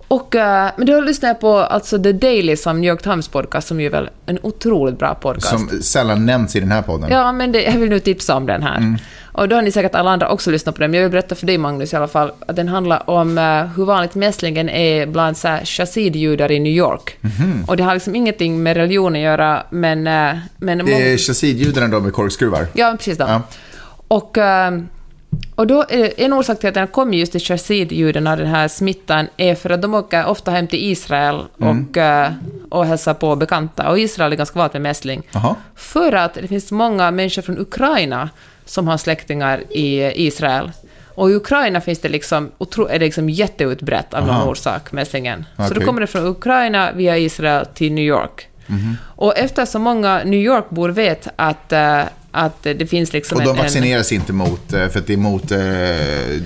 Och, 0.07 0.35
eh, 0.35 0.71
men 0.77 0.87
då 0.87 1.01
lyssnade 1.01 1.29
jag 1.29 1.39
på 1.39 1.57
alltså 1.57 2.03
The 2.03 2.11
Daily 2.11 2.55
som 2.55 2.81
New 2.81 2.89
York 2.89 3.01
Times 3.03 3.27
podcast, 3.27 3.67
som 3.67 3.81
ju 3.81 3.85
är 3.85 3.91
väl 3.91 4.09
en 4.25 4.39
otroligt 4.41 4.99
bra 4.99 5.15
podcast. 5.15 5.49
Som 5.49 5.81
sällan 5.81 6.25
nämns 6.25 6.55
i 6.55 6.59
den 6.59 6.71
här 6.71 6.81
podden. 6.81 7.09
Ja, 7.11 7.31
men 7.31 7.51
det, 7.51 7.63
jag 7.63 7.77
vill 7.77 7.89
nu 7.89 7.99
tipsa 7.99 8.35
om 8.35 8.45
den 8.45 8.63
här. 8.63 8.77
Mm. 8.77 8.97
Och 9.39 9.49
då 9.49 9.55
har 9.55 9.61
ni 9.61 9.71
säkert 9.71 9.95
alla 9.95 10.11
andra 10.11 10.29
också 10.29 10.51
lyssnat 10.51 10.75
på 10.75 10.81
den, 10.81 10.91
men 10.91 10.97
jag 10.97 11.05
vill 11.05 11.11
berätta 11.11 11.35
för 11.35 11.45
dig 11.45 11.57
Magnus 11.57 11.93
i 11.93 11.95
alla 11.95 12.07
fall, 12.07 12.31
att 12.47 12.55
den 12.55 12.67
handlar 12.67 13.09
om 13.09 13.37
eh, 13.37 13.65
hur 13.65 13.85
vanligt 13.85 14.15
mässlingen 14.15 14.69
är 14.69 15.05
bland 15.05 15.37
så 15.37 15.57
chassidjudar 15.63 16.51
i 16.51 16.59
New 16.59 16.73
York. 16.73 17.17
Mhm. 17.21 17.65
Och 17.67 17.77
det 17.77 17.83
har 17.83 17.93
liksom 17.93 18.15
ingenting 18.15 18.63
med 18.63 18.77
religion 18.77 19.15
att 19.15 19.21
göra, 19.21 19.63
men... 19.69 20.07
eh, 20.07 20.37
men 20.57 20.85
Det 20.85 21.13
är 21.13 21.17
chassidjudarna 21.17 21.87
då 21.87 21.99
med 21.99 22.13
korkskruvar. 22.13 22.67
Ja, 22.73 22.95
precis. 22.97 23.17
Då. 23.17 23.25
Ja. 23.27 23.41
Och, 24.07 24.37
eh, 24.37 24.71
och 25.55 25.67
då 25.67 25.85
en 26.17 26.33
orsak 26.33 26.59
till 26.59 26.69
att 26.69 26.75
den 26.75 26.87
kommer 26.87 27.17
just 27.17 27.31
till 27.31 27.41
chassidjudarna, 27.41 28.35
den 28.35 28.47
här 28.47 28.67
smittan, 28.67 29.27
är 29.37 29.55
för 29.55 29.69
att 29.69 29.81
de 29.81 29.93
åker 29.93 30.25
ofta 30.25 30.51
hem 30.51 30.67
till 30.67 30.91
Israel 30.91 31.43
och, 31.57 31.97
eh, 31.97 32.31
och 32.69 32.85
hälsar 32.85 33.13
på 33.13 33.35
bekanta. 33.35 33.89
Och 33.89 33.99
Israel 33.99 34.31
är 34.33 34.37
ganska 34.37 34.59
vant 34.59 34.73
med 34.73 34.81
mässling. 34.81 35.23
Jaha. 35.31 35.55
För 35.75 36.13
att 36.13 36.33
det 36.33 36.47
finns 36.47 36.71
många 36.71 37.11
människor 37.11 37.41
från 37.41 37.59
Ukraina 37.59 38.29
som 38.69 38.87
har 38.87 38.97
släktingar 38.97 39.63
i 39.69 40.11
Israel. 40.27 40.71
Och 41.15 41.29
i 41.29 41.33
Ukraina 41.33 41.81
finns 41.81 41.99
det 41.99 42.09
liksom, 42.09 42.51
otro, 42.57 42.87
är 42.87 42.99
det 42.99 43.05
liksom 43.05 43.29
jätteutbrett 43.29 44.13
av 44.13 44.25
någon 44.25 44.35
Aha. 44.35 44.49
orsak, 44.49 44.91
mässlingen. 44.91 45.45
Så 45.57 45.63
Okej. 45.63 45.79
då 45.79 45.85
kommer 45.85 46.01
det 46.01 46.07
från 46.07 46.27
Ukraina 46.27 46.91
via 46.91 47.17
Israel 47.17 47.65
till 47.65 47.93
New 47.93 48.05
York. 48.05 48.49
Och 49.01 49.37
eftersom 49.37 49.81
många 49.81 50.21
New 50.25 50.39
York-bor 50.39 50.89
vet 50.89 51.27
att, 51.35 51.71
eh, 51.71 52.01
att 52.31 52.63
det 52.63 52.89
finns 52.89 53.13
liksom 53.13 53.37
Och 53.37 53.43
de 53.43 53.49
en... 53.49 53.55
en 53.55 53.63
vaccineras 53.63 54.11
inte 54.11 54.33
mot, 54.33 54.73
eh, 54.73 54.89
för 54.89 54.99
att 54.99 55.07
det 55.07 55.13
är 55.13 55.17
mot 55.17 55.51
eh, 55.51 55.57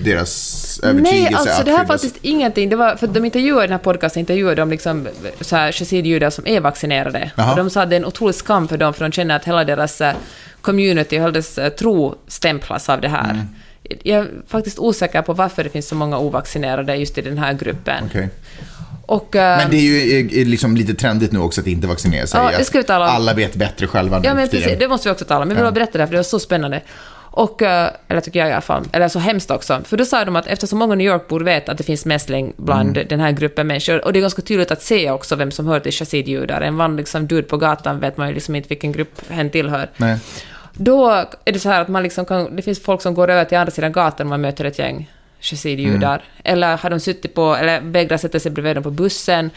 deras 0.04 0.80
övertygelse 0.84 1.30
Nej, 1.30 1.34
alltså 1.34 1.60
att 1.60 1.66
det 1.66 1.72
här 1.72 1.84
är 1.84 1.88
faktiskt 1.88 2.16
ingenting. 2.22 2.70
Det 2.70 2.76
var, 2.76 2.96
för 2.96 3.08
de 3.08 3.26
intervjuade 3.26 3.62
den 3.62 3.72
här 3.72 3.78
podcasten, 3.78 4.20
intervjuade 4.20 4.56
de 4.56 4.70
liksom 4.70 5.08
så 5.42 5.56
här 5.56 5.72
chassidjudar 5.72 6.30
som 6.30 6.48
är 6.48 6.60
vaccinerade. 6.60 7.32
Jaha. 7.36 7.52
Och 7.52 7.58
de 7.58 7.70
sa 7.70 7.82
att 7.82 7.90
det 7.90 7.96
är 7.96 8.00
en 8.00 8.06
otrolig 8.06 8.36
skam 8.36 8.68
för 8.68 8.78
dem, 8.78 8.94
för 8.94 9.06
de 9.06 9.12
känner 9.12 9.36
att 9.36 9.46
hela 9.46 9.64
deras 9.64 10.02
eh, 10.02 10.16
community, 10.62 11.18
hela 11.18 11.32
deras 11.32 11.58
eh, 11.58 11.70
tro 11.70 12.16
stämplas 12.28 12.90
av 12.90 13.02
det 13.02 13.10
här. 13.10 13.32
Mm. 13.32 13.48
Jag 14.04 14.20
är 14.20 14.28
faktiskt 14.48 14.80
osäker 14.80 15.22
på 15.22 15.34
varför 15.34 15.64
det 15.64 15.70
finns 15.70 15.88
så 15.88 15.96
många 15.96 16.18
ovaccinerade 16.18 16.96
just 16.96 17.18
i 17.18 17.22
den 17.22 17.38
här 17.38 17.54
gruppen. 17.54 18.04
Okej. 18.06 18.30
Och, 19.06 19.36
eh, 19.36 19.58
Men 19.58 19.72
det 19.72 19.78
är 19.78 19.82
ju 19.82 20.20
är, 20.20 20.38
är 20.42 20.46
liksom 20.46 20.78
lite 20.78 20.94
trendigt 20.94 21.32
nu 21.32 21.40
också 21.40 21.62
att 21.62 21.68
inte 21.68 21.88
vaccinera 21.88 22.28
sig. 22.28 22.40
Ja, 22.40 22.58
det 22.58 22.64
ska 22.66 22.78
vi 22.78 22.84
tala 22.84 23.06
om. 23.06 23.16
Alla 23.16 23.34
vet 23.34 23.56
bättre 23.56 23.88
själva 23.88 24.20
nu 24.20 24.28
Ja, 24.28 24.34
men 24.34 24.50
precis. 24.50 24.80
Det 24.80 24.88
måste 24.88 25.10
vi 25.10 25.14
också 25.14 25.26
tala 25.26 25.44
om. 25.44 25.52
Jag 25.52 25.64
vill 25.64 25.74
berätta 25.74 25.98
det, 25.98 26.08
för 26.08 26.12
det 26.12 26.18
var 26.18 26.24
så 26.24 26.40
spännande. 26.40 26.82
Och, 27.36 27.62
eh, 27.62 27.90
eller 28.08 28.22
tycker 28.22 28.40
jag 28.40 28.50
i 28.50 28.52
alla 28.52 28.62
fall, 28.62 28.84
eller 28.92 29.08
så 29.08 29.20
hemskt 29.20 29.52
också. 29.52 29.82
För 29.86 29.98
då 29.98 30.06
sa 30.06 30.26
de 30.26 30.36
att 30.36 30.48
eftersom 30.48 30.80
många 30.80 30.96
New 30.96 31.08
York-bor 31.08 31.42
vet 31.42 31.70
att 31.70 31.78
det 31.78 31.84
finns 31.84 32.06
mässling 32.06 32.54
bland 32.58 32.98
Mm. 32.98 33.08
den 33.10 33.20
här 33.20 33.32
gruppen 33.32 33.68
människor, 33.68 34.06
och 34.06 34.14
det 34.14 34.20
är 34.20 34.22
ganska 34.22 34.42
tydligt 34.42 34.72
att 34.72 34.82
se 34.82 35.12
också 35.12 35.36
vem 35.36 35.52
som 35.52 35.68
hör 35.68 35.80
till 35.80 35.92
chassidjudar. 35.92 36.62
En 36.62 36.78
vanlig 36.78 37.02
liksom, 37.02 37.28
dude 37.28 37.44
på 37.48 37.58
gatan 37.58 38.00
vet 38.00 38.18
man 38.18 38.28
ju 38.28 38.34
liksom 38.34 38.56
inte 38.56 38.70
vilken 38.70 38.92
grupp 38.92 39.22
hen 39.30 39.50
tillhör. 39.50 39.90
Nej. 39.98 40.18
Då 40.74 41.10
är 41.46 41.52
det 41.52 41.60
så 41.60 41.70
här 41.70 41.82
att 41.82 41.88
man 41.88 42.04
liksom 42.04 42.26
kan, 42.26 42.56
det 42.56 42.62
finns 42.62 42.84
folk 42.84 43.02
som 43.02 43.14
går 43.14 43.30
över 43.30 43.46
till 43.46 43.58
andra 43.58 43.72
sidan 43.72 43.92
gatan 43.92 44.26
och 44.28 44.30
man 44.30 44.42
möter 44.42 44.66
ett 44.66 44.80
gäng 44.80 45.10
chassidjudar. 45.44 46.16
Mm. 46.16 46.26
Eller 46.44 46.78
har 46.78 46.90
de 46.90 47.00
suttit 47.00 47.34
på, 47.34 47.56
eller 47.56 47.82
vägrar 47.82 48.18
sätta 48.18 48.40
sig 48.40 48.52
bredvid 48.52 48.76
dem 48.76 48.84
på 48.84 48.92
bussen 48.92 49.50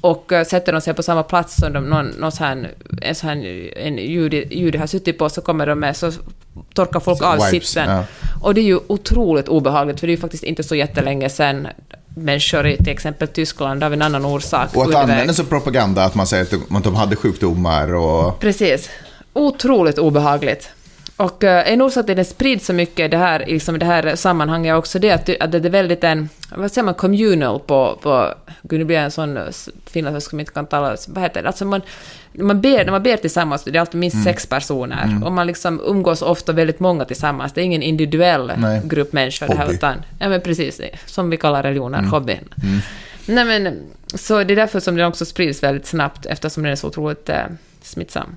och 0.00 0.32
eh, 0.32 0.44
sätter 0.44 0.72
de 0.72 0.80
sig 0.80 0.94
på 0.94 1.02
samma 1.02 1.22
plats 1.22 1.56
som 1.56 1.72
de, 1.72 1.84
någon, 1.84 2.06
någon 2.06 2.32
här, 2.38 2.70
en 3.02 3.14
sån 3.14 3.28
här 3.28 3.36
en 3.78 3.98
jude, 3.98 4.36
jude 4.36 4.78
har 4.78 4.86
suttit 4.86 5.18
på 5.18 5.28
så 5.28 5.40
kommer 5.40 5.66
de 5.66 5.78
med, 5.78 5.96
så 5.96 6.12
torkar 6.74 7.00
folk 7.00 7.22
av 7.22 7.34
Wipes, 7.34 7.50
sitsen. 7.50 7.90
ja. 7.90 8.04
Och 8.42 8.54
det 8.54 8.60
är 8.60 8.64
ju 8.64 8.78
otroligt 8.86 9.48
obehagligt, 9.48 10.00
för 10.00 10.06
det 10.06 10.10
är 10.10 10.16
ju 10.16 10.20
faktiskt 10.20 10.44
inte 10.44 10.62
så 10.62 10.74
jättelänge 10.74 11.28
sedan 11.28 11.68
människor 12.16 12.66
i 12.66 12.76
till 12.76 12.92
exempel 12.92 13.28
Tyskland 13.28 13.84
av 13.84 13.92
en 13.92 14.02
annan 14.02 14.24
orsak 14.24 14.76
Och 14.76 14.84
att 14.84 14.94
använda 14.94 15.34
som 15.34 15.46
propaganda 15.46 16.04
att 16.04 16.14
man 16.14 16.26
säger 16.26 16.44
att 16.70 16.84
de 16.84 16.94
hade 16.94 17.16
sjukdomar 17.16 17.94
och... 17.94 18.40
Precis. 18.40 18.90
Otroligt 19.32 19.98
obehagligt. 19.98 20.68
Och 21.16 21.44
eh, 21.44 21.72
en 21.72 21.82
orsak 21.82 22.04
till 22.06 22.12
att 22.12 22.16
det 22.16 22.24
sprids 22.24 22.66
så 22.66 22.72
mycket 22.72 23.10
det 23.10 23.16
här, 23.16 23.44
liksom 23.46 23.78
det 23.78 23.86
här 23.86 24.16
sammanhanget 24.16 24.70
är 24.70 24.76
också 24.76 24.98
det 24.98 25.10
att, 25.10 25.26
det- 25.26 25.36
att 25.40 25.52
det 25.52 25.58
är 25.58 25.70
väldigt 25.70 26.04
en, 26.04 26.28
vad 26.56 26.72
säger 26.72 26.84
man, 26.84 26.94
communal 26.94 27.60
på, 27.60 27.98
på 28.02 28.34
gud 28.62 28.78
nu 28.78 28.84
blir 28.84 28.96
jag 28.96 29.04
en 29.04 29.10
sån 29.10 29.36
eh, 29.36 29.42
finlandssvensk 29.86 30.30
som 30.30 30.40
inte 30.40 30.52
kan 30.52 30.66
tala, 30.66 30.96
vad 31.08 31.22
heter 31.22 31.42
det, 31.42 31.48
alltså 31.48 31.64
man, 31.64 31.80
man 32.32 32.60
ber, 32.60 32.84
när 32.84 32.90
man 32.92 33.02
ber 33.02 33.16
tillsammans, 33.16 33.64
det 33.64 33.76
är 33.76 33.80
alltid 33.80 34.00
minst 34.00 34.24
sex 34.24 34.46
personer, 34.46 35.20
och 35.24 35.32
man 35.32 35.46
liksom 35.46 35.80
umgås 35.86 36.22
ofta 36.22 36.52
väldigt 36.52 36.80
många 36.80 37.04
tillsammans, 37.04 37.52
det 37.52 37.60
är 37.60 37.64
ingen 37.64 37.82
individuell 37.82 38.52
Nej. 38.56 38.80
grupp 38.84 39.12
människor 39.12 39.46
det 39.46 39.54
här, 39.56 39.64
Hobby. 39.64 39.74
utan, 39.76 39.94
ja 40.18 40.28
men 40.28 40.40
precis, 40.40 40.80
som 41.06 41.30
vi 41.30 41.36
kallar 41.36 41.62
religioner, 41.62 42.02
hobby. 42.02 42.40
Nej 43.26 43.44
men, 43.44 43.82
så 44.14 44.44
det 44.44 44.54
är 44.54 44.56
därför 44.56 44.80
som 44.80 44.96
den 44.96 45.06
också 45.06 45.24
sprids 45.24 45.62
väldigt 45.62 45.86
snabbt, 45.86 46.26
eftersom 46.26 46.62
den 46.62 46.72
är 46.72 46.76
så 46.76 46.86
otroligt 46.88 47.28
eh, 47.28 47.36
smittsam. 47.82 48.36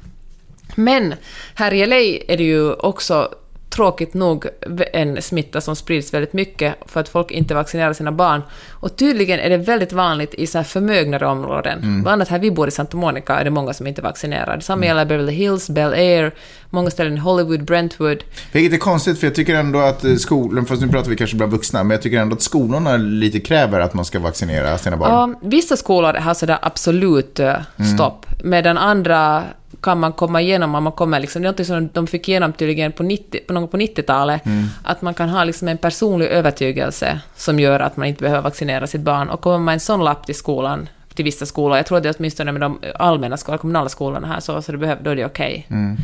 Men 0.78 1.14
här 1.56 1.74
i 1.74 1.86
LA 1.86 1.96
är 2.34 2.38
det 2.38 2.44
ju 2.44 2.74
också 2.74 3.30
tråkigt 3.70 4.14
nog 4.14 4.46
en 4.94 5.22
smitta 5.22 5.62
som 5.62 5.76
sprids 5.76 6.14
väldigt 6.14 6.34
mycket 6.34 6.76
för 6.86 7.00
att 7.00 7.10
folk 7.10 7.32
inte 7.32 7.54
vaccinerar 7.54 7.94
sina 7.94 8.12
barn. 8.12 8.42
Och 8.70 8.96
tydligen 8.96 9.40
är 9.40 9.50
det 9.50 9.58
väldigt 9.58 9.94
vanligt 9.94 10.34
i 10.34 10.48
så 10.48 10.58
här 10.58 10.66
förmögnare 10.66 11.28
områden. 11.28 11.80
Bland 11.82 12.08
annat 12.08 12.28
här 12.28 12.40
vi 12.40 12.52
bor 12.52 12.68
i 12.68 12.72
Santa 12.72 12.98
Monica 12.98 13.40
är 13.40 13.44
det 13.44 13.50
många 13.50 13.74
som 13.74 13.88
inte 13.88 14.02
vaccinerar. 14.02 14.56
Detsamma 14.56 14.86
gäller 14.86 15.06
Beverly 15.06 15.32
Hills, 15.32 15.70
Bel 15.70 15.94
Air, 15.94 16.32
många 16.70 16.90
ställen 16.90 17.14
i 17.14 17.20
Hollywood, 17.20 17.66
Brentwood. 17.66 18.24
Vilket 18.52 18.74
är 18.74 18.78
konstigt 18.78 19.20
för 19.20 19.28
jag 19.28 19.36
tycker 19.36 19.56
ändå 19.56 19.80
att 19.80 20.04
eh, 20.04 20.16
skolan, 20.16 20.66
fast 20.66 20.82
nu 20.82 20.88
pratar 20.88 21.10
vi 21.10 21.16
kanske 21.16 21.38
bland 21.38 21.52
vuxna, 21.52 21.84
men 21.84 21.92
jag 21.92 22.02
tycker 22.02 22.20
ändå 22.20 22.36
att 22.36 22.42
skolorna 22.42 22.98
lite 22.98 23.40
kräver 23.40 23.80
att 23.80 23.94
man 23.94 24.06
ska 24.06 24.20
vaccinera 24.20 24.78
sina 24.78 24.98
barn. 24.98 25.12
Ja, 25.12 25.50
vissa 25.50 25.78
skolor 25.78 26.14
har 26.14 26.34
sådär 26.34 26.60
absolut 26.62 27.40
eh, 27.40 27.56
stopp, 27.96 28.26
medan 28.44 28.78
andra 28.78 29.44
kan 29.88 30.00
man 30.00 30.14
komma 30.14 30.42
igenom 30.42 30.76
om 30.76 30.84
man 30.84 30.94
kommer 30.94 31.20
liksom, 31.20 31.42
det 31.42 31.48
är 31.48 31.52
något 31.52 31.68
som 31.68 31.90
de 31.94 32.08
fick 32.08 32.30
igenom 32.30 32.54
tydligen 32.54 32.92
på, 32.92 33.04
90, 33.04 33.40
på, 33.48 33.54
någon 33.54 33.68
på 33.68 33.78
90-talet, 33.78 34.42
att 34.84 35.02
man 35.02 35.14
kan 35.14 35.30
ha 35.30 35.44
liksom 35.44 35.68
en 35.68 35.78
personlig 35.78 36.26
övertygelse 36.26 37.20
som 37.36 37.60
gör 37.60 37.80
att 37.80 37.98
man 37.98 38.08
inte 38.08 38.24
behöver 38.24 38.42
vaccinera 38.42 38.88
sitt 38.88 39.02
barn. 39.02 39.30
Och 39.30 39.42
kommer 39.42 39.58
man 39.58 39.74
en 39.74 39.80
sån 39.80 40.04
lapp 40.04 40.26
till 40.26 40.36
skolan, 40.36 40.90
till 41.16 41.26
vissa 41.26 41.46
skolor, 41.46 41.78
jag 41.78 41.86
tror 41.86 42.00
det 42.00 42.10
är 42.10 42.16
åtminstone 42.18 42.52
med 42.52 42.62
de 42.62 42.80
allmänna 42.96 43.38
skolorna, 43.38 43.58
kommunala 43.58 43.90
skolorna 43.90 44.28
här, 44.28 44.40
så, 44.40 44.62
så 44.62 44.72
det 44.72 44.78
behöver, 44.78 45.04
då 45.04 45.10
är 45.10 45.16
det 45.16 45.26
okej. 45.26 45.66
Men, 45.68 45.92
eh, 45.92 45.98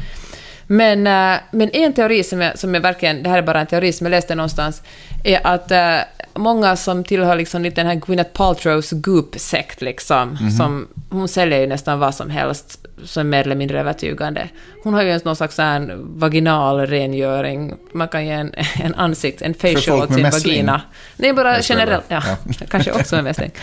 men 0.68 1.70
en 1.74 1.94
teori 1.94 2.24
som 2.24 2.42
jag, 2.42 2.60
som 2.60 2.74
jag 2.74 2.82
verkligen, 2.82 3.24
det 3.24 3.30
här 3.30 3.38
är 3.38 3.42
bara 3.42 3.60
en 3.60 3.68
teori 3.68 3.94
som 3.94 4.06
jag 4.06 4.12
läste 4.12 4.36
någonstans, 4.36 4.82
är 5.24 5.48
att 5.48 5.72
eh, 5.72 5.98
många 6.34 6.76
som 6.76 7.04
tillhör 7.04 7.36
liksom 7.36 7.62
lite 7.62 7.76
den 7.76 7.88
här 7.88 7.96
Gwyneth 7.96 8.32
Paltrows 8.34 8.92
Goop-sekt, 8.92 9.82
liksom, 9.82 10.38
som, 10.58 10.88
hon 11.10 11.28
säljer 11.28 11.60
ju 11.60 11.68
nästan 11.68 12.00
vad 12.00 12.16
som 12.16 12.30
helst 12.30 12.86
som 13.04 13.20
är 13.20 13.24
mer 13.24 13.44
eller 13.44 13.56
mindre 13.56 13.80
övertygande. 13.80 14.50
Hon 14.84 14.94
har 14.94 15.04
ju 15.04 15.20
någon 15.24 15.36
slags 15.36 15.58
här 15.58 15.96
vaginal 15.98 16.80
rengöring, 16.88 17.74
man 17.94 18.08
kan 18.08 18.26
ge 18.26 18.32
en, 18.32 18.54
en 18.84 18.96
ansikt, 18.96 19.42
en 19.42 19.54
facial 19.54 20.02
åt 20.02 20.14
sin 20.14 20.30
vagina. 20.30 20.82
Nej, 21.18 21.34
bara 21.34 21.62
generellt, 21.62 22.10
bara. 22.10 22.24
ja, 22.28 22.66
kanske 22.68 22.92
också 22.92 23.16
en 23.16 23.24
mässling. 23.24 23.52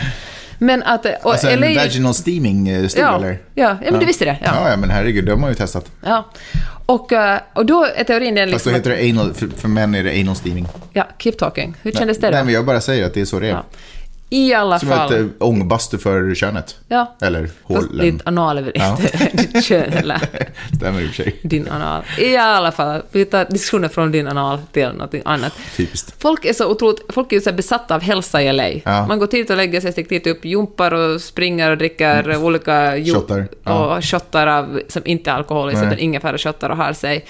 Men 0.63 0.83
att... 0.83 1.05
Och 1.05 1.31
Alltså 1.31 1.49
en 1.49 1.59
LA 1.59 1.67
vaginal 1.67 2.13
steaming 2.13 2.69
eh, 2.69 2.85
ja, 2.95 3.15
eller? 3.15 3.39
ja, 3.55 3.77
ja, 3.83 3.91
men 3.91 3.99
du 3.99 4.05
visste 4.05 4.25
det. 4.25 4.37
Ja. 4.43 4.69
Ja, 4.69 4.77
men 4.77 4.89
herregud, 4.89 5.25
det 5.25 5.31
har 5.31 5.37
man 5.37 5.49
ju 5.49 5.55
testat. 5.55 5.91
Ja. 6.05 6.31
Och, 6.85 7.13
eh, 7.13 7.39
och 7.53 7.65
då 7.65 7.87
är 7.95 8.03
teorin 8.03 8.35
den 8.35 8.51
Fast 8.51 8.65
då 8.65 8.71
liksom... 8.71 8.91
heter 8.91 9.03
det 9.03 9.11
anal, 9.11 9.33
för, 9.33 9.47
för 9.47 9.67
män 9.67 9.95
är 9.95 10.03
det 10.03 10.21
anal 10.21 10.35
steaming. 10.35 10.67
Ja, 10.93 11.07
keep 11.19 11.31
talking. 11.31 11.75
Hur 11.81 11.91
kändes 11.91 12.17
det 12.19 12.31
Nej, 12.31 12.39
då? 12.39 12.45
men 12.45 12.53
jag 12.53 12.65
bara 12.65 12.81
säger 12.81 13.05
att 13.05 13.13
det 13.13 13.21
är 13.21 13.25
så 13.25 13.39
det 13.39 13.47
är. 13.47 13.51
Ja. 13.51 13.65
I 14.33 14.53
alla 14.53 14.79
Som 14.79 14.89
fall... 14.89 15.13
ett 15.13 15.19
eh, 15.19 15.25
ångbastu 15.39 15.97
för 15.97 16.35
könet. 16.35 16.75
Ja. 16.87 17.15
Eller 17.21 17.45
Fast 17.45 17.57
hålen. 17.89 17.97
ditt 18.05 18.27
anal 18.27 18.57
är 18.57 18.61
väl 18.61 18.71
Ja. 18.75 18.97
inte 19.01 19.29
ditt 19.33 19.63
kön 19.65 19.93
eller 19.93 20.19
Stämmer 20.75 21.01
i 21.01 21.05
och 21.05 21.09
för 21.09 21.23
sig. 21.23 21.39
din 21.43 21.67
anal. 21.67 22.03
I 22.17 22.37
alla 22.37 22.71
fall, 22.71 23.01
vi 23.11 23.25
tar 23.25 23.45
diskussionen 23.49 23.89
från 23.89 24.11
din 24.11 24.27
anal 24.27 24.59
till 24.71 24.87
något 24.89 25.13
annat. 25.25 25.53
Typiskt. 25.77 26.13
Folk 26.21 26.45
är 26.45 26.53
så 26.53 26.67
otroligt, 26.71 27.01
folk 27.09 27.31
är 27.31 27.39
så 27.39 27.51
besatta 27.51 27.95
av 27.95 28.01
hälsa 28.01 28.41
i 28.41 28.53
LA. 28.53 28.69
Ja. 28.69 29.07
Man 29.07 29.19
går 29.19 29.27
dit 29.27 29.49
och 29.49 29.57
lägger 29.57 29.81
sig, 29.81 29.91
sticker 29.91 30.09
dit 30.09 30.27
upp, 30.27 30.45
jumpar 30.45 30.93
och 30.93 31.21
springer 31.21 31.71
och 31.71 31.77
dricker 31.77 32.37
olika 32.43 32.97
jo- 32.97 33.15
Shottar, 33.15 33.47
ja. 33.63 33.95
och 33.97 34.05
shottar 34.05 34.47
av, 34.47 34.81
som 34.87 35.01
inte 35.05 35.29
är 35.31 35.35
alkoholiskt, 35.35 35.79
Nej. 35.81 35.87
utan 35.87 35.99
ingefära 35.99 36.37
shottar 36.37 36.69
och 36.69 36.77
har 36.77 36.93
sig. 36.93 37.25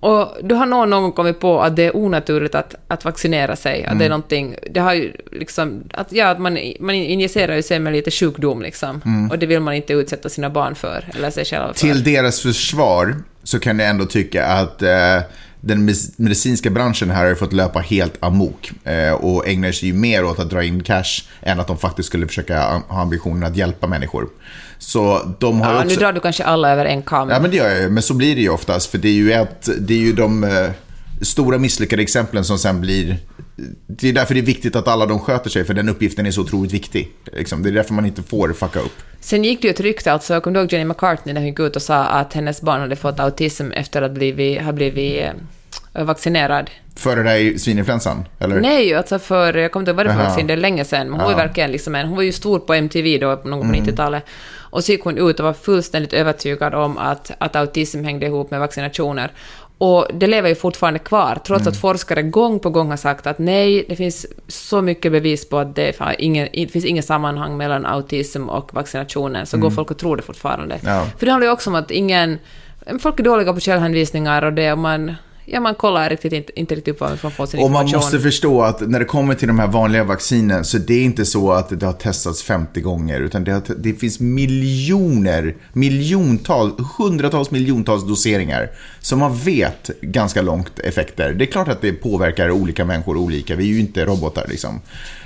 Och 0.00 0.36
då 0.42 0.54
har 0.54 0.66
någon 0.66 0.90
någon 0.90 1.02
gång 1.02 1.12
kommit 1.12 1.40
på 1.40 1.60
att 1.60 1.76
det 1.76 1.82
är 1.82 1.96
onaturligt 1.96 2.54
att, 2.54 2.74
att 2.88 3.04
vaccinera 3.04 3.56
sig. 3.56 3.84
Att 3.84 3.86
Mm. 3.86 3.98
det 3.98 4.04
är 4.04 4.08
någonting, 4.08 4.56
det 4.70 4.80
har 4.80 4.94
ju 4.94 5.12
liksom, 5.32 5.82
att, 5.94 6.12
ja, 6.12 6.28
att 6.28 6.40
man, 6.40 6.58
man 6.80 6.94
injicerar 6.94 7.56
ju 7.56 7.62
sig 7.62 7.78
med 7.78 7.92
lite 7.92 8.10
sjukdom 8.10 8.62
liksom. 8.62 9.28
Och 9.30 9.38
det 9.38 9.46
vill 9.46 9.60
man 9.60 9.74
inte 9.74 9.92
utsätta 9.92 10.28
sina 10.28 10.50
barn 10.50 10.74
för, 10.74 11.04
eller 11.14 11.30
sig 11.30 11.44
själva 11.44 11.74
för. 11.74 11.84
Mm. 11.86 11.96
Till 11.96 12.12
deras 12.14 12.40
försvar 12.40 13.16
så 13.42 13.60
kan 13.60 13.78
jag 13.78 13.88
ändå 13.88 14.04
tycka 14.06 14.46
att 14.46 14.82
eh, 14.82 15.20
den 15.60 15.94
medicinska 16.16 16.70
branschen 16.70 17.10
här 17.10 17.26
har 17.26 17.34
fått 17.34 17.52
löpa 17.52 17.78
helt 17.78 18.14
amok 18.20 18.72
eh, 18.84 19.12
och 19.12 19.48
ägnar 19.48 19.72
sig 19.72 19.88
ju 19.88 19.94
mer 19.94 20.24
åt 20.24 20.38
att 20.38 20.50
dra 20.50 20.64
in 20.64 20.82
cash 20.82 21.24
än 21.42 21.60
att 21.60 21.66
de 21.66 21.78
faktiskt 21.78 22.06
skulle 22.06 22.26
försöka 22.26 22.60
ha 22.60 23.00
ambitionen 23.00 23.42
att 23.44 23.56
hjälpa 23.56 23.86
människor. 23.86 24.28
Så 24.88 25.34
de 25.38 25.60
har 25.60 25.72
Ja, 25.74 25.78
nu 25.80 25.86
också... 25.86 26.00
drar 26.00 26.12
du 26.12 26.20
kanske 26.20 26.44
alla 26.44 26.70
över 26.72 26.84
en 26.84 27.02
kam. 27.02 27.30
Ja, 27.30 27.40
men 27.40 27.50
det 27.50 27.56
gör 27.56 27.68
jag 27.68 27.80
ju. 27.80 27.88
Men 27.88 28.02
så 28.02 28.14
blir 28.14 28.34
det 28.34 28.40
ju 28.40 28.48
oftast. 28.50 28.90
För 28.90 28.98
det 28.98 29.08
är 29.08 29.12
ju, 29.12 29.32
ett, 29.32 29.68
det 29.78 29.94
är 29.94 29.98
ju 29.98 30.12
de 30.12 30.44
eh, 30.44 30.70
stora 31.22 31.58
misslyckade 31.58 32.02
exemplen 32.02 32.44
som 32.44 32.58
sen 32.58 32.80
blir... 32.80 33.16
Det 33.86 34.08
är 34.08 34.12
därför 34.12 34.34
det 34.34 34.40
är 34.40 34.44
viktigt 34.44 34.76
att 34.76 34.88
alla 34.88 35.06
de 35.06 35.18
sköter 35.20 35.50
sig, 35.50 35.64
för 35.64 35.74
den 35.74 35.88
uppgiften 35.88 36.26
är 36.26 36.30
så 36.30 36.40
otroligt 36.40 36.72
viktig. 36.72 37.10
Liksom. 37.32 37.62
Det 37.62 37.68
är 37.68 37.72
därför 37.72 37.94
man 37.94 38.06
inte 38.06 38.22
får 38.22 38.52
fucka 38.52 38.80
upp. 38.80 38.92
Sen 39.20 39.44
gick 39.44 39.62
det 39.62 39.68
ju 39.68 39.74
ett 39.74 39.80
rykte, 39.80 40.12
alltså, 40.12 40.40
kommer 40.40 40.54
du 40.54 40.60
ihåg 40.60 40.72
Jenny 40.72 40.84
McCartney 40.84 41.32
när 41.34 41.40
hon 41.40 41.48
gick 41.48 41.60
ut 41.60 41.76
och 41.76 41.82
sa 41.82 42.04
att 42.04 42.32
hennes 42.34 42.62
barn 42.62 42.80
hade 42.80 42.96
fått 42.96 43.20
autism 43.20 43.70
efter 43.72 44.02
att 44.02 44.12
blivit, 44.12 44.62
ha 44.62 44.72
blivit 44.72 45.22
eh, 45.94 46.04
vaccinerad? 46.04 46.70
Före 46.96 47.22
det 47.22 47.30
där 47.30 47.58
svininfluensan, 47.58 48.24
eller? 48.38 48.60
Nej, 48.60 48.94
alltså 48.94 49.18
för, 49.18 49.54
jag 49.54 49.72
kommer 49.72 49.82
inte 49.82 49.90
ihåg 49.90 49.96
vad 49.96 50.06
det 50.06 50.12
var 50.12 50.18
för 50.22 50.28
vaccin, 50.30 50.46
det 50.46 50.52
är 50.52 50.56
länge 50.56 50.84
sedan, 50.84 51.10
men 51.10 51.20
hon 51.20 51.24
var 51.24 51.30
Ja. 51.40 51.46
verkligen 51.46 51.70
liksom 51.72 51.94
en, 51.94 52.06
hon 52.06 52.16
var 52.16 52.22
ju 52.22 52.32
stor 52.32 52.58
på 52.58 52.74
MTV 52.74 53.18
då, 53.18 53.26
någon 53.44 53.50
gång 53.50 53.68
Mm. 53.68 53.84
på 53.84 53.90
90-talet. 53.90 54.24
Och 54.70 54.84
så 54.84 54.92
gick 54.92 55.04
hon 55.04 55.18
ut 55.18 55.40
och 55.40 55.46
var 55.46 55.52
fullständigt 55.52 56.12
övertygad 56.12 56.74
om 56.74 56.98
att, 56.98 57.30
att 57.38 57.56
autism 57.56 58.04
hängde 58.04 58.26
ihop 58.26 58.50
med 58.50 58.60
vaccinationer. 58.60 59.32
Och 59.78 60.06
det 60.14 60.26
lever 60.26 60.48
ju 60.48 60.54
fortfarande 60.54 60.98
kvar, 60.98 61.38
trots 61.46 61.60
Mm. 61.60 61.70
att 61.70 61.76
forskare 61.80 62.22
gång 62.22 62.58
på 62.58 62.70
gång 62.70 62.90
har 62.90 62.96
sagt 62.96 63.26
att 63.26 63.38
nej, 63.38 63.84
det 63.88 63.96
finns 63.96 64.26
så 64.48 64.82
mycket 64.82 65.12
bevis 65.12 65.48
på 65.48 65.58
att 65.58 65.76
det, 65.76 65.94
ingen, 66.18 66.48
det 66.52 66.66
finns 66.66 66.84
ingen 66.84 67.02
sammanhang 67.02 67.56
mellan 67.56 67.86
autism 67.86 68.48
och 68.48 68.74
vaccinationen, 68.74 69.46
så 69.46 69.58
går 69.58 69.70
folk 69.70 69.90
och 69.90 69.98
tror 69.98 70.16
det 70.16 70.22
fortfarande. 70.22 70.74
Mm. 70.74 70.94
Ja. 70.94 71.06
För 71.18 71.26
det 71.26 71.32
handlar 71.32 71.46
ju 71.46 71.52
också 71.52 71.70
om 71.70 71.76
att 71.76 71.90
ingen... 71.90 72.38
Folk 73.00 73.20
är 73.20 73.24
dåliga 73.24 73.52
på 73.52 73.60
källhänvisningar 73.60 74.44
och 74.44 74.52
det, 74.52 74.72
och 74.72 74.78
man... 74.78 75.14
Ja, 75.50 75.60
man 75.60 75.74
kollar 75.74 76.10
riktigt, 76.10 76.32
inte, 76.32 76.60
inte 76.60 76.74
riktigt 76.74 77.00
var 77.00 77.18
man 77.22 77.30
får 77.30 77.46
sin 77.46 77.60
Och 77.60 77.70
man 77.70 77.82
information. 77.82 78.06
måste 78.06 78.20
förstå 78.20 78.62
att 78.62 78.80
när 78.80 78.98
det 78.98 79.04
kommer 79.04 79.34
till 79.34 79.48
de 79.48 79.58
här 79.58 79.66
vanliga 79.66 80.04
vaccinen 80.04 80.64
så 80.64 80.78
det 80.78 80.94
är 80.94 81.02
inte 81.02 81.24
så 81.24 81.52
att 81.52 81.80
det 81.80 81.86
har 81.86 81.92
testats 81.92 82.42
50 82.42 82.80
gånger 82.80 83.20
utan 83.20 83.44
det, 83.44 83.52
har, 83.52 83.62
det 83.78 83.92
finns 83.92 84.20
miljoner, 84.20 85.56
miljontals, 85.72 86.74
hundratals 86.98 87.50
miljontals 87.50 88.06
doseringar 88.06 88.70
som 89.00 89.18
man 89.18 89.36
vet 89.36 89.90
ganska 90.00 90.42
långt 90.42 90.78
effekter. 90.78 91.32
Det 91.32 91.44
är 91.44 91.46
klart 91.46 91.68
att 91.68 91.80
det 91.80 91.92
påverkar 91.92 92.50
olika 92.50 92.84
människor 92.84 93.16
olika, 93.16 93.56
vi 93.56 93.64
är 93.64 93.68
ju 93.74 93.80
inte 93.80 94.04
robotar 94.04 94.46
liksom. 94.48 94.80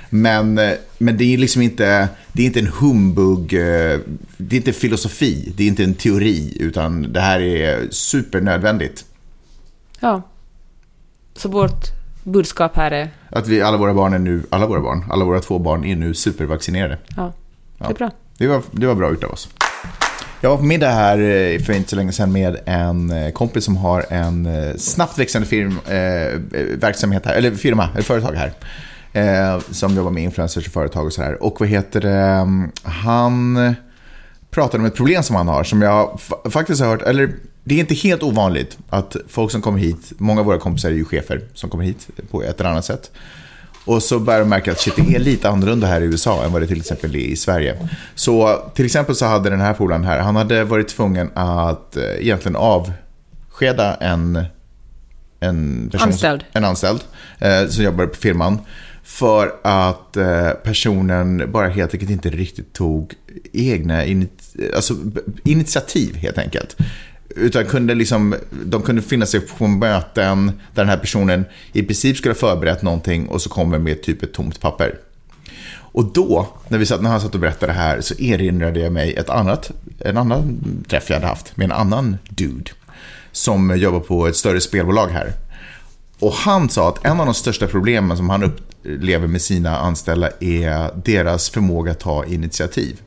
Men, 0.09 0.57
eh, 0.57 0.71
men 0.97 1.17
det 1.17 1.33
är 1.33 1.37
liksom 1.37 1.61
inte, 1.61 2.07
det 2.33 2.41
är 2.41 2.45
inte 2.45 2.59
en 2.59 2.67
humbug, 2.67 3.53
eh, 3.53 3.99
det 4.37 4.55
är 4.55 4.57
inte 4.57 4.73
filosofi, 4.73 5.53
det 5.57 5.63
är 5.63 5.67
inte 5.67 5.83
en 5.83 5.93
teori 5.93 6.57
utan 6.59 7.13
det 7.13 7.21
här 7.21 7.39
är 7.39 7.87
supernödvändigt. 7.91 9.05
Ja. 10.03 10.21
Så 11.35 11.49
vårt 11.49 11.85
budskap 12.23 12.75
här 12.75 12.91
är... 12.91 13.09
Att 13.29 13.47
vi, 13.47 13.61
alla 13.61 13.77
våra 13.77 13.93
barn 13.93 14.13
är 14.13 14.19
nu, 14.19 14.43
alla 14.49 14.67
våra 14.67 14.81
barn, 14.81 15.05
alla 15.11 15.25
våra 15.25 15.39
två 15.39 15.59
barn 15.59 15.83
är 15.85 15.95
nu 15.95 16.13
supervaccinerade. 16.13 16.97
Ja, 17.17 17.33
det 17.77 17.85
är 17.85 17.93
bra. 17.93 18.11
Det 18.37 18.47
var, 18.47 18.61
det 18.71 18.87
var 18.87 18.95
bra 18.95 19.09
gjort 19.09 19.23
av 19.23 19.31
oss. 19.31 19.49
Jag 20.41 20.49
var 20.49 20.57
på 20.57 20.63
middag 20.63 20.89
här 20.89 21.17
eh, 21.19 21.59
för 21.59 21.73
inte 21.73 21.89
så 21.89 21.95
länge 21.95 22.11
sedan 22.11 22.31
med 22.31 22.59
en 22.65 23.11
eh, 23.11 23.31
kompis 23.31 23.65
som 23.65 23.77
har 23.77 24.05
en 24.09 24.45
eh, 24.45 24.75
snabbt 24.75 25.19
växande 25.19 25.47
firm, 25.47 25.79
eh, 25.85 26.39
verksamhet 26.79 27.25
här, 27.25 27.33
eller 27.35 27.51
firma, 27.51 27.89
eller 27.93 28.03
företag 28.03 28.33
här. 28.33 28.53
Eh, 29.13 29.59
som 29.71 29.95
jobbar 29.95 30.11
med 30.11 30.23
influencers 30.23 30.67
och 30.67 30.73
företag 30.73 31.05
och 31.05 31.13
sådär. 31.13 31.43
Och 31.43 31.59
vad 31.59 31.69
heter 31.69 32.01
det, 32.01 32.11
mm, 32.19 32.71
han 32.83 33.59
pratade 34.51 34.81
om 34.81 34.85
ett 34.85 34.95
problem 34.95 35.23
som 35.23 35.35
han 35.35 35.47
har 35.47 35.63
som 35.63 35.81
jag 35.81 36.19
fa- 36.19 36.49
faktiskt 36.49 36.81
har 36.81 36.87
hört, 36.89 37.01
eller 37.01 37.29
det 37.63 37.75
är 37.75 37.79
inte 37.79 37.93
helt 37.93 38.23
ovanligt 38.23 38.77
att 38.89 39.15
folk 39.27 39.51
som 39.51 39.61
kommer 39.61 39.79
hit, 39.79 40.13
många 40.17 40.39
av 40.39 40.45
våra 40.45 40.59
kompisar 40.59 40.89
är 40.89 40.93
ju 40.93 41.05
chefer 41.05 41.41
som 41.53 41.69
kommer 41.69 41.83
hit 41.83 42.07
på 42.31 42.43
ett 42.43 42.59
eller 42.59 42.69
annat 42.69 42.85
sätt. 42.85 43.11
Och 43.85 44.03
så 44.03 44.19
börjar 44.19 44.39
de 44.39 44.49
märka 44.49 44.71
att 44.71 44.79
shit, 44.79 44.93
det 44.95 45.15
är 45.15 45.19
lite 45.19 45.49
annorlunda 45.49 45.87
här 45.87 46.01
i 46.01 46.05
USA 46.05 46.43
än 46.45 46.51
vad 46.51 46.61
det 46.61 46.67
till 46.67 46.79
exempel 46.79 47.15
är 47.15 47.19
i 47.19 47.35
Sverige. 47.35 47.89
Så 48.15 48.61
till 48.75 48.85
exempel 48.85 49.15
så 49.15 49.25
hade 49.25 49.49
den 49.49 49.61
här 49.61 49.73
polaren 49.73 50.03
här, 50.03 50.19
han 50.19 50.35
hade 50.35 50.63
varit 50.63 50.87
tvungen 50.87 51.29
att 51.33 51.97
eh, 51.97 52.03
egentligen 52.03 52.55
avskeda 52.55 53.95
en, 53.95 54.45
en 55.39 55.89
person, 55.91 56.07
Anställd. 56.07 56.43
En 56.53 56.65
anställd 56.65 56.99
eh, 57.39 57.67
som 57.67 57.83
jobbar 57.83 58.05
på 58.05 58.15
firman. 58.15 58.59
För 59.03 59.55
att 59.63 60.17
eh, 60.17 60.49
personen 60.49 61.51
bara 61.51 61.67
helt 61.67 61.93
enkelt 61.93 62.11
inte 62.11 62.29
riktigt 62.29 62.73
tog 62.73 63.13
egna 63.53 64.05
init- 64.05 64.55
alltså, 64.75 64.93
initiativ 65.43 66.15
helt 66.15 66.37
enkelt. 66.37 66.75
Utan 67.35 67.65
kunde 67.65 67.95
liksom, 67.95 68.35
de 68.65 68.81
kunde 68.81 69.01
finna 69.01 69.25
sig 69.25 69.39
på 69.39 69.67
möten 69.67 70.45
där 70.45 70.83
den 70.83 70.89
här 70.89 70.97
personen 70.97 71.45
i 71.73 71.83
princip 71.83 72.17
skulle 72.17 72.33
ha 72.33 72.39
förberett 72.39 72.81
någonting 72.81 73.27
och 73.27 73.41
så 73.41 73.49
kommer 73.49 73.79
med 73.79 74.03
typ 74.03 74.23
ett 74.23 74.33
tomt 74.33 74.61
papper. 74.61 74.95
Och 75.93 76.05
då, 76.13 76.47
när, 76.67 76.77
vi 76.77 76.85
satt, 76.85 77.01
när 77.01 77.09
han 77.09 77.21
satt 77.21 77.33
och 77.33 77.39
berättade 77.39 77.71
det 77.71 77.77
här, 77.77 78.01
så 78.01 78.15
erinrade 78.15 78.79
jag 78.79 78.93
mig 78.93 79.13
ett 79.13 79.29
annat, 79.29 79.71
en 79.99 80.17
annan 80.17 80.59
träff 80.89 81.09
jag 81.09 81.15
hade 81.15 81.27
haft 81.27 81.57
med 81.57 81.65
en 81.65 81.71
annan 81.71 82.17
dude. 82.29 82.71
Som 83.31 83.77
jobbar 83.77 83.99
på 83.99 84.27
ett 84.27 84.35
större 84.35 84.61
spelbolag 84.61 85.07
här. 85.07 85.33
Och 86.19 86.33
han 86.33 86.69
sa 86.69 86.89
att 86.89 87.05
en 87.05 87.19
av 87.19 87.25
de 87.25 87.35
största 87.35 87.67
problemen 87.67 88.17
som 88.17 88.29
han 88.29 88.43
upplever 88.43 89.27
med 89.27 89.41
sina 89.41 89.77
anställda 89.77 90.29
är 90.39 91.01
deras 91.05 91.49
förmåga 91.49 91.91
att 91.91 91.99
ta 91.99 92.25
initiativ. 92.25 93.01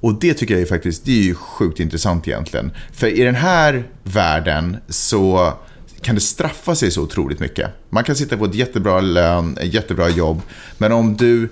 Och 0.00 0.14
det 0.14 0.34
tycker 0.34 0.54
jag 0.54 0.62
är 0.62 0.66
faktiskt, 0.66 1.04
det 1.04 1.12
är 1.12 1.22
ju 1.22 1.34
sjukt 1.34 1.80
intressant 1.80 2.28
egentligen. 2.28 2.70
För 2.92 3.06
i 3.06 3.22
den 3.22 3.34
här 3.34 3.84
världen 4.02 4.76
så 4.88 5.52
kan 6.00 6.14
det 6.14 6.20
straffa 6.20 6.74
sig 6.74 6.90
så 6.90 7.02
otroligt 7.02 7.40
mycket. 7.40 7.70
Man 7.90 8.04
kan 8.04 8.16
sitta 8.16 8.36
på 8.36 8.44
ett 8.44 8.54
jättebra 8.54 9.00
lön, 9.00 9.58
ett 9.60 9.74
jättebra 9.74 10.08
jobb, 10.08 10.42
men 10.78 10.92
om 10.92 11.16
du 11.16 11.48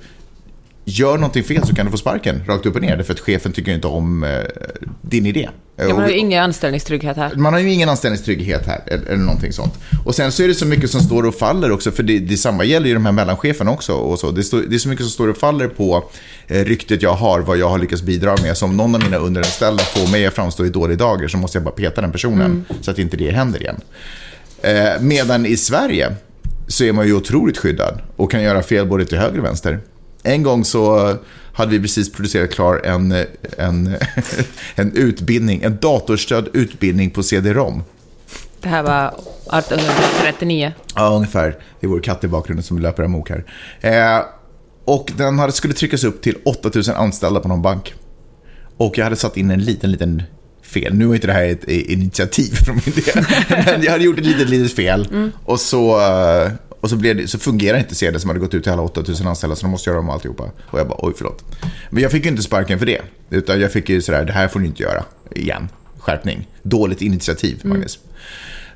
gör 0.84 1.14
någonting 1.14 1.45
fel 1.45 1.66
så 1.66 1.74
kan 1.74 1.86
du 1.86 1.92
få 1.92 1.99
sparken 1.99 2.45
rakt 2.47 2.66
upp 2.66 2.74
och 2.74 2.82
ner. 2.82 2.97
Därför 2.97 3.12
att 3.12 3.20
chefen 3.20 3.53
tycker 3.53 3.72
inte 3.74 3.86
om 3.86 4.24
eh, 4.24 4.40
din 5.03 5.26
idé. 5.26 5.49
Ja, 5.76 5.88
man 5.88 6.02
har 6.02 6.08
ju 6.08 6.16
ingen 6.16 6.42
anställningstrygghet 6.42 7.16
här. 7.16 7.34
man 7.36 7.52
har 7.52 7.60
ju 7.60 7.72
ingen 7.72 7.88
anställningstrygghet 7.88 8.66
här, 8.66 8.82
eller, 8.86 9.06
eller 9.06 9.24
någonting 9.24 9.52
sånt. 9.52 9.74
Och 10.04 10.14
sen 10.14 10.32
så 10.32 10.42
är 10.42 10.48
det 10.48 10.54
så 10.54 10.66
mycket 10.66 10.90
som 10.90 11.00
står 11.00 11.26
och 11.26 11.34
faller 11.34 11.72
också, 11.72 11.90
för 11.90 12.02
det, 12.02 12.18
det 12.18 12.36
samma 12.36 12.64
gäller 12.64 12.88
ju 12.88 12.94
de 12.94 13.06
här 13.06 13.12
mellancheferna 13.12 13.70
också. 13.70 13.92
Och 13.92 14.18
så. 14.18 14.30
Det, 14.30 14.42
står, 14.42 14.62
det 14.62 14.74
är 14.74 14.78
så 14.78 14.88
mycket 14.88 15.04
som 15.04 15.10
står 15.10 15.28
och 15.28 15.36
faller 15.36 15.68
på 15.68 16.04
eh, 16.46 16.64
ryktet 16.64 17.02
jag 17.02 17.14
har, 17.14 17.40
vad 17.40 17.58
jag 17.58 17.68
har 17.68 17.78
lyckats 17.78 18.02
bidra 18.02 18.36
med. 18.42 18.56
Så 18.56 18.64
om 18.64 18.76
någon 18.76 18.94
av 18.94 19.02
mina 19.02 19.16
underanställda 19.16 19.82
får 19.82 20.10
mig 20.12 20.26
att 20.26 20.34
framstå 20.34 20.66
i 20.66 20.68
dåliga 20.68 20.96
dagar 20.96 21.28
så 21.28 21.38
måste 21.38 21.58
jag 21.58 21.64
bara 21.64 21.74
peta 21.74 22.00
den 22.00 22.12
personen, 22.12 22.64
så 22.80 22.90
att 22.90 22.98
inte 22.98 23.16
det 23.16 23.30
händer 23.30 23.60
igen. 23.60 23.80
Eh, 24.62 25.00
medan 25.00 25.46
i 25.46 25.56
Sverige 25.56 26.14
så 26.68 26.84
är 26.84 26.92
man 26.92 27.06
ju 27.06 27.14
otroligt 27.14 27.58
skyddad 27.58 28.00
och 28.16 28.30
kan 28.30 28.42
göra 28.42 28.62
fel 28.62 28.86
både 28.86 29.04
till 29.04 29.18
höger 29.18 29.38
och 29.38 29.44
vänster. 29.44 29.80
En 30.24 30.42
gång 30.42 30.64
så 30.64 31.14
hade 31.52 31.70
vi 31.70 31.80
precis 31.80 32.12
producerat 32.12 32.50
klar 32.50 32.80
en, 32.84 33.24
en, 33.58 33.96
en 34.74 34.96
utbildning, 34.96 35.62
en 35.62 35.78
datorstödd 35.80 36.48
utbildning 36.52 37.10
på 37.10 37.22
CD-ROM. 37.22 37.82
Det 38.60 38.68
här 38.68 38.82
var 38.82 39.06
1839. 39.08 40.72
Ja, 40.94 41.08
ungefär. 41.08 41.58
Det 41.80 41.86
är 41.86 41.88
vår 41.88 42.00
katt 42.00 42.24
i 42.24 42.28
bakgrunden 42.28 42.62
som 42.62 42.78
löper 42.78 43.02
amok 43.02 43.30
här. 43.30 43.44
Eh, 43.80 44.24
och 44.84 45.12
den 45.16 45.38
hade, 45.38 45.52
skulle 45.52 45.74
tryckas 45.74 46.04
upp 46.04 46.22
till 46.22 46.36
8000 46.44 46.94
anställda 46.94 47.40
på 47.40 47.48
någon 47.48 47.62
bank. 47.62 47.94
Och 48.76 48.98
jag 48.98 49.04
hade 49.04 49.16
satt 49.16 49.36
in 49.36 49.50
en 49.50 49.64
liten, 49.64 49.90
liten 49.90 50.22
fel. 50.62 50.94
Nu 50.94 51.06
var 51.06 51.14
inte 51.14 51.26
det 51.26 51.32
här 51.32 51.44
ett 51.44 51.68
initiativ 51.68 52.54
från 52.64 52.80
min 52.86 52.94
del. 52.94 53.24
Men 53.66 53.82
jag 53.82 53.92
hade 53.92 54.04
gjort 54.04 54.18
ett 54.18 54.26
litet, 54.26 54.48
litet 54.48 54.76
fel. 54.76 55.30
Och 55.44 55.60
så, 55.60 56.00
eh, 56.00 56.52
och 56.85 56.91
så, 56.91 56.97
blev 56.97 57.16
det, 57.16 57.28
så 57.28 57.39
fungerar 57.39 57.78
inte 57.78 57.95
CD 57.95 58.20
som 58.20 58.30
hade 58.30 58.41
gått 58.41 58.55
ut 58.55 58.62
till 58.62 58.72
alla 58.72 58.82
8000 58.82 59.26
anställda. 59.26 59.57
Så 59.57 59.62
de 59.62 59.70
måste 59.70 59.91
göra 59.91 60.01
om 60.01 60.11
alltihopa. 60.11 60.51
Och 60.66 60.78
jag 60.78 60.89
bara, 60.89 60.99
oj 61.03 61.12
förlåt. 61.16 61.45
Men 61.91 62.03
jag 62.03 62.12
fick 62.12 62.24
ju 62.24 62.30
inte 62.30 62.43
sparken 62.43 62.78
för 62.78 62.87
det. 62.87 63.01
Utan 63.30 63.61
jag 63.61 63.72
fick 63.72 63.89
ju 63.89 64.03
sådär, 64.03 64.24
det 64.24 64.32
här 64.32 64.49
får 64.49 64.61
ni 64.61 64.66
inte 64.66 64.82
göra. 64.82 65.05
Igen. 65.30 65.68
Skärpning. 65.99 66.49
Dåligt 66.62 67.03
initiativ, 67.03 67.61
Magnus. 67.64 67.99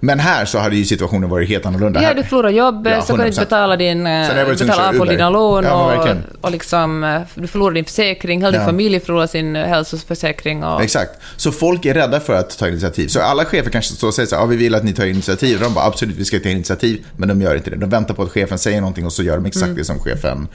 Men 0.01 0.19
här 0.21 0.45
så 0.45 0.59
hade 0.59 0.77
ju 0.77 0.85
situationen 0.85 1.31
varit 1.31 1.49
helt 1.49 1.67
annorlunda. 1.67 2.03
Ja, 2.03 2.15
du 2.15 2.23
förlorar 2.23 2.51
jobbet, 2.51 2.93
Ja, 2.97 3.03
så 3.03 3.07
kan 3.07 3.19
du 3.19 3.27
inte 3.27 3.41
100%. 3.41 3.45
betala, 3.45 3.77
din, 3.77 4.07
eh, 4.07 4.29
betala 4.59 4.89
av 4.89 4.93
på 4.93 5.05
dina 5.05 5.31
lån 5.31 5.65
Ja, 5.65 6.03
och, 6.03 6.45
och 6.45 6.51
liksom, 6.51 7.05
eh, 7.05 7.21
du 7.35 7.47
förlorar 7.47 7.75
din 7.75 7.85
försäkring, 7.85 8.41
hela 8.41 8.51
din 8.51 8.61
Ja. 8.61 8.67
familj 8.67 9.01
förlorar 9.01 9.27
sin 9.27 9.57
eh, 9.57 9.67
hälsoförsäkring. 9.67 10.65
Och, 10.65 10.83
Exakt. 10.83 11.11
Så 11.37 11.53
folk 11.53 11.85
är 11.85 11.95
rädda 11.95 12.21
för 12.21 12.35
att 12.35 12.59
ta 12.59 12.69
initiativ. 12.69 13.09
Så 13.09 13.21
alla 13.21 13.45
chefer 13.45 13.71
kanske 13.71 13.95
står 13.95 14.09
och 14.09 14.15
säger 14.15 14.27
så 14.27 14.35
här, 14.37 14.43
ja, 14.43 14.47
vi 14.47 14.57
vill 14.57 14.75
att 14.75 14.85
ni 14.85 14.93
tar 14.93 15.07
initiativ. 15.07 15.57
Och 15.59 15.63
de 15.65 15.75
bara, 15.75 15.85
absolut, 15.85 16.17
vi 16.17 16.25
ska 16.25 16.39
ta 16.39 16.49
initiativ. 16.49 17.05
Men 17.17 17.29
de 17.29 17.43
gör 17.43 17.55
inte 17.55 17.71
det. 17.71 17.77
De 17.77 17.91
väntar 17.91 18.15
på 18.15 18.23
att 18.23 18.31
chefen 18.31 18.59
säger 18.59 18.81
någonting 18.81 19.07
och 19.07 19.13
så 19.13 19.23
gör 19.23 19.37
de 19.37 19.47
exakt 19.47 19.65
Mm. 19.65 19.77
det 19.77 19.85
som 19.85 19.99
chefen. 19.99 20.49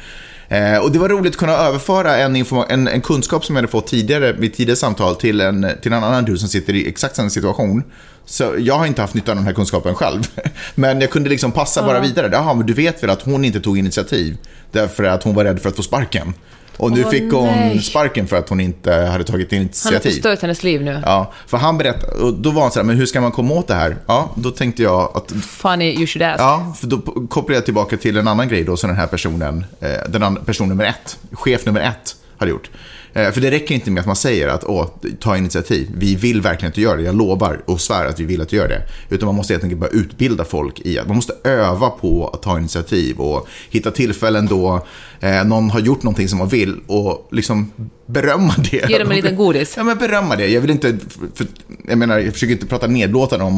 Och 0.83 0.91
det 0.91 0.99
var 0.99 1.09
roligt 1.09 1.33
att 1.33 1.39
kunna 1.39 1.53
överföra 1.53 2.17
en, 2.17 2.35
en, 2.69 2.87
en 2.87 3.01
kunskap 3.01 3.45
som 3.45 3.55
jag 3.55 3.61
hade 3.61 3.71
fått 3.71 3.87
tidigare, 3.87 4.33
vid 4.33 4.53
tidigare 4.53 4.75
samtal 4.77 5.15
till 5.15 5.41
en, 5.41 5.67
till 5.81 5.93
en 5.93 6.03
annan 6.03 6.25
du 6.25 6.37
som 6.37 6.49
sitter 6.49 6.73
i 6.73 6.87
exakt 6.89 7.15
samma 7.15 7.29
situation. 7.29 7.83
Så 8.25 8.55
jag 8.59 8.77
har 8.77 8.85
inte 8.85 9.01
haft 9.01 9.13
nytta 9.13 9.31
av 9.31 9.35
den 9.37 9.45
här 9.45 9.53
kunskapen 9.53 9.95
själv. 9.95 10.21
Men 10.75 11.01
jag 11.01 11.09
kunde 11.09 11.29
liksom 11.29 11.51
passa 11.51 11.83
bara 11.83 11.99
vidare. 11.99 12.29
Jaha, 12.31 12.53
men 12.53 12.65
du 12.65 12.73
vet 12.73 13.03
väl 13.03 13.09
att 13.09 13.21
hon 13.21 13.45
inte 13.45 13.59
tog 13.59 13.77
initiativ 13.77 14.37
därför 14.71 15.03
att 15.03 15.23
hon 15.23 15.35
var 15.35 15.43
rädd 15.43 15.61
för 15.61 15.69
att 15.69 15.75
få 15.75 15.83
sparken. 15.83 16.33
Och 16.77 16.91
nu 16.91 17.03
Åh, 17.03 17.09
fick 17.09 17.33
hon 17.33 17.45
nej. 17.47 17.81
sparken 17.81 18.27
för 18.27 18.35
att 18.37 18.49
hon 18.49 18.59
inte 18.59 18.93
hade 18.93 19.23
tagit 19.23 19.51
han 19.51 19.57
har 19.57 19.63
initiativ. 19.63 20.09
förstört 20.09 20.41
hennes 20.41 20.63
liv 20.63 20.81
nu. 20.81 21.01
Ja, 21.05 21.33
för 21.47 21.57
han 21.57 21.77
berättade, 21.77 22.13
och 22.23 22.33
då 22.33 22.51
var 22.51 22.61
han 22.61 22.71
så 22.71 22.79
här, 22.79 22.83
men 22.83 22.95
hur 22.97 23.05
ska 23.05 23.21
man 23.21 23.31
komma 23.31 23.53
åt 23.53 23.67
det 23.67 23.73
här? 23.73 23.97
Ja, 24.05 24.31
då 24.35 24.51
tänkte 24.51 24.83
jag 24.83 25.11
att, 25.15 25.31
Funny 25.31 25.85
you 25.93 26.07
should 26.07 26.23
ask. 26.23 26.39
ja, 26.41 26.75
för 26.79 26.87
då 26.87 26.97
kopplade 27.29 27.57
jag 27.57 27.65
tillbaka 27.65 27.97
till 27.97 28.17
en 28.17 28.27
annan 28.27 28.47
grej 28.47 28.63
då 28.63 28.77
som 28.77 28.87
den 28.89 28.97
här 28.97 29.07
personen, 29.07 29.65
eh, 29.79 29.89
den 30.09 30.23
andra, 30.23 30.41
person 30.43 30.69
nummer 30.69 30.85
ett, 30.85 31.17
chef 31.31 31.65
nummer 31.65 31.81
ett, 31.81 32.15
hade 32.37 32.51
gjort. 32.51 32.69
Eh, 33.13 33.31
för 33.31 33.41
det 33.41 33.51
räcker 33.51 33.75
inte 33.75 33.91
med 33.91 34.01
att 34.01 34.07
man 34.07 34.15
säger 34.15 34.47
att, 34.47 34.63
åh, 34.63 34.87
ta 35.19 35.37
initiativ, 35.37 35.89
vi 35.97 36.15
vill 36.15 36.41
verkligen 36.41 36.69
att 36.69 36.75
du 36.75 36.81
gör 36.81 36.97
det, 36.97 37.03
jag 37.03 37.15
lovar 37.15 37.61
och 37.65 37.81
svär 37.81 38.05
att 38.05 38.19
vi 38.19 38.23
vill 38.25 38.41
att 38.41 38.49
du 38.49 38.55
gör 38.55 38.67
det. 38.67 38.81
Utan 39.09 39.25
man 39.25 39.35
måste 39.35 39.53
helt 39.53 39.63
enkelt 39.63 39.81
bara 39.81 39.89
utbilda 39.89 40.45
folk 40.45 40.79
i 40.79 40.99
att, 40.99 41.07
man 41.07 41.15
måste 41.15 41.33
öva 41.43 41.89
på 41.89 42.27
att 42.27 42.41
ta 42.41 42.57
initiativ 42.57 43.19
och 43.19 43.47
hitta 43.69 43.91
tillfällen 43.91 44.45
då 44.45 44.85
eh, 45.19 45.43
någon 45.43 45.69
har 45.69 45.79
gjort 45.79 46.03
någonting 46.03 46.29
som 46.29 46.39
man 46.39 46.47
vill 46.47 46.79
och 46.87 47.27
liksom 47.31 47.71
berömma 48.05 48.53
det. 48.71 48.89
Ge 48.89 48.97
dem 48.97 49.09
en 49.09 49.15
liten 49.15 49.35
godis. 49.35 49.73
Ja, 49.77 49.83
men 49.83 49.97
berömma 49.97 50.35
det. 50.35 50.47
Jag 50.47 50.61
vill 50.61 50.71
inte, 50.71 50.97
för, 51.35 51.47
jag 51.87 51.97
menar, 51.97 52.19
jag 52.19 52.33
försöker 52.33 52.53
inte 52.53 52.65
prata 52.65 52.87
nedlåtande 52.87 53.45
om 53.45 53.53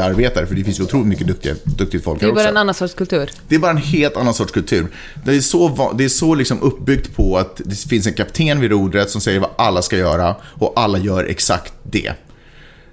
amerikanska 0.00 0.02
arbetare, 0.02 0.46
för 0.46 0.54
det 0.54 0.64
finns 0.64 0.80
ju 0.80 0.84
otroligt 0.84 1.06
mycket 1.06 1.26
duktiga, 1.26 1.54
duktigt 1.64 2.04
folk 2.04 2.20
Det 2.20 2.26
här 2.26 2.30
är 2.30 2.34
bara 2.34 2.40
också. 2.40 2.50
en 2.50 2.56
annan 2.56 2.74
sorts 2.74 2.94
kultur. 2.94 3.30
Det 3.48 3.54
är 3.54 3.58
bara 3.58 3.70
en 3.70 3.76
helt 3.76 4.16
annan 4.16 4.34
sorts 4.34 4.52
kultur. 4.52 4.86
Det 5.24 5.36
är 5.36 5.40
så, 5.40 5.92
det 5.94 6.04
är 6.04 6.08
så 6.08 6.34
liksom 6.34 6.62
uppbyggt 6.62 7.16
på 7.16 7.38
att 7.38 7.60
det 7.64 7.76
finns 7.76 8.06
en 8.06 8.14
kapten 8.14 8.60
vid 8.60 8.70
rodret 8.70 9.10
som 9.10 9.20
säger 9.20 9.40
vad 9.40 9.50
alla 9.56 9.82
ska 9.82 9.96
göra 9.96 10.36
och 10.60 10.72
alla 10.76 10.98
gör 10.98 11.24
exakt 11.24 11.72
det. 11.82 12.12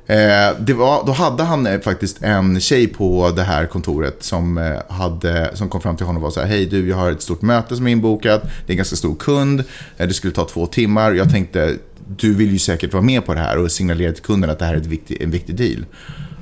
Eh, 0.07 0.57
det 0.59 0.73
var, 0.73 1.05
då 1.05 1.11
hade 1.11 1.43
han 1.43 1.67
eh, 1.67 1.79
faktiskt 1.79 2.23
en 2.23 2.59
tjej 2.59 2.87
på 2.87 3.31
det 3.35 3.43
här 3.43 3.65
kontoret 3.65 4.23
som, 4.23 4.57
eh, 4.57 4.79
hade, 4.89 5.51
som 5.53 5.69
kom 5.69 5.81
fram 5.81 5.97
till 5.97 6.05
honom 6.05 6.23
och 6.23 6.27
var 6.27 6.31
så 6.31 6.39
här, 6.39 6.47
hej 6.47 6.65
du, 6.65 6.89
jag 6.89 6.97
har 6.97 7.11
ett 7.11 7.21
stort 7.21 7.41
möte 7.41 7.75
som 7.75 7.87
är 7.87 7.91
inbokat, 7.91 8.41
det 8.43 8.71
är 8.71 8.73
en 8.73 8.77
ganska 8.77 8.95
stor 8.95 9.15
kund, 9.15 9.63
det 9.97 10.13
skulle 10.13 10.33
ta 10.33 10.45
två 10.45 10.65
timmar, 10.65 11.11
jag 11.11 11.31
tänkte, 11.31 11.75
du 12.17 12.33
vill 12.33 12.51
ju 12.51 12.59
säkert 12.59 12.93
vara 12.93 13.03
med 13.03 13.25
på 13.25 13.33
det 13.33 13.39
här 13.39 13.57
och 13.57 13.71
signalera 13.71 14.11
till 14.11 14.23
kunden 14.23 14.49
att 14.49 14.59
det 14.59 14.65
här 14.65 14.73
är 14.73 14.77
ett 14.77 14.85
viktig, 14.85 15.21
en 15.21 15.31
viktig 15.31 15.55
deal. 15.55 15.85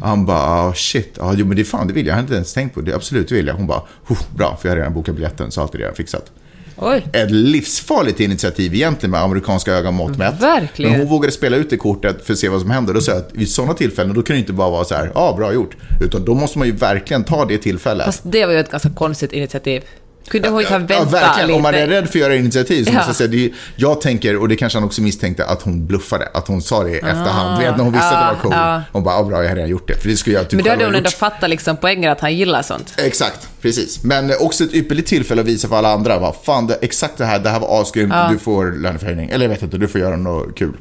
Han 0.02 0.26
bara, 0.26 0.38
ah, 0.40 0.74
shit, 0.74 1.14
ja, 1.20 1.34
jo, 1.38 1.46
men 1.46 1.56
det 1.56 1.62
är 1.62 1.64
fan, 1.64 1.88
det 1.88 1.94
vill 1.94 2.06
jag, 2.06 2.12
jag 2.12 2.16
har 2.18 2.22
inte 2.22 2.34
ens 2.36 2.54
tänkt 2.54 2.74
på 2.74 2.82
det, 2.82 2.94
absolut 2.96 3.30
det 3.30 3.36
vill 3.36 3.48
jag. 3.48 3.54
Hon 3.56 3.68
bara, 3.68 3.82
"Huh, 4.08 4.18
bra, 4.36 4.58
för 4.62 4.70
jag 4.70 4.72
har 4.76 4.78
redan 4.78 4.94
bokat 4.94 5.16
biljetten, 5.16 5.52
så 5.52 5.62
allt 5.62 5.76
är 5.76 5.80
redan 5.80 5.96
fixat 5.96 6.32
Oj. 6.78 7.06
ett 7.14 7.32
livsfarligt 7.32 8.20
initiativ 8.20 8.74
egentligen 8.76 9.12
med 9.12 9.22
amerikanska 9.22 9.74
ögon 9.74 9.94
mått 9.94 10.18
mätt. 10.18 10.42
Verkligen. 10.42 10.92
Men 10.92 11.02
hon 11.02 11.10
vågade 11.10 11.32
spela 11.34 11.58
ut 11.58 11.70
det 11.70 11.78
kortet 11.78 12.26
för 12.26 12.34
att 12.34 12.40
se 12.40 12.50
vad 12.50 12.62
som 12.62 12.72
händer. 12.72 12.94
Då 12.94 13.02
sa 13.02 13.12
jag 13.12 13.20
att 13.22 13.30
vid 13.34 13.50
sådana 13.50 13.74
tillfällen 13.74 14.16
då 14.16 14.22
kan 14.22 14.34
det 14.34 14.40
inte 14.40 14.54
bara 14.54 14.70
vara 14.70 14.84
så 14.86 14.96
här, 14.96 15.12
ja 15.16 15.34
bra 15.38 15.54
gjort. 15.54 15.76
Utan 16.02 16.26
då 16.26 16.34
måste 16.34 16.58
man 16.58 16.68
ju 16.68 16.74
verkligen 16.74 17.24
ta 17.24 17.46
det 17.46 17.58
tillfället. 17.58 18.06
Fast 18.06 18.22
det 18.24 18.46
var 18.46 18.54
ju 18.54 18.60
ett 18.60 18.72
ganska 18.72 18.90
konstigt 18.90 19.34
initiativ. 19.34 19.82
Kunde 20.30 20.50
hon 20.50 20.62
inte 20.62 20.74
ha 20.74 20.80
Ja, 20.80 20.86
väntat 20.88 21.14
verkligen. 21.14 21.48
lite? 21.48 21.56
Om 21.58 21.62
man 21.62 21.76
är 21.76 21.88
rädd 21.88 22.04
för 22.10 22.10
att 22.10 22.22
göra 22.22 22.36
initiativ 22.36 22.84
så 22.84 22.90
Ja. 22.92 22.96
måste 22.96 23.10
jag 23.10 23.16
säga, 23.16 23.28
det 23.28 23.46
är, 23.46 23.52
jag 23.76 24.02
tänker, 24.02 24.38
och 24.38 24.48
det 24.50 24.56
kanske 24.56 24.78
han 24.80 24.86
också 24.86 25.02
misstänkte, 25.02 25.46
att 25.46 25.62
hon 25.62 25.86
bluffade. 25.88 26.30
Att 26.34 26.48
hon 26.48 26.62
sa 26.62 26.84
det 26.84 26.90
i 26.92 26.96
efterhand. 26.98 27.60
Du 27.60 27.66
vet 27.66 27.78
när 27.78 27.84
hon 27.84 27.94
visste 27.94 28.08
Ah. 28.08 28.12
Ja, 28.12 28.18
att 28.28 28.30
det 28.30 28.36
var 28.36 28.42
cool. 28.44 28.52
ja. 28.54 28.82
Hon 28.92 29.04
bara, 29.04 29.16
ja 29.16 29.24
bra 29.24 29.42
jag 29.44 29.50
har 29.50 29.56
redan 29.56 29.70
gjort 29.70 29.88
det. 29.88 29.96
För 30.02 30.10
det 30.10 30.18
skulle 30.18 30.36
jag 30.36 30.50
typ 30.50 30.58
Men 30.58 30.64
då 30.64 30.70
hade 30.70 30.84
ha 30.84 30.88
hon 30.88 30.96
ändå 30.96 31.10
fattat 31.10 31.50
liksom 31.50 31.78
poängen 31.78 32.12
att 32.12 32.20
han 32.22 32.36
gillar 32.36 32.62
sånt. 32.62 32.94
Exakt, 32.98 33.48
precis. 33.62 34.04
Men 34.04 34.32
också 34.40 34.64
ett 34.64 34.74
ypperligt 34.74 35.08
tillfälle 35.08 35.42
att 35.42 35.48
visa 35.48 35.68
för 35.68 35.76
alla 35.78 35.94
andra. 35.94 36.20
Vad 36.20 36.36
fan, 36.44 36.68
det, 36.68 36.78
exakt 36.82 37.18
det 37.18 37.26
här, 37.26 37.40
det 37.40 37.50
här 37.50 37.60
var 37.60 37.82
asgrymt. 37.82 38.14
Du 38.30 38.38
får 38.40 38.72
löneförhöjning. 38.82 39.30
Eller 39.30 39.46
jag 39.46 39.50
vet 39.50 39.62
inte, 39.62 39.78
du 39.78 39.88
får 39.88 40.02
göra 40.02 40.16
något 40.16 40.56
kul. 40.58 40.74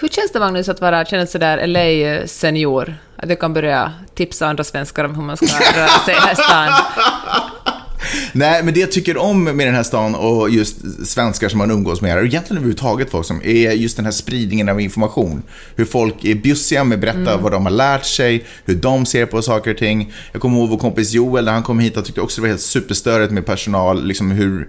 Hur 0.00 0.08
känns 0.08 0.32
det 0.32 0.40
Magnus 0.40 0.68
att 0.68 0.80
vara, 0.80 1.04
känna 1.04 1.26
sådär 1.26 1.66
LA-senior? 1.66 2.94
Att 3.16 3.28
du 3.28 3.36
kan 3.36 3.54
börja 3.54 3.92
tipsa 4.14 4.46
andra 4.46 4.64
svenskar 4.64 5.04
om 5.04 5.14
hur 5.14 5.22
man 5.22 5.36
ska 5.36 5.46
röra 5.46 5.88
sig 5.88 6.14
här 6.14 6.32
i 6.32 6.36
stan. 6.36 6.68
Nej, 8.32 8.62
men 8.62 8.74
det 8.74 8.80
jag 8.80 8.92
tycker 8.92 9.16
om 9.16 9.44
med 9.44 9.66
den 9.66 9.74
här 9.74 9.82
stan 9.82 10.14
och 10.14 10.50
just 10.50 11.06
svenskar 11.06 11.48
som 11.48 11.58
man 11.58 11.70
umgås 11.70 12.00
med, 12.00 12.18
och 12.18 12.24
egentligen 12.24 12.56
överhuvudtaget 12.56 13.10
folk 13.10 13.26
som, 13.26 13.40
är 13.44 13.72
just 13.72 13.96
den 13.96 14.04
här 14.04 14.12
spridningen 14.12 14.68
av 14.68 14.80
information. 14.80 15.42
Hur 15.76 15.84
folk 15.84 16.24
är 16.24 16.34
bjussiga 16.34 16.84
med 16.84 16.96
att 16.96 17.00
berätta 17.00 17.36
vad 17.36 17.52
de 17.52 17.66
har 17.66 17.72
lärt 17.72 18.04
sig, 18.04 18.44
hur 18.64 18.74
de 18.74 19.06
ser 19.06 19.26
på 19.26 19.42
saker 19.42 19.70
och 19.70 19.78
ting. 19.78 20.12
Jag 20.32 20.42
kommer 20.42 20.58
ihåg 20.58 20.68
vår 20.68 20.78
kompis 20.78 21.12
Joel, 21.12 21.44
när 21.44 21.52
han 21.52 21.62
kom 21.62 21.78
hit, 21.78 21.94
han 21.94 22.04
tyckte 22.04 22.20
också 22.20 22.40
det 22.40 22.42
var 22.42 22.48
helt 22.48 22.60
superstörigt 22.60 23.32
med 23.32 23.46
personal, 23.46 24.04
liksom 24.04 24.30
hur 24.30 24.68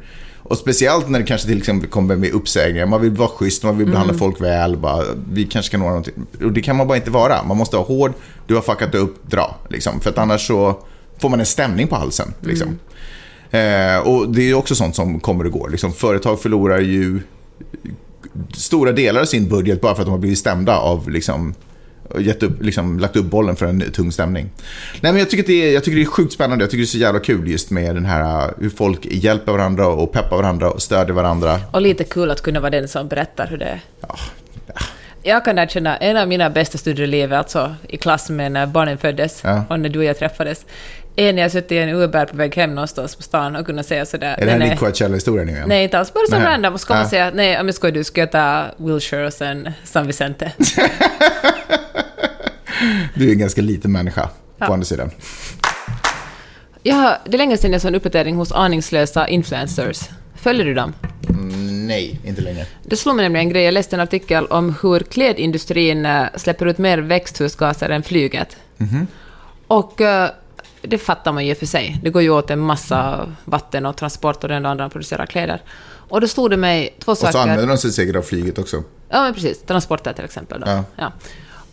och 0.49 0.57
speciellt 0.57 1.09
när 1.09 1.19
det 1.19 1.25
kanske 1.25 1.47
till 1.47 1.57
exempel 1.57 1.89
kommer 1.89 2.15
med 2.15 2.31
uppsägningar. 2.31 2.85
Man 2.85 3.01
vill 3.01 3.11
vara 3.11 3.29
schysst, 3.29 3.63
man 3.63 3.77
vill 3.77 3.87
behandla 3.87 4.13
folk 4.13 4.41
väl. 4.41 4.77
Bara, 4.77 5.03
vi 5.31 5.45
kanske 5.45 5.71
kan 5.71 5.81
ordna 5.81 5.89
någonting. 5.89 6.13
Och 6.43 6.51
det 6.51 6.61
kan 6.61 6.75
man 6.75 6.87
bara 6.87 6.97
inte 6.97 7.11
vara. 7.11 7.43
Man 7.43 7.57
måste 7.57 7.75
vara 7.75 7.85
hård, 7.85 8.13
du 8.47 8.55
har 8.55 8.61
fuckat 8.61 8.95
upp, 8.95 9.31
dra. 9.31 9.55
Liksom. 9.69 9.99
För 10.01 10.09
att 10.09 10.17
annars 10.17 10.47
så 10.47 10.83
får 11.17 11.29
man 11.29 11.39
en 11.39 11.45
stämning 11.45 11.87
på 11.87 11.95
halsen. 11.95 12.33
Liksom. 12.41 12.79
Eh, 13.51 13.97
och 13.99 14.29
det 14.29 14.49
är 14.49 14.53
också 14.53 14.75
sånt 14.75 14.95
som 14.95 15.19
kommer 15.19 15.45
och 15.45 15.51
går. 15.51 15.69
Liksom, 15.69 15.93
företag 15.93 16.41
förlorar 16.41 16.79
ju 16.79 17.19
stora 18.53 18.91
delar 18.91 19.21
av 19.21 19.25
sin 19.25 19.49
budget 19.49 19.81
bara 19.81 19.95
för 19.95 20.01
att 20.01 20.05
de 20.07 20.11
har 20.11 20.17
blivit 20.19 20.39
stämda 20.39 20.77
av 20.77 21.09
liksom, 21.09 21.53
gett 22.17 22.43
upp, 22.43 22.61
liksom, 22.63 22.99
lagt 22.99 23.15
upp 23.15 23.25
bollen 23.25 23.55
för 23.55 23.65
en 23.65 23.91
tung 23.91 24.11
stämning. 24.11 24.49
Nej, 25.01 25.11
men 25.11 25.19
jag, 25.19 25.29
tycker 25.29 25.47
det 25.47 25.69
är, 25.69 25.73
jag 25.73 25.83
tycker 25.83 25.95
det 25.97 26.03
är 26.03 26.05
sjukt 26.05 26.33
spännande. 26.33 26.63
Jag 26.63 26.71
tycker 26.71 26.81
det 26.81 26.85
är 26.85 26.87
så 26.87 26.97
jävla 26.97 27.19
kul 27.19 27.47
just 27.47 27.71
med 27.71 27.95
den 27.95 28.05
här 28.05 28.53
hur 28.59 28.69
folk 28.69 29.05
hjälper 29.05 29.51
varandra 29.51 29.87
och 29.87 30.11
peppar 30.11 30.37
varandra 30.37 30.71
och 30.71 30.81
stödjer 30.81 31.15
varandra. 31.15 31.59
Och 31.71 31.81
lite 31.81 32.03
kul 32.03 32.31
att 32.31 32.41
kunna 32.41 32.59
vara 32.59 32.69
den 32.69 32.87
som 32.87 33.07
berättar 33.07 33.47
hur 33.47 33.57
det 33.57 33.65
är. 33.65 33.81
Jag 35.23 35.45
kan 35.45 35.59
erkänna, 35.59 35.97
en 35.97 36.17
av 36.17 36.27
mina 36.27 36.49
bästa 36.49 36.77
stunder 36.77 37.03
i 37.03 37.07
livet, 37.07 37.37
alltså 37.37 37.75
i 37.89 37.97
klass 37.97 38.29
med 38.29 38.51
när 38.51 38.67
barnen 38.67 38.97
föddes 38.97 39.41
Ja. 39.43 39.63
och 39.69 39.79
när 39.79 39.89
du 39.89 39.99
och 39.99 40.05
jag 40.05 40.19
träffades, 40.19 40.65
är 41.21 41.33
när 41.33 41.41
jag 41.41 41.51
suttit 41.51 41.71
i 41.71 41.77
en 41.77 41.89
Uber 41.89 42.25
på 42.25 42.37
väg 42.37 42.55
hem 42.55 42.75
någonstans 42.75 43.15
på 43.15 43.23
stan 43.23 43.55
och 43.55 43.65
kunna 43.65 43.83
säga 43.83 44.05
sådär... 44.05 44.35
Är 44.37 44.45
det 44.45 44.51
här 44.51 44.59
din 44.59 44.77
Coachella-historia 44.77 45.45
nu 45.45 45.51
igen? 45.51 45.69
Nej, 45.69 45.83
inte 45.83 45.99
alls. 45.99 46.13
Bara 46.13 46.27
så 46.27 46.35
random. 46.35 46.73
Och 46.73 46.81
så 46.81 46.87
kommer 46.87 46.99
Ja. 46.99 47.03
man 47.03 47.09
säga, 47.09 47.31
nej, 47.33 47.59
om 47.59 47.65
jag 47.67 47.75
skojar, 47.75 47.93
du 47.93 48.03
ska 48.03 48.21
jag 48.21 48.31
ta 48.31 48.65
Wilshire 48.77 49.25
och 49.27 49.33
sen 49.33 49.71
San 49.83 50.07
Vicente. 50.07 50.51
Du 53.15 53.27
är 53.27 53.31
en 53.31 53.39
ganska 53.39 53.61
liten 53.61 53.91
människa, 53.91 54.21
på 54.27 54.31
Ja. 54.65 54.73
andra 54.73 54.85
sidan. 54.85 55.11
Har, 56.91 57.17
det 57.25 57.33
är 57.33 57.37
länge 57.37 57.57
sedan 57.57 57.71
jag 57.71 57.81
såg 57.81 57.89
en 57.89 57.95
uppdatering 57.95 58.35
hos 58.35 58.51
aningslösa 58.51 59.27
influencers. 59.27 59.99
Följer 60.35 60.65
du 60.65 60.73
dem? 60.73 60.93
nej, 61.87 62.19
inte 62.23 62.41
längre. 62.41 62.65
Det 62.83 62.95
slog 62.95 63.15
mig 63.15 63.23
nämligen 63.25 63.47
en 63.47 63.53
grej. 63.53 63.63
Jag 63.63 63.73
läste 63.73 63.95
en 63.95 63.99
artikel 63.99 64.45
om 64.45 64.75
hur 64.81 64.99
klädindustrin 64.99 66.05
eh, 66.05 66.23
släpper 66.35 66.65
ut 66.65 66.77
mer 66.77 66.97
växthusgaser 66.97 67.89
än 67.89 68.03
flyget. 68.03 68.57
Mhm. 68.77 69.07
Och 69.67 70.01
eh, 70.01 70.29
det 70.81 70.97
fattar 70.97 71.31
man 71.31 71.45
ju 71.45 71.51
och 71.51 71.57
för 71.57 71.65
sig. 71.65 71.99
Det 72.03 72.09
går 72.09 72.21
ju 72.21 72.29
åt 72.29 72.49
en 72.49 72.59
massa 72.59 73.29
vatten 73.45 73.85
och 73.85 73.97
transport 73.97 74.43
och 74.43 74.49
det 74.49 74.55
enda 74.55 74.69
andra 74.69 74.89
producerar 74.89 75.25
kläder. 75.25 75.61
Och 76.09 76.21
då 76.21 76.27
stod 76.27 76.51
det 76.51 76.57
mig 76.57 76.95
två 76.99 77.11
Och 77.11 77.17
så 77.17 77.25
saker. 77.25 77.39
använder 77.39 77.67
de 77.67 77.77
sig 77.77 77.91
säkert 77.91 78.15
av 78.15 78.21
flyget 78.21 78.57
också. 78.57 78.83
Ja, 79.09 79.23
men 79.23 79.33
precis. 79.33 79.61
Transporter 79.61 80.13
till 80.13 80.25
exempel. 80.25 80.61
Då. 80.61 80.83
Ja. 80.95 81.11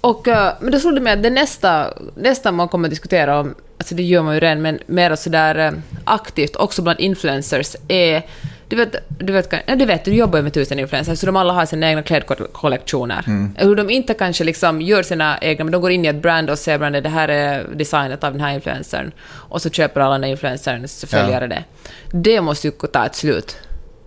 Och, 0.00 0.28
eh, 0.28 0.52
men 0.60 0.72
då 0.72 0.78
slog 0.80 0.94
det 0.94 1.00
mig 1.00 1.12
att 1.12 1.22
det 1.22 1.30
nästa, 1.30 1.94
nästa 2.14 2.52
man 2.52 2.68
kommer 2.68 2.88
att 2.88 2.90
diskutera 2.90 3.40
om, 3.40 3.54
alltså 3.78 3.94
det 3.94 4.02
gör 4.02 4.22
man 4.22 4.34
ju 4.34 4.40
redan, 4.40 4.62
men 4.62 4.78
mer 4.86 5.16
sådär 5.16 5.54
eh, 5.58 5.72
aktivt, 6.04 6.56
också 6.56 6.82
bland 6.82 7.00
influencers, 7.00 7.76
är 7.88 8.22
du 8.68 8.76
vet, 8.76 8.96
du 9.18 9.32
vet, 9.32 9.52
ja, 9.66 9.76
du 9.76 9.84
vet, 9.84 10.04
du 10.04 10.14
jobbar 10.14 10.38
ju 10.38 10.42
med 10.42 10.52
tusen 10.52 10.78
influencers, 10.78 11.18
så 11.18 11.26
de 11.26 11.36
alla 11.36 11.52
har 11.52 11.66
sina 11.66 11.88
egna 11.88 12.02
klädkollektioner. 12.02 13.24
Hur 13.56 13.76
de 13.76 13.90
inte 13.90 14.14
kanske 14.14 14.44
liksom 14.44 14.80
gör 14.80 15.02
sina 15.02 15.38
egna, 15.38 15.64
men 15.64 15.72
de 15.72 15.80
går 15.80 15.90
in 15.90 16.04
i 16.04 16.08
ett 16.08 16.22
brand 16.22 16.50
och 16.50 16.58
säger 16.58 16.80
att 16.80 17.02
det 17.02 17.08
här 17.08 17.28
är 17.28 17.66
designet 17.74 18.24
av 18.24 18.32
den 18.32 18.40
här 18.40 18.54
influencern. 18.54 19.12
Och 19.26 19.62
så 19.62 19.70
köper 19.70 20.00
alla 20.00 20.12
den 20.12 20.22
här 20.22 20.30
influencerns 20.30 21.04
följare 21.08 21.46
det. 21.46 21.64
Det 22.12 22.40
måste 22.40 22.66
ju 22.66 22.72
ta 22.72 23.06
ett 23.06 23.14
slut. 23.14 23.56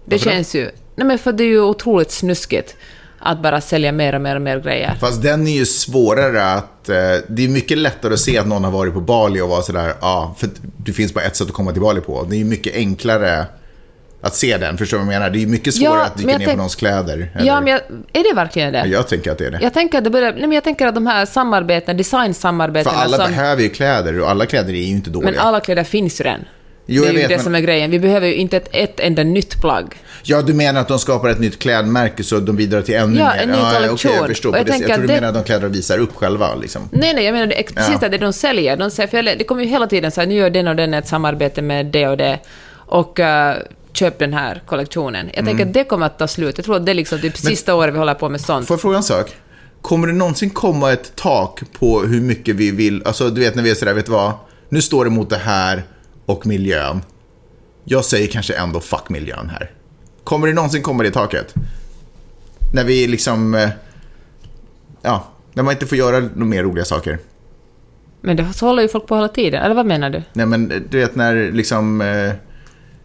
Det 0.06 0.16
Varför 0.16 0.26
då? 0.26 0.32
känns 0.32 0.56
ju... 0.56 0.72
Nej 0.96 1.08
men 1.08 1.20
för 1.20 1.32
det 1.32 1.44
är 1.44 1.48
ju 1.48 1.62
otroligt 1.62 2.12
snuskigt 2.12 2.76
att 3.20 3.42
bara 3.42 3.62
sälja 3.62 3.92
mer 3.92 4.16
och 4.16 4.22
mer 4.22 4.36
och 4.36 4.42
mer 4.42 4.60
grejer. 4.60 4.96
Fast 5.00 5.22
den 5.22 5.48
är 5.48 5.52
ju 5.52 5.66
svårare 5.66 6.54
att... 6.54 6.90
Eh, 6.90 6.96
det 7.28 7.46
är 7.46 7.50
mycket 7.50 7.78
lättare 7.78 8.14
att 8.14 8.20
se 8.20 8.38
att 8.38 8.48
någon 8.48 8.64
har 8.64 8.72
varit 8.72 8.94
på 8.94 9.02
Bali 9.02 9.42
och 9.42 9.50
vara 9.50 9.62
sådär, 9.62 9.94
ja, 10.02 10.36
för 10.38 10.50
det 10.78 10.94
finns 10.94 11.14
bara 11.14 11.24
ett 11.24 11.36
sätt 11.36 11.48
att 11.48 11.54
komma 11.54 11.72
till 11.72 11.82
Bali 11.82 12.02
på. 12.02 12.26
Det 12.30 12.36
är 12.36 12.38
ju 12.38 12.46
mycket 12.46 12.76
enklare 12.76 13.46
att 14.22 14.36
se 14.36 14.58
den, 14.58 14.78
förstår 14.78 14.98
du 14.98 15.06
vad 15.06 15.14
jag 15.14 15.20
menar? 15.20 15.30
Det 15.32 15.38
är 15.38 15.42
ju 15.42 15.48
mycket 15.48 15.74
svårare 15.76 16.00
Ja, 16.00 16.06
att 16.06 16.18
dyka 16.18 16.28
ner 16.28 16.38
på 16.38 16.44
tänk- 16.46 16.58
någons 16.58 16.76
kläder. 16.76 17.32
eller- 17.36 17.48
Ja, 17.48 17.62
men 17.62 17.68
jag, 17.72 17.82
är 18.14 18.24
det 18.30 18.36
verkligen 18.36 18.74
det? 18.74 18.86
Jag 18.88 19.08
tänker 19.08 19.32
att 19.32 19.38
det 19.38 19.46
är 19.46 19.52
det. 19.52 19.60
Jag 19.62 19.74
tänker 19.74 19.98
att 19.98 20.04
det 20.04 20.10
börjar, 20.10 20.32
nej 20.32 20.42
men 20.42 20.52
jag 20.52 20.64
tänker 20.64 20.88
att 20.88 20.96
de 20.96 21.08
här 21.08 21.26
samarbeten, 21.26 21.86
För 21.86 21.94
designsamarbetena 21.98 22.96
alla 22.98 23.18
som... 23.18 23.28
behöver 23.28 23.62
ju 23.64 23.70
kläder 23.70 24.20
och 24.22 24.30
alla 24.30 24.46
kläder 24.46 24.74
är 24.74 24.78
ju 24.78 24.84
inte 24.88 25.10
dåliga. 25.10 25.32
Men 25.32 25.40
alla 25.40 25.60
kläder 25.60 25.84
finns 25.84 26.20
ju 26.22 26.24
redan. 26.24 26.40
Jo, 26.92 27.04
det 27.04 27.10
är 27.10 27.14
ju 27.14 27.20
vet, 27.20 27.30
det 27.30 27.36
men- 27.36 27.44
som 27.44 27.56
är 27.56 27.60
grejen. 27.60 27.92
Vi 27.92 28.00
behöver 28.00 28.28
ju 28.28 28.36
inte 28.36 28.58
ett, 28.58 28.70
ett 28.72 29.00
enda 29.00 29.24
nytt 29.24 29.62
plagg. 29.62 29.96
Ja, 30.24 30.42
du 30.42 30.54
menar 30.54 30.82
att 30.82 30.88
de 30.88 31.00
skapar 31.00 31.30
ett 31.30 31.40
nytt 31.40 31.60
klädmärke 31.60 32.24
så 32.24 32.40
de 32.40 32.56
bidrar 32.56 32.82
till 32.82 32.96
ännu 32.96 33.20
Ja, 33.20 33.32
mer? 33.36 33.44
en 33.44 33.50
ny 33.50 33.56
kollektion. 33.74 34.12
jag 34.16 34.28
förstår. 34.28 34.58
Jag 34.58 34.70
Jag, 34.70 34.76
jag 34.76 34.84
tror 34.86 34.94
att 34.96 35.02
du 35.02 35.08
det- 35.08 35.14
menar 35.14 35.28
att 35.28 35.34
de 35.34 35.44
kläder 35.44 35.62
de 35.62 35.72
visar 35.72 35.98
upp 36.00 36.16
själva. 36.16 36.56
Liksom. 36.56 36.90
Nej, 36.92 37.14
nej, 37.14 37.26
jag 37.26 37.34
menar 37.34 37.48
det 37.48 37.64
precis 37.76 37.98
Ja. 38.02 38.10
det 38.10 38.18
de 38.18 38.34
säljer. 38.34 38.78
De 38.78 38.92
säger, 38.92 39.08
för 39.10 39.24
det 39.24 39.44
kommer 39.44 39.64
ju 39.64 39.70
hela 39.70 39.88
tiden 39.88 40.12
så 40.12 40.22
här, 40.22 40.28
nu 40.28 40.36
gör 40.36 40.50
den 40.50 40.68
och 40.68 40.76
den 40.76 40.94
ett 40.94 41.08
samarbete 41.08 41.62
med 41.62 41.86
det 41.86 42.08
och 42.08 42.18
det. 42.18 42.40
Och 42.92 43.20
eh, 43.20 43.56
köp 43.94 44.20
den 44.20 44.34
här 44.34 44.64
kollektionen. 44.66 45.30
Jag 45.34 45.46
tänker 45.46 45.66
att 45.66 45.74
det 45.74 45.84
kommer 45.84 46.06
att 46.06 46.20
ta 46.20 46.28
slut. 46.28 46.58
Jag 46.58 46.66
tror 46.66 46.76
att 46.76 46.86
det 46.86 46.92
är 46.92 46.96
liksom 46.96 47.20
typ 47.20 47.38
sista 47.38 47.76
året 47.76 47.94
vi 47.94 47.98
håller 47.98 48.14
på 48.14 48.30
med 48.30 48.42
sånt. 48.42 48.68
Får 48.68 48.74
jag 48.74 48.82
fråga 48.82 48.98
en 48.98 49.04
sak? 49.04 49.36
Kommer 49.82 50.08
det 50.08 50.14
någonsin 50.14 50.50
komma 50.50 50.92
ett 50.92 51.16
tak 51.16 51.62
på 51.80 52.02
hur 52.02 52.22
mycket 52.22 52.56
vi 52.56 52.72
vill, 52.72 53.04
alltså 53.06 53.30
du 53.30 53.42
vet 53.42 53.56
när 53.56 53.64
vi 53.64 53.72
är 53.72 53.76
sådär, 53.76 53.94
vet 53.94 54.06
du 54.06 54.12
vad? 54.12 54.34
Nu 54.70 54.82
står 54.82 55.06
det 55.06 55.12
mot 55.12 55.30
det 55.30 55.38
här 55.38 55.84
och 56.26 56.48
miljön. 56.48 57.02
Jag 57.84 58.06
säger 58.06 58.28
kanske 58.28 58.54
ändå 58.54 58.80
fuck 58.80 59.10
miljön 59.10 59.50
här. 59.50 59.72
Kommer 60.24 60.48
det 60.48 60.54
någonsin 60.54 60.82
komma 60.82 61.04
det 61.04 61.12
taket? 61.12 61.54
När 62.74 62.84
vi 62.84 63.08
liksom, 63.08 63.56
eh, 63.56 63.70
ja, 65.02 65.28
när 65.54 65.64
man 65.64 65.74
inte 65.74 65.86
får 65.86 65.98
göra 65.98 66.20
några 66.20 66.46
mer 66.46 66.64
roliga 66.64 66.86
saker. 66.86 67.20
Men 68.22 68.38
det 68.38 68.54
så 68.54 68.66
håller 68.66 68.82
ju 68.82 68.90
folk 68.90 69.08
på 69.08 69.16
hela 69.16 69.28
tiden. 69.28 69.64
Eller 69.64 69.76
vad 69.76 69.86
menar 69.86 70.10
du? 70.10 70.24
Nej 70.34 70.46
men 70.46 70.88
du 70.90 71.00
vet 71.00 71.16
när 71.16 71.52
liksom, 71.52 72.02
eh, 72.02 72.34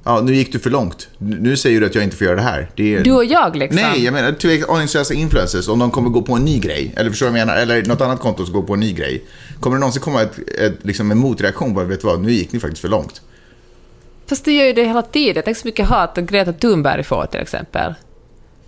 ja 0.04 0.20
nu 0.20 0.34
gick 0.34 0.52
du 0.52 0.58
för 0.58 0.70
långt. 0.70 1.08
Nu 1.18 1.56
säger 1.56 1.80
du 1.80 1.86
att 1.86 1.94
jag 1.94 2.04
inte 2.04 2.16
får 2.16 2.24
göra 2.24 2.36
det 2.36 2.42
här. 2.42 2.70
Det 2.76 2.94
är... 2.94 3.04
Du 3.04 3.12
och 3.12 3.24
jag 3.24 3.56
liksom. 3.56 3.82
Nej, 3.82 4.04
jag 4.04 4.12
menar 4.14 4.32
till 4.32 4.64
aningslösa 4.68 5.14
influencers, 5.14 5.68
om 5.68 5.78
de 5.78 5.90
kommer 5.90 6.10
gå 6.10 6.22
på 6.22 6.34
en 6.34 6.44
ny 6.44 6.58
grej, 6.58 6.94
eller 6.96 7.10
förstår 7.10 7.26
du 7.26 7.32
vad 7.32 7.40
jag 7.40 7.46
menar? 7.46 7.60
Eller 7.60 7.82
något 7.82 8.00
annat 8.00 8.20
konto 8.20 8.44
som 8.44 8.54
går 8.54 8.62
på 8.62 8.74
en 8.74 8.80
ny 8.80 8.92
grej. 8.92 9.24
Kommer 9.60 9.76
det 9.76 9.80
någonsin 9.80 10.02
komma 10.02 10.22
ett, 10.22 10.38
ett, 10.60 10.74
liksom 10.82 11.10
en 11.10 11.18
motreaktion 11.18 11.74
på, 11.74 11.84
vet 11.84 12.00
du 12.00 12.06
vad, 12.06 12.20
nu 12.20 12.32
gick 12.32 12.52
ni 12.52 12.60
faktiskt 12.60 12.80
för 12.80 12.88
långt. 12.88 13.22
Fast 14.26 14.44
det 14.44 14.52
gör 14.52 14.64
ju 14.64 14.72
det 14.72 14.84
hela 14.84 15.02
tiden. 15.02 15.42
Tänk 15.44 15.56
så 15.56 15.66
mycket 15.66 15.86
hat 15.86 16.18
att 16.18 16.24
Greta 16.24 16.52
Thunberg 16.52 17.02
får 17.04 17.26
till 17.26 17.40
exempel. 17.40 17.94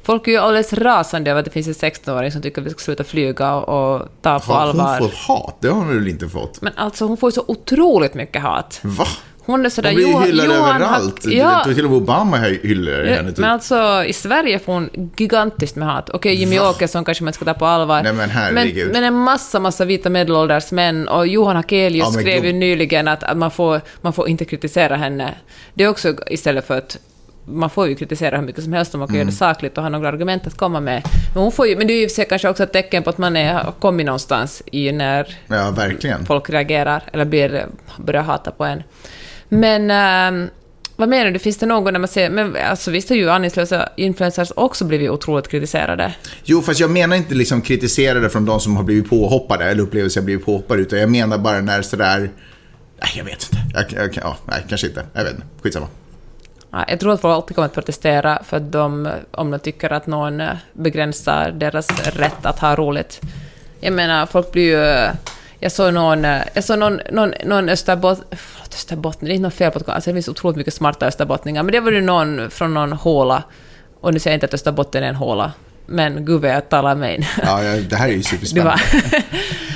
Folk 0.03 0.27
är 0.29 0.33
ju 0.33 0.39
alldeles 0.39 0.73
rasande 0.73 1.31
över 1.31 1.39
att 1.39 1.45
det 1.45 1.51
finns 1.51 1.67
en 1.67 1.91
16-åring 1.91 2.33
som 2.33 2.43
tycker 2.43 2.61
att 2.61 2.67
vi 2.67 2.71
ska 2.71 2.79
sluta 2.79 3.05
flyga 3.05 3.55
och, 3.55 3.95
och 3.97 4.09
ta 4.23 4.39
på 4.39 4.53
Har 4.53 4.61
allvar. 4.61 5.01
hon 5.01 5.11
fått 5.11 5.19
hat? 5.19 5.57
Det 5.61 5.69
har 5.69 5.75
hon 5.75 5.89
väl 5.89 6.09
inte 6.09 6.29
fått? 6.29 6.61
Men 6.63 6.73
alltså 6.77 7.05
hon 7.05 7.17
får 7.17 7.31
ju 7.31 7.33
så 7.33 7.45
otroligt 7.47 8.15
mycket 8.15 8.43
hat. 8.43 8.81
Va? 8.83 9.07
Hon 9.47 9.67
är 9.67 9.71
sådär... 9.71 9.91
Hon 9.91 9.97
blir 9.97 10.21
hyllad 10.21 10.47
Johan 10.47 10.75
överallt. 10.77 11.25
Har, 11.25 11.33
ja, 11.33 11.65
Till 11.65 11.85
och 11.85 11.91
med 11.91 12.01
Obama 12.03 12.37
hyllar 12.37 13.05
henne. 13.05 13.29
Typ. 13.29 13.39
men 13.39 13.51
alltså 13.51 14.05
i 14.07 14.13
Sverige 14.13 14.59
får 14.59 14.73
hon 14.73 15.11
gigantiskt 15.17 15.77
med 15.77 15.89
hat. 15.89 16.11
Okej, 16.11 16.35
Jimmy 16.35 16.59
Va? 16.59 16.71
Åkesson 16.71 17.05
kanske 17.05 17.25
man 17.25 17.33
ska 17.33 17.45
ta 17.45 17.55
på 17.55 17.67
allvar. 17.67 18.03
Nej, 18.03 18.13
men. 18.13 18.55
Men, 18.55 18.89
men 18.93 19.05
en 19.05 19.15
massa, 19.15 19.61
massa 19.61 19.85
vita 19.85 20.11
medelålders 20.11 20.73
män 20.73 21.09
och 21.09 21.27
Johan 21.27 21.57
Hakelius 21.57 22.07
Ja, 22.15 22.21
skrev 22.21 22.45
ju 22.45 22.53
nyligen 22.53 23.09
att, 23.09 23.23
att 23.23 23.37
man, 23.37 23.51
får, 23.51 23.81
man 24.01 24.13
får 24.13 24.29
inte 24.29 24.45
kritisera 24.45 24.97
henne. 24.97 25.35
Det 25.75 25.85
är 25.85 25.89
också 25.89 26.15
istället 26.31 26.67
för 26.67 26.79
att 26.79 26.99
man 27.49 27.71
får 27.71 27.89
ju 27.89 27.95
kritisera 27.95 28.37
hur 28.37 28.45
mycket 28.47 28.65
som 28.65 28.73
helst 28.73 28.95
om 28.95 28.99
man 28.99 29.09
kan 29.09 29.15
Mm. 29.17 29.27
göra 29.27 29.31
det 29.31 29.37
sakligt 29.37 29.77
och 29.77 29.83
ha 29.83 29.91
några 29.91 30.09
argument 30.09 30.47
att 30.47 30.57
komma 30.57 30.81
med. 30.81 31.03
Men, 31.35 31.43
hon 31.43 31.53
får 31.53 31.67
ju, 31.67 31.77
men 31.77 31.87
det 31.87 31.93
är 31.93 32.19
ju 32.19 32.25
kanske 32.25 32.49
också 32.49 32.63
ett 32.63 32.73
tecken 32.73 33.03
på 33.03 33.11
att 33.11 33.19
man 33.19 33.37
är, 33.37 33.53
har 33.55 33.73
kommit 33.73 34.07
någonstans 34.07 34.63
i 34.73 34.93
när 34.93 35.37
Ja, 35.47 35.75
folk 36.27 36.51
reagerar 36.51 37.03
eller 37.13 37.25
blir, 37.25 37.67
börjar 37.99 38.23
hata 38.23 38.51
på 38.51 38.65
en. 38.65 38.83
Men 39.49 39.91
ehm, 39.91 40.51
vad 40.97 41.09
menar 41.09 41.31
du, 41.31 41.39
finns 41.39 41.59
det 41.59 41.67
någon 41.67 41.93
när 41.93 42.01
man 42.01 42.09
ser... 42.09 42.31
Men 42.31 42.57
alltså 42.57 42.91
visst 42.91 43.09
har 43.09 43.17
ju 43.17 43.31
aningslösa 43.31 43.89
influencers 43.97 44.53
också 44.57 44.85
blivit 44.85 45.11
otroligt 45.11 45.49
kritiserade. 45.49 46.15
Jo, 46.45 46.63
fast 46.63 46.81
jag 46.81 46.91
menar 46.91 47.17
inte 47.17 47.35
liksom 47.35 47.63
kritisera 47.63 48.21
det 48.21 48.31
från 48.31 48.45
de 48.45 48.61
som 48.61 48.77
har 48.77 48.83
blivit 48.85 49.11
påhoppade 49.11 49.65
eller 49.65 49.83
upplever 49.83 50.09
sig 50.09 50.23
ha 50.23 50.25
blivit 50.25 50.45
påhoppade, 50.47 50.83
utan 50.83 50.99
jag 50.99 51.11
menar 51.11 51.39
bara 51.39 51.61
när 51.61 51.83
sådär... 51.83 52.31
Nej, 53.01 53.11
jag 53.17 53.25
vet 53.25 53.49
inte. 53.53 53.57
Jag, 53.75 54.05
jag, 54.05 54.19
ja, 54.23 54.37
nej, 54.45 54.65
kanske 54.69 54.87
inte. 54.87 55.07
Jag 55.13 55.25
vet 55.25 55.35
inte. 55.35 55.47
Skitsamma. 55.63 55.87
Ja, 56.71 56.85
jag 56.89 57.01
tror 57.01 57.13
att 57.13 57.21
folk 57.21 57.35
alltid 57.35 57.55
kommer 57.55 57.67
att 57.67 57.75
protestera 57.75 58.43
för 58.45 58.57
att 58.57 58.73
de, 58.73 59.09
om 59.31 59.51
de 59.51 59.59
tycker 59.59 59.93
att 59.93 60.07
någon 60.07 60.43
begränsar 60.73 61.51
deras 61.51 62.09
rätt 62.17 62.47
att 62.47 62.59
ha 62.59 62.77
roligt. 62.77 63.21
Jag 63.81 63.93
menar, 63.93 64.27
folk 64.27 64.53
blir 64.53 64.63
ju... 64.63 65.09
Jag 65.67 65.73
såg 65.73 65.95
någon, 65.95 66.25
eh, 66.25 66.43
jag 66.55 66.65
såg 66.65 66.79
någon, 66.79 67.01
någon, 67.13 67.35
någon 67.45 67.69
österbott, 67.69 68.23
förlåt, 68.31 68.75
österbottning, 68.75 69.29
det 69.29 69.33
är 69.33 69.35
inte 69.35 69.43
något 69.43 69.55
fel 69.55 69.71
på 69.73 69.79
det, 69.79 69.93
alltså 69.93 70.11
det 70.11 70.15
finns 70.15 70.29
otroligt 70.29 70.57
mycket 70.57 70.75
smarta 70.75 71.07
österbottningar, 71.07 71.63
men 71.63 71.73
det 71.73 71.81
var 71.81 71.93
ju 71.93 72.01
någon 72.01 72.51
från 72.51 72.75
någon 72.75 72.93
håla, 72.93 73.43
och 74.01 74.13
nu 74.15 74.19
säger 74.19 74.33
jag 74.33 74.37
inte 74.37 74.47
att 74.47 74.55
Österbotten 74.55 75.03
är 75.03 75.09
en 75.09 75.15
håla, 75.15 75.53
men 75.87 76.25
gud 76.25 76.41
vad 76.41 76.51
jag 76.51 76.69
talar 76.69 76.95
mig. 76.95 77.29
Ja, 77.43 77.65
ja, 77.65 77.81
det 77.91 77.97
här 77.97 78.09
är 78.09 78.13
ju 78.13 78.23
superspännande. 78.33 78.83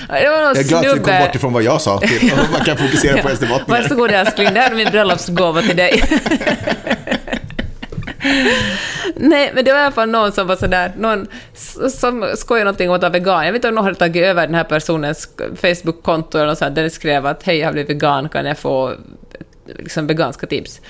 det 0.09 0.29
var 0.29 0.45
någon 0.45 0.55
Jag 0.55 0.57
är 0.57 0.69
glad 0.69 0.79
att 0.79 0.83
du 0.83 0.89
kom 0.91 1.05
snubbe... 1.05 1.21
bort 1.27 1.35
ifrån 1.35 1.53
vad 1.53 1.63
jag 1.63 1.81
sa 1.81 1.99
till 2.01 2.33
man 2.53 2.65
kan 2.65 2.77
fokusera 2.77 3.23
på 3.23 3.29
Österbottningar. 3.35 3.83
Varsågod 3.83 4.11
älskling, 4.11 4.55
det 4.55 4.61
här 4.61 4.71
är 4.71 4.75
min 4.75 4.91
bröllopsgåva 4.91 5.63
till 5.63 5.77
dig. 5.77 6.03
Nej, 9.21 9.51
men 9.55 9.65
det 9.65 9.73
var 9.73 9.81
i 9.81 9.83
alla 9.83 9.93
fall 9.93 10.09
någon 10.09 10.33
som 10.33 10.47
var 10.47 10.57
sådär, 10.57 10.93
någon 10.99 11.27
som 11.91 12.27
skojade 12.35 12.65
någonting 12.65 12.89
om 12.89 12.95
att 12.95 13.03
vara 13.03 13.13
vegan. 13.13 13.45
Jag 13.47 13.53
vet 13.53 13.59
inte 13.59 13.69
om 13.69 13.75
någon 13.75 13.85
hade 13.85 13.97
tagit 13.97 14.25
över 14.25 14.47
den 14.47 14.55
här 14.55 14.65
personens 14.65 15.29
Facebook-konto 15.57 16.39
eller 16.39 16.47
något 16.47 16.59
sånt, 16.59 16.75
där 16.75 16.83
det 16.83 16.91
skrev 16.91 17.27
att 17.27 17.43
hej, 17.43 17.59
jag 17.59 17.67
har 17.67 17.73
blivit 17.73 17.91
vegan, 17.91 18.29
kan 18.29 18.47
jag 18.47 18.59
få 18.59 18.93
liksom 19.67 20.07
veganska 20.07 20.47
tips? 20.47 20.81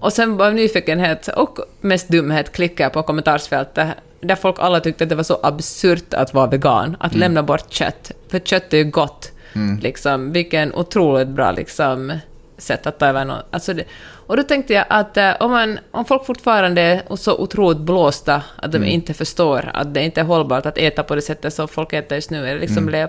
Och 0.00 0.12
sen 0.12 0.36
var 0.36 0.50
nyfikenhet 0.50 1.28
och 1.28 1.58
mest 1.80 2.08
dumhet 2.08 2.52
klickade 2.52 2.82
jag 2.82 2.92
på 2.92 3.02
kommentarsfältet 3.02 3.88
där 4.20 4.36
folk 4.36 4.56
alla 4.58 4.80
tyckte 4.80 5.04
att 5.04 5.10
det 5.10 5.16
var 5.16 5.22
så 5.22 5.40
absurt 5.42 6.14
att 6.14 6.34
vara 6.34 6.46
vegan, 6.46 6.96
att 7.00 7.14
lämna 7.14 7.42
bort 7.42 7.72
kött. 7.72 8.12
För 8.28 8.38
kött 8.38 8.72
är 8.72 8.78
ju 8.78 8.84
gott. 8.84 9.32
Liksom, 9.80 10.32
vilken 10.32 10.74
otroligt 10.74 11.28
bra 11.28 11.52
liksom, 11.52 12.18
sätt 12.58 12.86
att 12.86 12.98
ta 12.98 13.06
över 13.06 13.24
någon. 13.24 13.42
Alltså 13.50 13.74
det, 13.74 13.84
och 14.30 14.36
då 14.36 14.42
tänkte 14.42 14.72
jag 14.74 14.84
att 14.88 15.16
eh, 15.16 15.30
om, 15.40 15.50
man, 15.50 15.78
om 15.90 16.04
folk 16.04 16.26
fortfarande 16.26 16.82
är 16.82 17.16
så 17.16 17.38
otroligt 17.38 17.78
blåsta 17.78 18.42
att 18.56 18.72
de 18.72 18.84
inte 18.84 19.14
förstår 19.14 19.70
att 19.74 19.94
det 19.94 20.02
inte 20.04 20.20
är 20.20 20.24
hållbart 20.24 20.66
att 20.66 20.78
äta 20.78 21.02
på 21.02 21.14
det 21.14 21.22
sättet 21.22 21.54
som 21.54 21.68
folk 21.68 21.92
äter 21.92 22.16
just 22.16 22.30
nu, 22.30 22.48
eller 22.48 22.60
liksom 22.60 22.88
lev, 22.88 23.08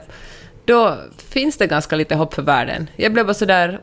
då 0.66 0.98
finns 1.30 1.58
det 1.58 1.68
ganska 1.68 1.96
lite 1.96 2.16
hopp 2.16 2.34
för 2.34 2.42
världen. 2.42 2.90
Jag 2.96 3.14
blev 3.14 3.26
bara 3.26 3.34
sådär 3.34 3.82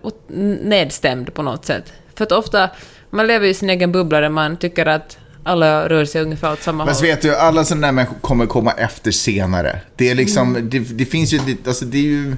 nedstämd 0.62 1.34
på 1.34 1.42
något 1.42 1.64
sätt. 1.64 1.92
För 2.14 2.24
att 2.24 2.32
ofta, 2.32 2.70
man 3.10 3.26
lever 3.26 3.46
i 3.46 3.54
sin 3.54 3.70
egen 3.70 3.92
bubbla 3.92 4.20
där 4.20 4.28
man 4.28 4.56
tycker 4.56 4.86
att 4.86 5.18
alla 5.44 5.88
rör 5.88 6.04
sig 6.04 6.22
ungefär 6.22 6.52
åt 6.52 6.62
samma 6.62 6.76
Men 6.84 6.86
håll. 6.88 6.94
så 6.96 7.02
vet 7.02 7.22
du, 7.22 7.36
alla 7.36 7.64
sådana 7.64 7.86
där 7.86 7.92
människor 7.92 8.16
kommer 8.20 8.46
komma 8.46 8.72
efter 8.72 9.10
senare. 9.10 9.80
Det 9.96 10.10
är 10.10 10.14
liksom, 10.14 10.56
Mm. 10.56 10.70
det, 10.70 10.78
det 10.78 11.04
finns 11.04 11.32
ju, 11.32 11.40
alltså 11.66 11.84
det 11.84 11.98
är 11.98 12.02
ju, 12.02 12.36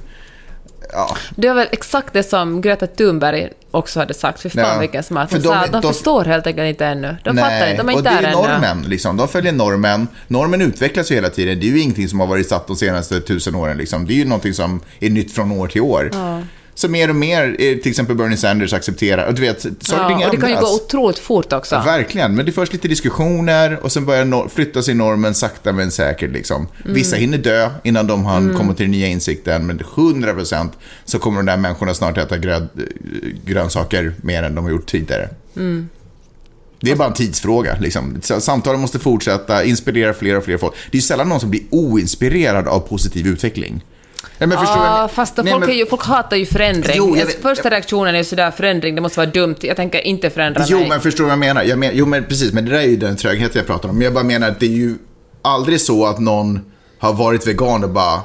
ja. 0.92 1.16
Det 1.36 1.48
var 1.48 1.54
väl 1.54 1.68
exakt 1.72 2.12
det 2.12 2.22
som 2.22 2.60
Greta 2.60 2.86
Thunberg 2.86 3.48
också 3.70 4.00
hade 4.00 4.14
sagt. 4.14 4.40
Fy 4.40 4.50
fan 4.50 4.64
Ja. 4.74 4.78
vilken 4.80 5.02
smart. 5.02 5.30
För 5.30 5.38
de- 5.38 5.44
sa 5.44 5.66
de, 5.66 5.80
de- 5.80 5.92
förstår 5.92 6.24
helt 6.24 6.46
enkelt 6.46 6.68
inte 6.68 6.86
ännu. 6.86 7.16
De 7.24 7.36
fattar 7.36 7.70
inte, 7.70 7.82
de 7.82 7.88
är 7.88 7.92
inte 7.92 8.10
det 8.10 8.16
är 8.16 8.22
där 8.22 8.28
ännu. 8.28 8.36
normen. 8.36 8.82
Liksom. 8.88 9.16
De 9.16 9.28
följer 9.28 9.52
normen. 9.52 10.08
Normen 10.28 10.60
utvecklas 10.60 11.10
ju 11.10 11.14
hela 11.14 11.28
tiden. 11.30 11.60
Det 11.60 11.66
är 11.66 11.70
ju 11.70 11.80
ingenting 11.80 12.08
som 12.08 12.20
har 12.20 12.26
varit 12.26 12.48
satt 12.48 12.66
de 12.66 12.76
senaste 12.76 13.20
tusen 13.20 13.54
åren. 13.54 13.76
Liksom. 13.76 14.06
Det 14.06 14.12
är 14.12 14.16
ju 14.16 14.24
någonting 14.24 14.54
som 14.54 14.80
är 15.00 15.10
nytt 15.10 15.32
från 15.34 15.52
år 15.52 15.68
till 15.68 15.80
år. 15.82 16.10
Så 16.80 16.88
mer 16.88 17.08
och 17.10 17.16
mer 17.16 17.42
är 17.60 17.76
till 17.76 17.90
exempel 17.90 18.16
Bernie 18.16 18.36
Sanders 18.36 18.72
accepterar, 18.72 19.26
och 19.26 19.34
du 19.34 19.40
vet, 19.40 19.60
saker 19.62 20.20
Ja, 20.20 20.26
och 20.26 20.30
det 20.34 20.40
kan 20.40 20.48
ju 20.48 20.54
ändras. 20.54 20.70
gå 20.70 20.76
otroligt 20.76 21.18
fort 21.18 21.52
också. 21.52 21.74
Ja, 21.74 21.82
verkligen, 21.82 22.34
men 22.34 22.44
det 22.44 22.50
är 22.50 22.52
först 22.52 22.72
lite 22.72 22.88
diskussioner 22.88 23.78
och 23.82 23.92
sen 23.92 24.06
börjar 24.06 24.24
nor- 24.24 24.48
flytta 24.48 24.82
sig 24.82 24.94
normen 24.94 25.34
sakta 25.34 25.72
men 25.72 25.90
säkert. 25.90 26.30
Liksom. 26.32 26.68
Vissa 26.84 27.16
hinner 27.16 27.38
dö 27.38 27.70
innan 27.84 28.06
de 28.06 28.24
har 28.24 28.54
kommit 28.56 28.76
till 28.76 28.84
den 28.84 28.90
nya 28.90 29.06
insikten, 29.06 29.66
men 29.66 29.78
100% 29.80 30.68
så 31.04 31.18
kommer 31.18 31.36
de 31.36 31.46
där 31.46 31.56
människorna 31.56 31.94
snart 31.94 32.18
äta 32.18 32.38
gröd, 32.38 32.68
grönsaker 33.44 34.14
mer 34.22 34.42
än 34.42 34.54
de 34.54 34.64
har 34.64 34.70
gjort 34.70 34.86
tidigare. 34.86 35.28
Det 36.80 36.90
är 36.90 36.96
bara 36.96 37.08
en 37.08 37.14
tidsfråga. 37.14 37.76
Liksom. 37.80 38.20
Samtalen 38.22 38.80
måste 38.80 38.98
fortsätta, 38.98 39.64
inspirera 39.64 40.14
fler 40.14 40.36
och 40.36 40.44
fler 40.44 40.58
folk. 40.58 40.74
Det 40.90 40.98
är 40.98 41.02
sällan 41.02 41.28
någon 41.28 41.40
som 41.40 41.50
blir 41.50 41.62
oinspirerad 41.70 42.68
av 42.68 42.80
positiv 42.80 43.26
utveckling. 43.26 43.84
Nej, 44.38 44.48
men 44.48 44.58
förstår 44.58 44.76
vad 44.76 44.86
jag 44.86 44.92
Ja, 45.02 45.08
fast 45.08 45.36
Nej, 45.36 45.52
folk, 45.52 45.66
men- 45.66 45.76
ju, 45.76 45.86
folk 45.86 46.04
hatar 46.04 46.36
ju 46.36 46.46
förändring. 46.46 46.94
Jo, 46.96 47.16
jag 47.16 47.24
Alltså, 47.26 47.40
Första 47.40 47.70
reaktionen 47.70 48.14
är 48.14 48.22
sådär, 48.22 48.50
förändring, 48.50 48.94
det 48.94 49.00
måste 49.00 49.18
vara 49.18 49.30
dumt. 49.30 49.56
Jag 49.60 49.76
tänker 49.76 50.00
inte 50.06 50.30
förändra 50.30 50.64
Jo, 50.68 50.78
mig. 50.78 50.88
men 50.88 51.00
förstår 51.00 51.18
du 51.18 51.24
vad 51.24 51.32
jag 51.32 51.38
menar? 51.38 51.62
Jag 51.62 51.78
men, 51.78 51.90
jo, 51.94 52.06
men 52.06 52.24
precis, 52.24 52.52
men 52.52 52.64
det 52.64 52.70
där 52.70 52.78
är 52.78 52.82
ju 52.82 52.96
den 52.96 53.16
trögheten 53.16 53.52
jag 53.54 53.66
pratar 53.66 53.88
om. 53.88 53.94
Men 53.96 54.04
jag 54.04 54.14
bara 54.14 54.24
menar 54.24 54.48
att 54.48 54.60
det 54.60 54.66
är 54.66 54.70
ju 54.70 54.94
aldrig 55.42 55.80
så 55.80 56.06
att 56.06 56.18
någon 56.18 56.60
har 56.98 57.12
varit 57.12 57.46
vegan 57.46 57.84
och 57.84 57.90
bara 57.90 58.20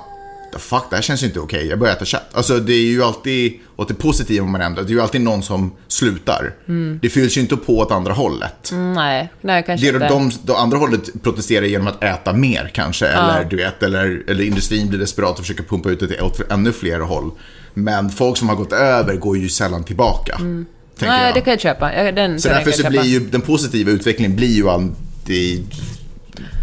The 0.56 0.62
fuck, 0.62 0.84
det 0.90 0.96
här 0.96 1.04
känns 1.04 1.24
ju 1.24 1.28
inte 1.28 1.40
okej, 1.40 1.68
jag 1.68 1.80
börjar 1.80 1.94
äta 1.96 2.06
kött. 2.06 2.30
Alltså 2.32 2.60
det 2.60 2.74
är 2.74 2.86
ju 2.88 3.04
alltid 3.04 3.54
åt 3.76 3.88
det 3.88 3.94
positiva 3.94 4.46
man 4.46 4.62
ändrar. 4.62 4.84
Det 4.84 4.90
är 4.90 4.94
ju 4.94 5.02
alltid 5.02 5.22
någon 5.22 5.44
som 5.44 5.72
slutar. 5.88 6.54
Det 7.02 7.10
fylls 7.10 7.38
ju 7.38 7.42
inte 7.42 7.58
på 7.58 7.78
åt 7.80 7.92
andra 7.92 8.14
hållet. 8.14 8.72
Mm, 8.72 8.94
nej, 8.94 9.32
nej, 9.42 9.64
kanske 9.68 9.86
Det 9.86 9.90
är 9.90 9.94
inte. 9.94 10.08
de, 10.08 10.32
de 10.44 10.54
andra 10.56 10.78
hållet 10.78 11.24
protesterar 11.24 11.66
genom 11.66 11.88
att 11.88 12.04
äta 12.04 12.34
mer 12.34 12.72
kanske. 12.74 13.08
Eller, 13.08 13.46
du 13.46 13.56
vet, 13.56 13.84
eller, 13.84 14.24
eller 14.28 14.44
industrin 14.44 14.90
blir 14.90 15.00
desperat 15.00 15.32
och 15.32 15.40
försöker 15.40 15.64
pumpa 15.64 15.90
ut 15.90 16.00
det 16.00 16.08
till 16.08 16.22
åt 16.22 16.52
ännu 16.52 16.72
fler 16.72 17.00
håll. 17.00 17.32
Men 17.74 18.10
folk 18.10 18.38
som 18.38 18.50
har 18.50 18.56
gått 18.56 18.74
över 18.74 19.16
går 19.16 19.38
ju 19.38 19.50
sällan 19.50 19.84
tillbaka. 19.84 20.36
Mm. 20.36 20.66
Nej, 21.00 21.26
jag. 21.26 21.34
det 21.34 21.42
kan 21.42 21.52
jag 21.52 21.60
köpa. 21.62 21.94
Ja, 21.96 22.12
Den 22.12 22.42
Så 22.42 22.50
därför 22.50 22.72
så 22.72 22.82
jag 22.82 22.92
blir 22.92 23.00
köpa. 23.02 23.08
ju 23.08 23.20
den 23.20 23.42
positiva 23.42 23.92
utvecklingen 23.92 24.36
blir 24.36 24.56
ju 24.56 24.70
alltid... 24.70 25.68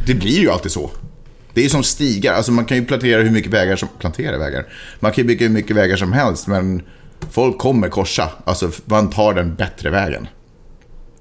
Det 0.07 0.15
blir 0.15 0.41
ju 0.41 0.51
alltid 0.51 0.73
så. 0.73 0.91
Det 1.55 1.61
är 1.61 1.63
ju 1.63 1.71
som 1.71 1.83
stigar, 1.83 2.35
alltså 2.35 2.53
man 2.53 2.65
kan 2.65 2.77
ju 2.77 2.85
plantera 2.85 3.23
hur 3.23 3.31
mycket 3.31 3.53
vägar 3.53 3.77
som... 3.77 3.89
Plantera 3.99 4.39
vägar? 4.39 4.67
Man 5.01 5.13
kan 5.13 5.23
ju 5.23 5.29
bygga 5.29 5.47
hur 5.47 5.55
mycket 5.55 5.77
vägar 5.77 5.97
som 5.97 6.13
helst, 6.13 6.47
men 6.47 6.83
folk 7.31 7.59
kommer 7.59 7.89
korsa. 7.89 8.29
Alltså 8.45 8.71
man 8.85 9.11
tar 9.11 9.35
den 9.35 9.55
bättre 9.55 9.91
vägen. 9.91 10.29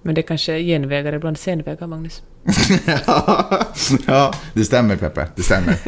Men 0.01 0.15
det 0.15 0.21
kanske 0.21 0.53
är 0.53 0.59
genvägar 0.59 1.13
ibland 1.13 1.37
senvägar, 1.37 1.87
Magnus. 1.87 2.21
ja, 4.07 4.33
det 4.53 4.65
stämmer 4.65 4.95
Peppe, 4.95 5.27
det 5.35 5.43
stämmer. 5.43 5.75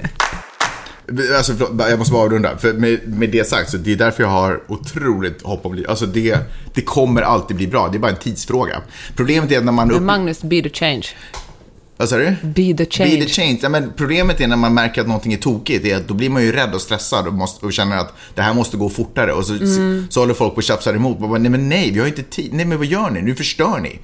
Alltså, 1.38 1.54
förlåt, 1.54 1.90
jag 1.90 2.00
måste 2.00 2.14
bara 2.14 2.24
avrunda. 2.24 2.58
För 2.58 2.74
med, 2.74 3.00
med 3.08 3.30
det 3.30 3.48
sagt, 3.48 3.70
så 3.70 3.78
det 3.78 3.92
är 3.92 3.96
därför 3.96 4.24
jag 4.24 4.30
har 4.30 4.62
otroligt 4.68 5.42
hopp 5.42 5.66
om. 5.66 5.86
Alltså 5.88 6.06
det, 6.06 6.38
det 6.74 6.82
kommer 6.82 7.22
alltid 7.22 7.58
bli 7.58 7.68
bra, 7.68 7.90
det 7.92 7.98
är 7.98 8.00
bara 8.00 8.12
en 8.12 8.18
tidsfråga. 8.18 8.82
Problemet 9.16 9.52
är 9.52 9.58
att 9.58 9.66
när 9.66 9.72
man... 9.72 9.92
Upp... 9.92 10.02
Magnus, 10.02 10.42
be 10.42 10.62
the 10.62 10.70
change. 10.70 11.06
Vad 12.04 12.10
sa 12.10 12.18
du? 12.18 12.36
Be 12.42 12.86
the 12.86 12.86
change. 12.92 13.10
Be 13.20 13.26
the 13.26 13.30
change. 13.34 13.60
Ja, 13.62 13.70
men 13.70 13.94
problemet 13.98 14.42
är 14.42 14.48
när 14.48 14.56
man 14.58 14.74
märker 14.74 15.02
att 15.02 15.08
någonting 15.08 15.34
är 15.34 15.38
tokigt, 15.38 15.86
är 15.86 15.96
att 15.98 16.08
då 16.08 16.14
blir 16.14 16.30
man 16.30 16.44
ju 16.44 16.52
rädd 16.52 16.74
och 16.74 16.82
stressad 16.82 17.28
och, 17.28 17.34
måste, 17.34 17.66
och 17.66 17.74
känner 17.74 17.98
att 17.98 18.14
det 18.36 18.42
här 18.42 18.54
måste 18.54 18.78
gå 18.78 18.90
fortare. 18.90 19.34
Och 19.34 19.46
så, 19.46 19.54
Mm. 19.54 20.08
så 20.10 20.20
håller 20.20 20.34
folk 20.34 20.54
på 20.54 20.58
och 20.58 20.64
tjafsar 20.64 20.94
emot. 20.94 21.20
Man 21.20 21.30
bara, 21.30 21.40
nej 21.40 21.52
men 21.52 21.70
nej, 21.70 21.92
vi 21.92 22.00
har 22.00 22.08
inte 22.08 22.24
tid. 22.24 22.54
Nej 22.54 22.66
men 22.66 22.78
vad 22.78 22.88
gör 22.88 23.10
ni? 23.10 23.22
Nu 23.22 23.36
förstör 23.36 23.80
ni. 23.80 24.00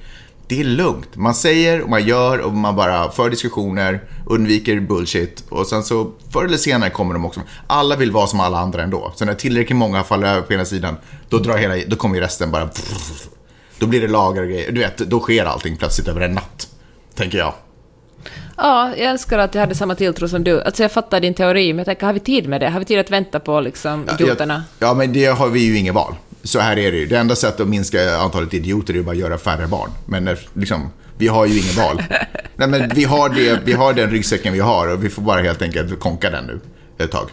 Det 0.48 0.60
är 0.60 0.64
lugnt. 0.64 1.16
Man 1.16 1.34
säger 1.34 1.80
och 1.80 1.90
man 1.90 2.06
gör 2.06 2.38
och 2.38 2.52
man 2.52 2.76
bara 2.76 3.10
för 3.10 3.30
diskussioner, 3.30 4.00
undviker 4.26 4.80
bullshit 4.80 5.44
och 5.48 5.66
sen 5.66 5.82
så 5.82 6.10
förr 6.32 6.44
eller 6.44 6.56
senare 6.56 6.90
kommer 6.90 7.14
de 7.14 7.24
också. 7.24 7.40
Alla 7.66 7.96
vill 7.96 8.12
vara 8.12 8.26
som 8.26 8.40
alla 8.40 8.58
andra 8.58 8.82
ändå. 8.82 9.12
Så 9.16 9.24
när 9.24 9.34
tillräckligt 9.34 9.76
många 9.76 10.02
faller 10.04 10.26
över 10.28 10.42
på 10.42 10.52
ena 10.52 10.64
sidan, 10.64 10.96
då, 11.28 11.38
drar 11.38 11.56
hela, 11.58 11.74
då 11.86 11.96
kommer 11.96 12.14
ju 12.16 12.20
resten 12.20 12.50
bara... 12.50 12.68
Då 13.78 13.86
blir 13.86 14.00
det 14.00 14.08
lagar 14.08 14.42
och 14.42 14.48
grejer. 14.48 14.72
Du 14.72 14.80
vet, 14.80 14.98
då 14.98 15.20
sker 15.20 15.44
allting 15.44 15.76
plötsligt 15.76 16.08
över 16.08 16.20
en 16.20 16.32
natt. 16.32 16.68
Tänker 17.14 17.38
jag. 17.38 17.54
Ja, 18.56 18.90
jag 18.96 19.10
älskar 19.10 19.38
att 19.38 19.54
jag 19.54 19.60
hade 19.60 19.74
samma 19.74 19.94
tilltro 19.94 20.28
som 20.28 20.44
du. 20.44 20.62
Alltså 20.62 20.82
jag 20.82 20.92
fattar 20.92 21.20
din 21.20 21.34
teori, 21.34 21.72
men 21.72 21.78
jag 21.78 21.86
tänker, 21.86 22.06
har 22.06 22.12
vi 22.12 22.20
tid 22.20 22.48
med 22.48 22.60
det? 22.60 22.68
Har 22.68 22.78
vi 22.78 22.84
tid 22.84 22.98
att 22.98 23.10
vänta 23.10 23.40
på 23.40 23.60
liksom 23.60 24.08
idioterna? 24.14 24.64
Ja, 24.78 24.86
ja, 24.86 24.94
men 24.94 25.12
det 25.12 25.26
har 25.26 25.48
vi 25.48 25.60
ju 25.60 25.78
inget 25.78 25.94
val. 25.94 26.14
Så 26.42 26.58
här 26.58 26.78
är 26.78 26.92
det 26.92 26.98
ju. 26.98 27.06
Det 27.06 27.16
enda 27.16 27.36
sättet 27.36 27.60
att 27.60 27.68
minska 27.68 28.16
antalet 28.16 28.54
idioter 28.54 28.92
är 28.92 28.98
ju 28.98 29.02
bara 29.02 29.10
att 29.10 29.18
göra 29.18 29.38
färre 29.38 29.66
barn. 29.66 29.90
Men 30.06 30.28
eh, 30.28 30.38
liksom, 30.54 30.90
vi 31.18 31.28
har 31.28 31.46
ju 31.46 31.58
inget 31.58 31.76
val. 31.76 32.02
Nej, 32.56 32.68
men 32.68 32.88
vi 32.94 33.04
har, 33.04 33.28
det, 33.28 33.60
vi 33.64 33.72
har 33.72 33.92
den 33.92 34.10
ryggsäcken 34.10 34.52
vi 34.52 34.60
har 34.60 34.88
och 34.88 35.04
vi 35.04 35.08
får 35.08 35.22
bara 35.22 35.40
helt 35.40 35.62
enkelt 35.62 36.00
konka 36.00 36.30
den 36.30 36.44
nu 36.44 36.60
ett 37.04 37.10
tag. 37.10 37.30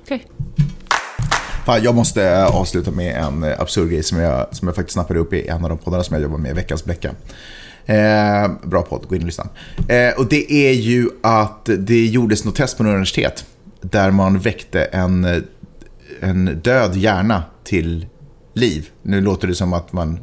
Okej. 0.00 0.26
Fan, 1.64 1.82
jag 1.82 1.94
måste 1.94 2.24
eh, 2.24 2.56
avsluta 2.56 2.90
med 2.90 3.16
en 3.16 3.42
eh, 3.42 3.60
absurd 3.60 3.90
grej 3.90 4.02
som 4.02 4.18
jag, 4.18 4.56
som 4.56 4.68
jag 4.68 4.74
faktiskt 4.74 4.94
snappade 4.94 5.20
upp 5.20 5.32
i 5.32 5.48
en 5.48 5.64
av 5.64 5.68
de 5.70 5.78
poddarna 5.78 6.04
som 6.04 6.14
jag 6.14 6.22
jobbar 6.22 6.38
med, 6.38 6.54
Veckans 6.54 6.84
Bläcka. 6.84 7.14
Eh, 7.90 8.50
bra 8.64 8.82
podd, 8.82 9.06
gå 9.08 9.14
in 9.14 9.20
och 9.22 9.26
lyssna. 9.26 9.48
Eh, 9.88 10.18
och 10.18 10.28
det 10.28 10.52
är 10.52 10.72
ju 10.72 11.08
att 11.22 11.68
det 11.78 12.06
gjordes 12.06 12.44
något 12.44 12.54
test 12.56 12.76
på 12.76 12.82
något 12.82 12.90
universitet 12.90 13.44
där 13.80 14.10
man 14.10 14.38
väckte 14.38 14.84
en, 14.84 15.44
en 16.20 16.60
död 16.62 16.96
hjärna 16.96 17.42
till 17.64 18.06
liv. 18.54 18.88
Nu 19.02 19.20
låter 19.20 19.48
det 19.48 19.54
som 19.54 19.72
att 19.72 19.92
man 19.92 20.18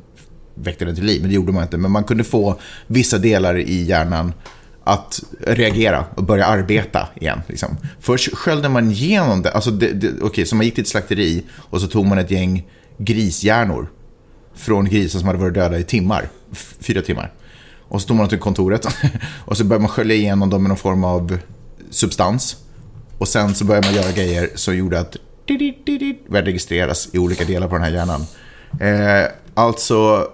väckte 0.55 0.85
den 0.85 0.95
till 0.95 1.03
liv, 1.05 1.21
men 1.21 1.29
det 1.29 1.35
gjorde 1.35 1.51
man 1.51 1.63
inte. 1.63 1.77
Men 1.77 1.91
man 1.91 2.03
kunde 2.03 2.23
få 2.23 2.55
vissa 2.87 3.17
delar 3.17 3.57
i 3.57 3.83
hjärnan 3.83 4.33
att 4.83 5.23
reagera 5.39 6.05
och 6.15 6.23
börja 6.23 6.45
arbeta 6.45 7.07
igen. 7.15 7.41
Liksom. 7.47 7.77
Först 7.99 8.35
sköljde 8.35 8.69
man 8.69 8.91
igenom 8.91 9.41
det. 9.41 9.51
Alltså 9.51 9.71
det, 9.71 9.93
det 9.93 10.21
okay, 10.21 10.45
så 10.45 10.55
man 10.55 10.65
gick 10.65 10.75
till 10.75 10.81
ett 10.81 10.87
slakteri 10.87 11.43
och 11.55 11.81
så 11.81 11.87
tog 11.87 12.05
man 12.05 12.17
ett 12.17 12.31
gäng 12.31 12.67
grishjärnor 12.97 13.87
från 14.55 14.85
grisar 14.85 15.19
som 15.19 15.27
hade 15.27 15.39
varit 15.39 15.53
döda 15.53 15.79
i 15.79 15.83
timmar. 15.83 16.29
F- 16.51 16.75
Fyra 16.79 17.01
timmar. 17.01 17.33
Och 17.89 18.01
så 18.01 18.07
tog 18.07 18.17
man 18.17 18.29
till 18.29 18.39
kontoret 18.39 18.87
och 19.45 19.57
så 19.57 19.63
började 19.63 19.81
man 19.81 19.89
skölja 19.89 20.15
igenom 20.15 20.49
dem 20.49 20.63
med 20.63 20.69
någon 20.69 20.77
form 20.77 21.03
av 21.03 21.37
substans. 21.89 22.57
Och 23.17 23.27
sen 23.27 23.55
så 23.55 23.65
började 23.65 23.87
man 23.87 23.95
göra 23.95 24.11
grejer 24.11 24.49
som 24.55 24.77
gjorde 24.77 24.99
att 24.99 25.15
började 26.27 26.49
registreras 26.49 27.09
i 27.13 27.17
olika 27.17 27.45
delar 27.45 27.67
på 27.67 27.75
den 27.75 27.83
här 27.83 27.91
hjärnan. 27.91 28.25
Eh, 28.79 29.31
alltså 29.53 30.27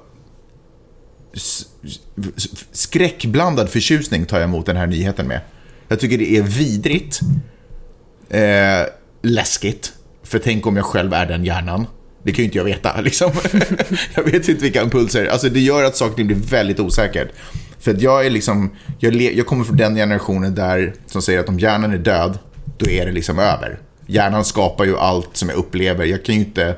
skräckblandad 2.71 3.69
förtjusning 3.69 4.25
tar 4.25 4.37
jag 4.37 4.43
emot 4.43 4.65
den 4.65 4.77
här 4.77 4.87
nyheten 4.87 5.27
med. 5.27 5.41
Jag 5.87 5.99
tycker 5.99 6.17
det 6.17 6.37
är 6.37 6.41
vidrigt, 6.41 7.19
eh, 8.29 8.87
läskigt, 9.21 9.93
för 10.23 10.39
tänk 10.39 10.67
om 10.67 10.75
jag 10.75 10.85
själv 10.85 11.13
är 11.13 11.25
den 11.25 11.45
hjärnan. 11.45 11.87
Det 12.23 12.31
kan 12.31 12.37
ju 12.37 12.45
inte 12.45 12.57
jag 12.57 12.65
veta. 12.65 13.01
Liksom. 13.01 13.31
jag 14.15 14.23
vet 14.23 14.49
inte 14.49 14.63
vilka 14.63 14.81
impulser. 14.81 15.25
Alltså, 15.25 15.49
det 15.49 15.59
gör 15.59 15.83
att 15.83 15.95
saker 15.95 16.11
och 16.11 16.17
ting 16.17 16.27
blir 16.27 16.37
väldigt 16.37 16.79
osäkert. 16.79 17.31
För 17.79 17.91
att 17.91 18.01
jag, 18.01 18.25
är 18.25 18.29
liksom, 18.29 18.71
jag, 18.99 19.15
jag 19.15 19.45
kommer 19.45 19.63
från 19.63 19.77
den 19.77 19.95
generationen 19.95 20.55
där 20.55 20.93
som 21.05 21.21
säger 21.21 21.39
att 21.39 21.49
om 21.49 21.59
hjärnan 21.59 21.93
är 21.93 21.97
död, 21.97 22.39
då 22.77 22.89
är 22.89 23.05
det 23.05 23.11
liksom 23.11 23.39
över. 23.39 23.79
Hjärnan 24.05 24.45
skapar 24.45 24.85
ju 24.85 24.97
allt 24.97 25.37
som 25.37 25.49
jag 25.49 25.57
upplever. 25.57 26.05
Jag 26.05 26.25
kan 26.25 26.35
ju 26.35 26.41
inte, 26.41 26.75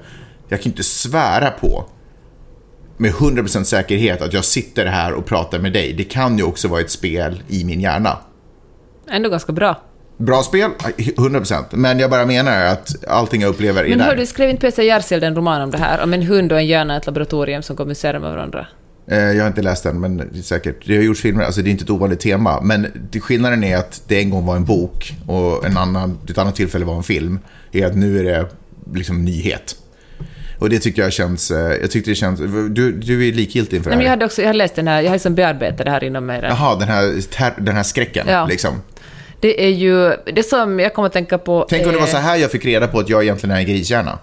jag 0.50 0.60
kan 0.60 0.64
ju 0.64 0.70
inte 0.70 0.84
svära 0.84 1.50
på 1.50 1.86
med 2.98 3.12
100% 3.12 3.64
säkerhet 3.64 4.22
att 4.22 4.34
jag 4.34 4.46
sitter 4.46 4.86
här 4.86 5.14
och 5.14 5.26
pratar 5.26 5.60
med 5.60 5.74
dig. 5.74 5.94
Det 5.94 6.04
kan 6.04 6.38
ju 6.38 6.44
också 6.44 6.68
vara 6.68 6.82
ett 6.82 6.92
spel 6.92 7.44
i 7.48 7.64
min 7.66 7.82
hjärna. 7.82 8.18
Ändå 9.12 9.30
ganska 9.30 9.54
bra. 9.54 9.82
Bra 10.18 10.44
spel, 10.44 10.72
100%. 10.98 11.64
Men 11.72 12.00
jag 12.00 12.10
bara 12.10 12.26
menar 12.26 12.66
att 12.66 13.06
allting 13.08 13.42
jag 13.42 13.50
upplever 13.50 13.84
är 13.84 13.90
Men 13.90 13.98
där. 13.98 14.06
hördu, 14.06 14.26
skrev 14.26 14.50
inte 14.50 14.62
P.C. 14.62 14.84
Jersild 14.84 15.24
en 15.24 15.36
roman 15.36 15.62
om 15.62 15.72
det 15.72 15.78
här? 15.78 16.04
Om 16.04 16.14
en 16.14 16.22
hund 16.22 16.52
och 16.52 16.58
en 16.60 16.68
hjärna 16.68 16.94
i 16.94 16.98
ett 16.98 17.06
laboratorium 17.06 17.62
som 17.62 17.76
kommunicerar 17.76 18.20
med 18.20 18.32
varandra? 18.32 18.68
Eh, 19.12 19.18
Jag 19.18 19.44
har 19.44 19.48
inte 19.48 19.62
läst 19.62 19.84
den, 19.84 20.00
men 20.00 20.44
säkert. 20.44 20.88
Det 20.88 20.96
har 20.96 21.04
gjorts 21.04 21.22
filmer, 21.22 21.44
alltså 21.44 21.62
det 21.62 21.70
är 21.70 21.72
inte 21.72 21.84
ett 21.84 21.90
ovanligt 21.90 22.20
tema. 22.20 22.62
Men 22.62 22.88
skillnaden 23.22 23.64
är 23.64 23.78
att 23.78 24.02
det 24.08 24.20
en 24.20 24.30
gång 24.30 24.46
var 24.46 24.56
en 24.56 24.66
bok 24.66 25.14
och 25.28 25.66
en 25.66 25.78
annan, 25.78 26.18
ett 26.30 26.38
annat 26.38 26.56
tillfälle 26.56 26.86
var 26.86 26.96
en 26.98 27.04
film. 27.04 27.40
Är 27.72 27.86
att 27.86 27.96
nu 27.96 28.20
är 28.20 28.24
det 28.24 28.46
liksom 28.94 29.26
nyhet. 29.26 29.76
Och 30.60 30.70
det 30.70 30.80
tycker 30.80 31.02
jag 31.02 31.14
känns, 31.14 31.52
eh, 31.52 31.58
jag 31.82 31.92
tyckte 31.92 32.12
det 32.12 32.16
känns, 32.16 32.40
du, 32.70 32.92
du 32.92 33.28
är 33.28 33.34
likgiltig 33.34 33.78
inför 33.78 33.90
Nej, 33.90 33.98
men 33.98 34.00
det 34.00 34.04
jag 34.04 34.10
här. 34.10 34.18
hade 34.18 34.26
också, 34.26 34.42
jag 34.42 34.50
har 34.50 34.54
läst 34.54 34.76
den 34.76 34.88
här, 34.88 35.02
jag 35.02 35.10
har 35.10 35.16
liksom 35.16 35.36
bearbetat 35.36 35.86
det 35.86 35.92
här 35.92 36.04
inom 36.04 36.26
mig. 36.26 36.40
Jaha, 36.44 36.76
den 36.76 36.88
här, 36.88 37.22
den 37.62 37.76
här 37.76 37.84
skräcken 37.84 38.28
Ja. 38.30 38.46
liksom. 38.46 38.82
Det 39.46 39.64
är 39.66 39.70
ju, 39.70 40.16
det 40.34 40.44
som 40.44 40.80
jag 40.80 40.94
kommer 40.94 41.08
att 41.08 41.14
tänka 41.14 41.38
på... 41.38 41.66
Tänk 41.70 41.86
om 41.88 41.94
det 41.94 42.00
var 42.00 42.08
så 42.08 42.18
här 42.18 42.36
jag 42.36 42.52
fick 42.52 42.66
reda 42.66 42.88
på 42.88 43.00
att 43.00 43.10
jag 43.10 43.24
egentligen 43.24 43.56
är 43.56 43.60
en 43.60 43.66
grishjärna. 43.66 44.20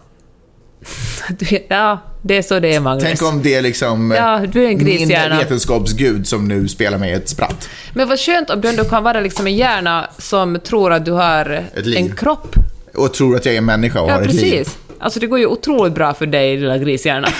Ja, 1.68 1.98
det 2.22 2.36
är 2.36 2.42
så 2.42 2.60
det 2.60 2.74
är, 2.74 2.80
Magnus. 2.80 3.04
Tänk 3.04 3.22
om 3.22 3.42
det 3.42 3.54
är 3.54 3.62
liksom 3.62 4.10
Ja, 4.16 4.40
du 4.52 4.64
är 4.64 4.70
en 4.70 4.84
min 4.84 5.08
vetenskapsgud 5.08 6.26
som 6.26 6.48
nu 6.48 6.68
spelar 6.68 6.98
mig 6.98 7.12
ett 7.12 7.28
spratt. 7.28 7.68
Men 7.94 8.08
vad 8.08 8.18
skönt 8.18 8.50
om 8.50 8.60
du 8.60 8.68
ändå 8.68 8.84
kan 8.84 9.02
vara 9.04 9.20
liksom 9.20 9.46
en 9.46 9.56
hjärna 9.56 10.10
som 10.18 10.60
tror 10.60 10.92
att 10.92 11.04
du 11.04 11.12
har 11.12 11.64
liv. 11.74 11.96
en 11.96 12.16
kropp. 12.16 12.54
Och 12.94 13.14
tror 13.14 13.36
att 13.36 13.44
jag 13.44 13.54
är 13.54 13.58
en 13.58 13.64
människa 13.64 14.00
och 14.00 14.10
Ja, 14.10 14.14
har 14.14 14.22
ett 14.22 14.32
liv. 14.34 14.40
precis. 14.58 14.78
Alltså 14.98 15.20
det 15.20 15.26
går 15.26 15.38
ju 15.38 15.46
otroligt 15.46 15.94
bra 15.94 16.14
för 16.14 16.26
dig, 16.26 16.56
lilla 16.56 16.78
grishjärna. 16.78 17.28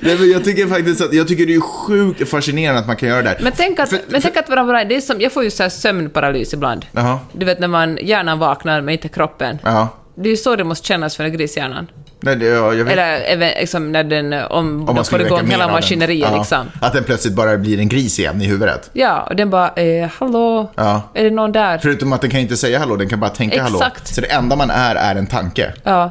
Nej, 0.00 0.16
men 0.18 0.30
jag 0.30 0.44
tycker 0.44 0.66
faktiskt 0.66 1.00
att, 1.00 1.12
jag 1.12 1.28
tycker 1.28 1.46
det 1.46 1.54
är 1.54 1.60
sjukt 1.60 2.28
fascinerande 2.30 2.80
att 2.80 2.86
man 2.86 2.96
kan 2.96 3.08
göra 3.08 3.22
det 3.22 3.28
här. 3.28 3.38
Men 3.40 3.52
tänk 3.56 3.78
att, 3.78 3.88
För- 3.90 4.00
men 4.08 4.20
tänk 4.22 4.36
att 4.36 4.48
vara 4.48 4.84
det 4.84 4.96
är 4.96 5.00
som, 5.00 5.20
jag 5.20 5.32
får 5.32 5.44
ju 5.44 5.50
så 5.50 5.62
här 5.62 5.70
sömnparalys 5.70 6.54
ibland. 6.54 6.86
Jaha. 6.92 7.18
Du 7.32 7.46
vet 7.46 7.58
när 7.60 7.68
man, 7.68 7.98
hjärnan 8.02 8.38
vaknar 8.38 8.80
men 8.80 8.92
inte 8.92 9.08
kroppen. 9.08 9.58
Ja. 9.64 9.88
Det 10.14 10.28
är 10.28 10.30
ju 10.30 10.36
så 10.36 10.56
det 10.56 10.64
måste 10.64 10.86
kännas 10.86 11.16
för 11.16 11.24
en 11.24 11.32
grishjärnan. 11.32 11.86
Nej, 12.22 12.36
det, 12.36 12.46
ja, 12.46 12.74
jag 12.74 12.84
vet. 12.84 12.92
Eller 12.92 13.60
liksom, 13.60 13.92
när 13.92 14.04
den, 14.04 14.32
om, 14.32 14.88
Om 14.88 14.94
de 14.96 15.04
får 15.04 15.20
igång 15.20 15.46
hela 15.50 15.68
maskineriet 15.68 16.28
Ja. 16.32 16.38
liksom. 16.38 16.66
Att 16.80 16.92
den 16.92 17.04
plötsligt 17.04 17.34
bara 17.34 17.56
blir 17.56 17.78
en 17.78 17.88
gris 17.88 18.18
igen 18.18 18.42
i 18.42 18.46
huvudet. 18.46 18.90
Ja, 18.92 19.22
och 19.30 19.36
den 19.36 19.50
bara, 19.50 19.68
eh, 19.68 20.10
hallå, 20.18 20.70
Ja. 20.76 21.02
är 21.14 21.24
det 21.24 21.30
någon 21.30 21.52
där? 21.52 21.78
Förutom 21.78 22.12
att 22.12 22.20
den 22.20 22.30
kan 22.30 22.40
inte 22.40 22.56
säga 22.56 22.78
hallå, 22.78 22.96
den 22.96 23.08
kan 23.08 23.20
bara 23.20 23.30
tänka 23.30 23.62
hallå. 23.62 23.76
Exakt. 23.78 24.14
Så 24.14 24.20
det 24.20 24.26
enda 24.26 24.56
man 24.56 24.70
är, 24.70 24.94
är 24.94 25.14
en 25.16 25.26
tanke. 25.26 25.72
Ja, 25.84 26.10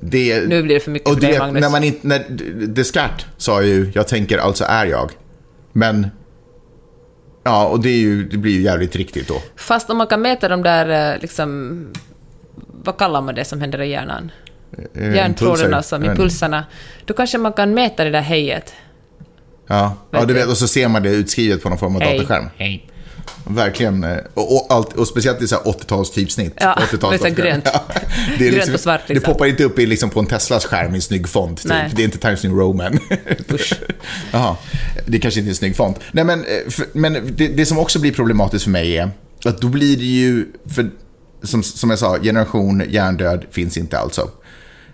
Det, 0.00 0.48
nu 0.48 0.62
blir 0.62 0.74
det 0.74 0.80
för 0.80 0.90
mycket 0.90 1.08
och 1.08 1.14
för 1.14 1.20
dig, 1.20 1.38
Magnus. 1.38 1.60
när 1.60 1.70
man 1.70 1.84
inte, 1.84 2.06
när 2.06 2.24
Descartes 2.66 3.26
sa 3.36 3.62
ju, 3.62 3.90
jag 3.94 4.08
tänker 4.08 4.38
alltså 4.38 4.64
är 4.64 4.86
jag. 4.86 5.10
Men, 5.72 6.06
ja, 7.44 7.66
och 7.66 7.80
det, 7.80 7.88
är 7.88 7.98
ju, 7.98 8.28
det 8.28 8.36
blir 8.36 8.52
ju 8.52 8.60
jävligt 8.60 8.96
riktigt 8.96 9.28
då. 9.28 9.42
Fast 9.56 9.90
om 9.90 9.98
man 9.98 10.06
kan 10.06 10.22
mäta 10.22 10.48
de 10.48 10.62
där, 10.62 11.14
eh, 11.14 11.20
liksom, 11.20 11.86
vad 12.84 12.96
kallar 12.98 13.20
man 13.22 13.34
det 13.34 13.44
som 13.44 13.60
händer 13.60 13.82
i 13.82 13.90
hjärnan? 13.90 14.30
Eh, 14.94 15.14
Hjärntrådarna 15.14 15.82
som 15.82 16.04
impulserna. 16.04 16.64
Då 17.04 17.14
kanske 17.14 17.38
man 17.38 17.52
kan 17.52 17.74
mäta 17.74 18.04
det 18.04 18.10
där 18.10 18.20
hejet. 18.20 18.72
Ja, 19.66 19.96
ja 20.10 20.18
Vet 20.18 20.28
du 20.28 20.34
du. 20.34 20.40
vet, 20.40 20.48
och 20.48 20.56
så 20.56 20.68
ser 20.68 20.88
man 20.88 21.02
det 21.02 21.10
utskrivet 21.10 21.62
på 21.62 21.68
någon 21.68 21.78
form 21.78 21.96
av 21.96 22.02
Hej. 22.02 22.12
datorskärm. 22.18 22.48
Hej. 22.56 22.90
Verkligen. 23.44 24.04
eh, 24.04 24.16
Och, 24.34 24.56
och, 24.56 24.66
allt, 24.76 24.92
och 24.92 25.06
speciellt 25.08 25.42
i 25.42 25.48
så 25.48 25.54
här 25.54 25.62
80-tals 25.62 26.10
typsnitt. 26.10 26.52
Ja, 26.60 26.78
80-tals 26.92 27.22
det 27.22 27.30
grönt. 27.30 27.64
Ja, 27.72 27.84
det 28.38 28.50
Grönt 28.50 28.74
och 28.74 28.80
svart, 28.80 29.00
Det 29.06 29.14
liksom. 29.14 29.32
poppar 29.32 29.46
inte 29.46 29.64
upp 29.64 29.78
i, 29.78 29.86
liksom, 29.86 30.10
på 30.10 30.20
en 30.20 30.26
Teslas 30.26 30.64
skärm 30.64 30.92
i 30.92 30.96
en 30.96 31.02
snygg 31.02 31.28
font. 31.28 31.62
Typ. 31.62 31.72
Det 31.96 32.02
är 32.02 32.04
inte 32.04 32.18
Times 32.18 32.42
New 32.44 32.52
Roman. 32.52 32.98
Jaha, 34.32 34.56
det 35.06 35.18
kanske 35.18 35.40
inte 35.40 35.48
är 35.48 35.52
en 35.52 35.56
snygg 35.56 35.76
font. 35.76 35.98
Nej, 36.12 36.24
men, 36.24 36.40
eh, 36.44 36.70
för, 36.70 36.86
men 36.92 37.12
det, 37.36 37.48
det 37.48 37.66
som 37.66 37.78
också 37.78 37.98
blir 37.98 38.12
problematiskt 38.12 38.64
för 38.64 38.70
mig 38.70 38.96
är 38.98 39.10
att 39.44 39.60
då 39.60 39.68
blir 39.68 39.96
det 39.96 40.04
ju, 40.04 40.46
för, 40.74 40.90
som, 41.42 41.62
som 41.62 41.90
jag 41.90 41.98
sa, 41.98 42.18
generation 42.22 42.82
hjärndöd 42.88 43.44
finns 43.50 43.76
inte 43.76 43.98
alltså. 43.98 44.30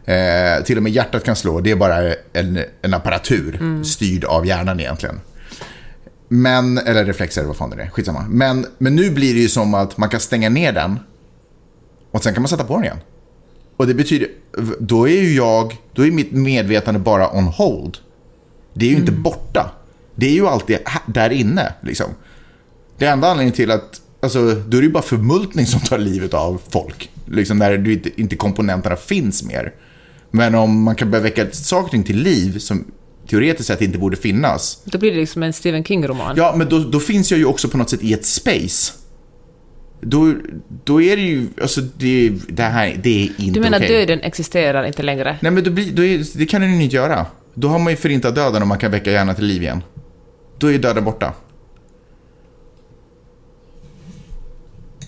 Eh, 0.07 0.64
till 0.64 0.76
och 0.76 0.82
med 0.82 0.93
hjärtat 0.93 1.24
kan 1.24 1.37
slå, 1.37 1.61
det 1.61 1.70
är 1.70 1.76
bara 1.76 2.14
en, 2.32 2.61
en 2.82 2.95
apparatur 2.95 3.57
Mm. 3.61 3.85
styrd 3.85 4.24
av 4.24 4.47
hjärnan 4.47 4.80
egentligen. 4.80 5.20
Men, 6.35 6.78
eller 6.78 7.05
reflexer, 7.05 7.45
vad 7.45 7.57
fan 7.57 7.70
det 7.70 7.82
är, 7.82 7.91
skitsamma. 7.91 8.26
Men, 8.28 8.66
men 8.78 8.97
nu 8.97 9.11
blir 9.11 9.35
det 9.35 9.41
ju 9.41 9.49
som 9.49 9.74
att 9.74 9.97
man 9.97 10.09
kan 10.09 10.20
stänga 10.20 10.49
ner 10.49 10.72
den 10.72 10.99
och 12.11 12.22
sen 12.22 12.35
kan 12.35 12.43
man 12.43 12.49
sätta 12.49 12.64
på 12.64 12.74
den 12.74 12.85
igen. 12.85 12.99
Och 13.76 13.87
det 13.87 13.95
betyder, 13.95 14.28
då 14.78 15.09
är 15.09 15.22
ju 15.22 15.35
jag, 15.35 15.76
då 15.93 16.07
är 16.07 16.11
mitt 16.11 16.32
medvetande 16.32 17.01
bara 17.01 17.39
on 17.39 17.45
hold. 17.45 17.99
Det 18.74 18.87
är 18.87 18.91
ju 18.91 18.97
inte 18.97 19.12
borta. 19.12 19.70
Det 20.14 20.26
är 20.26 20.32
ju 20.32 20.47
alltid 20.47 20.78
där 21.07 21.30
inne, 21.30 21.74
liksom. 21.82 22.07
Det 22.99 23.07
enda 23.07 23.28
anledningen 23.28 23.57
till 23.57 23.70
att, 23.70 24.01
alltså, 24.20 24.55
då 24.55 24.76
är 24.76 24.80
det 24.80 24.87
ju 24.87 24.93
bara 24.93 25.03
förmultning 25.03 25.66
som 25.66 25.80
tar 25.80 25.99
livet 25.99 26.35
av 26.35 26.61
folk. 26.68 27.11
Liksom 27.26 27.59
när 27.59 27.78
du 27.78 27.93
inte, 27.93 28.20
inte 28.20 28.37
komponenterna 28.37 28.97
finns 28.97 29.45
mer. 29.45 29.72
Men 30.30 30.55
om 30.55 30.82
man 30.82 30.95
kan 30.95 31.11
börja 31.11 31.22
väcka 31.22 31.51
saker 31.51 32.03
till 32.03 32.18
liv 32.18 32.59
som 32.59 32.85
teoretiskt 33.29 33.66
sett 33.66 33.81
inte 33.81 33.99
borde 33.99 34.16
finnas. 34.16 34.83
Då 34.85 34.99
blir 34.99 35.11
det 35.11 35.16
liksom 35.16 35.43
en 35.43 35.53
Stephen 35.53 35.85
King-roman. 35.85 36.35
Ja, 36.37 36.55
men 36.57 36.68
då, 36.68 36.79
då 36.79 37.01
finns 37.01 37.31
jag 37.31 37.39
ju 37.39 37.45
också 37.45 37.68
på 37.68 37.79
något 37.79 37.91
sätt 37.91 38.03
i 38.03 38.12
ett 38.12 38.27
space. 38.27 38.93
Då, 40.01 40.35
då 40.85 41.03
är 41.03 41.16
det 41.16 41.22
ju, 41.22 41.49
alltså 41.62 41.81
det, 41.81 42.33
det 42.49 42.62
här, 42.62 43.01
det 43.03 43.22
är 43.22 43.22
inte 43.22 43.55
du 43.55 43.61
menar 43.61 43.79
okej. 43.79 43.89
döden 43.89 44.20
existerar 44.20 44.85
inte 44.85 45.03
längre? 45.03 45.39
Nej, 45.41 45.53
men 45.53 45.64
då 45.64 45.70
blir, 45.70 45.93
då 45.93 46.05
är, 46.05 46.39
det 46.39 46.47
kan 46.47 46.61
den 46.61 46.77
ju 46.77 46.85
inte 46.85 46.97
göra. 46.97 47.27
Då 47.55 47.68
har 47.68 47.79
man 47.79 47.93
ju 47.93 47.97
förintat 47.97 48.35
döden 48.35 48.62
om 48.62 48.68
man 48.68 48.79
kan 48.79 48.91
väcka 48.91 49.11
hjärnan 49.11 49.35
till 49.35 49.45
liv 49.45 49.62
igen. 49.62 49.83
Då 50.59 50.66
är 50.66 50.72
ju 50.72 50.79
döden 50.79 51.05
borta. 51.05 51.33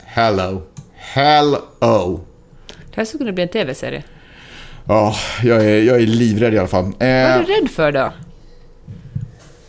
Hello. 0.04 0.62
Hello. 0.94 2.20
Det 2.90 2.96
här 2.96 3.04
skulle 3.04 3.18
kunna 3.18 3.32
bli 3.32 3.42
en 3.42 3.48
TV-serie. 3.48 4.04
Ja, 4.88 5.14
jag, 5.42 5.64
är, 5.64 5.82
jag 5.82 5.96
är 6.02 6.06
livrädd 6.06 6.54
i 6.54 6.58
alla 6.58 6.68
fall. 6.68 6.84
Vad 6.84 6.94
är 7.08 7.38
Eh, 7.40 7.46
du 7.46 7.52
rädd 7.52 7.70
för 7.70 7.92
då? 7.92 8.12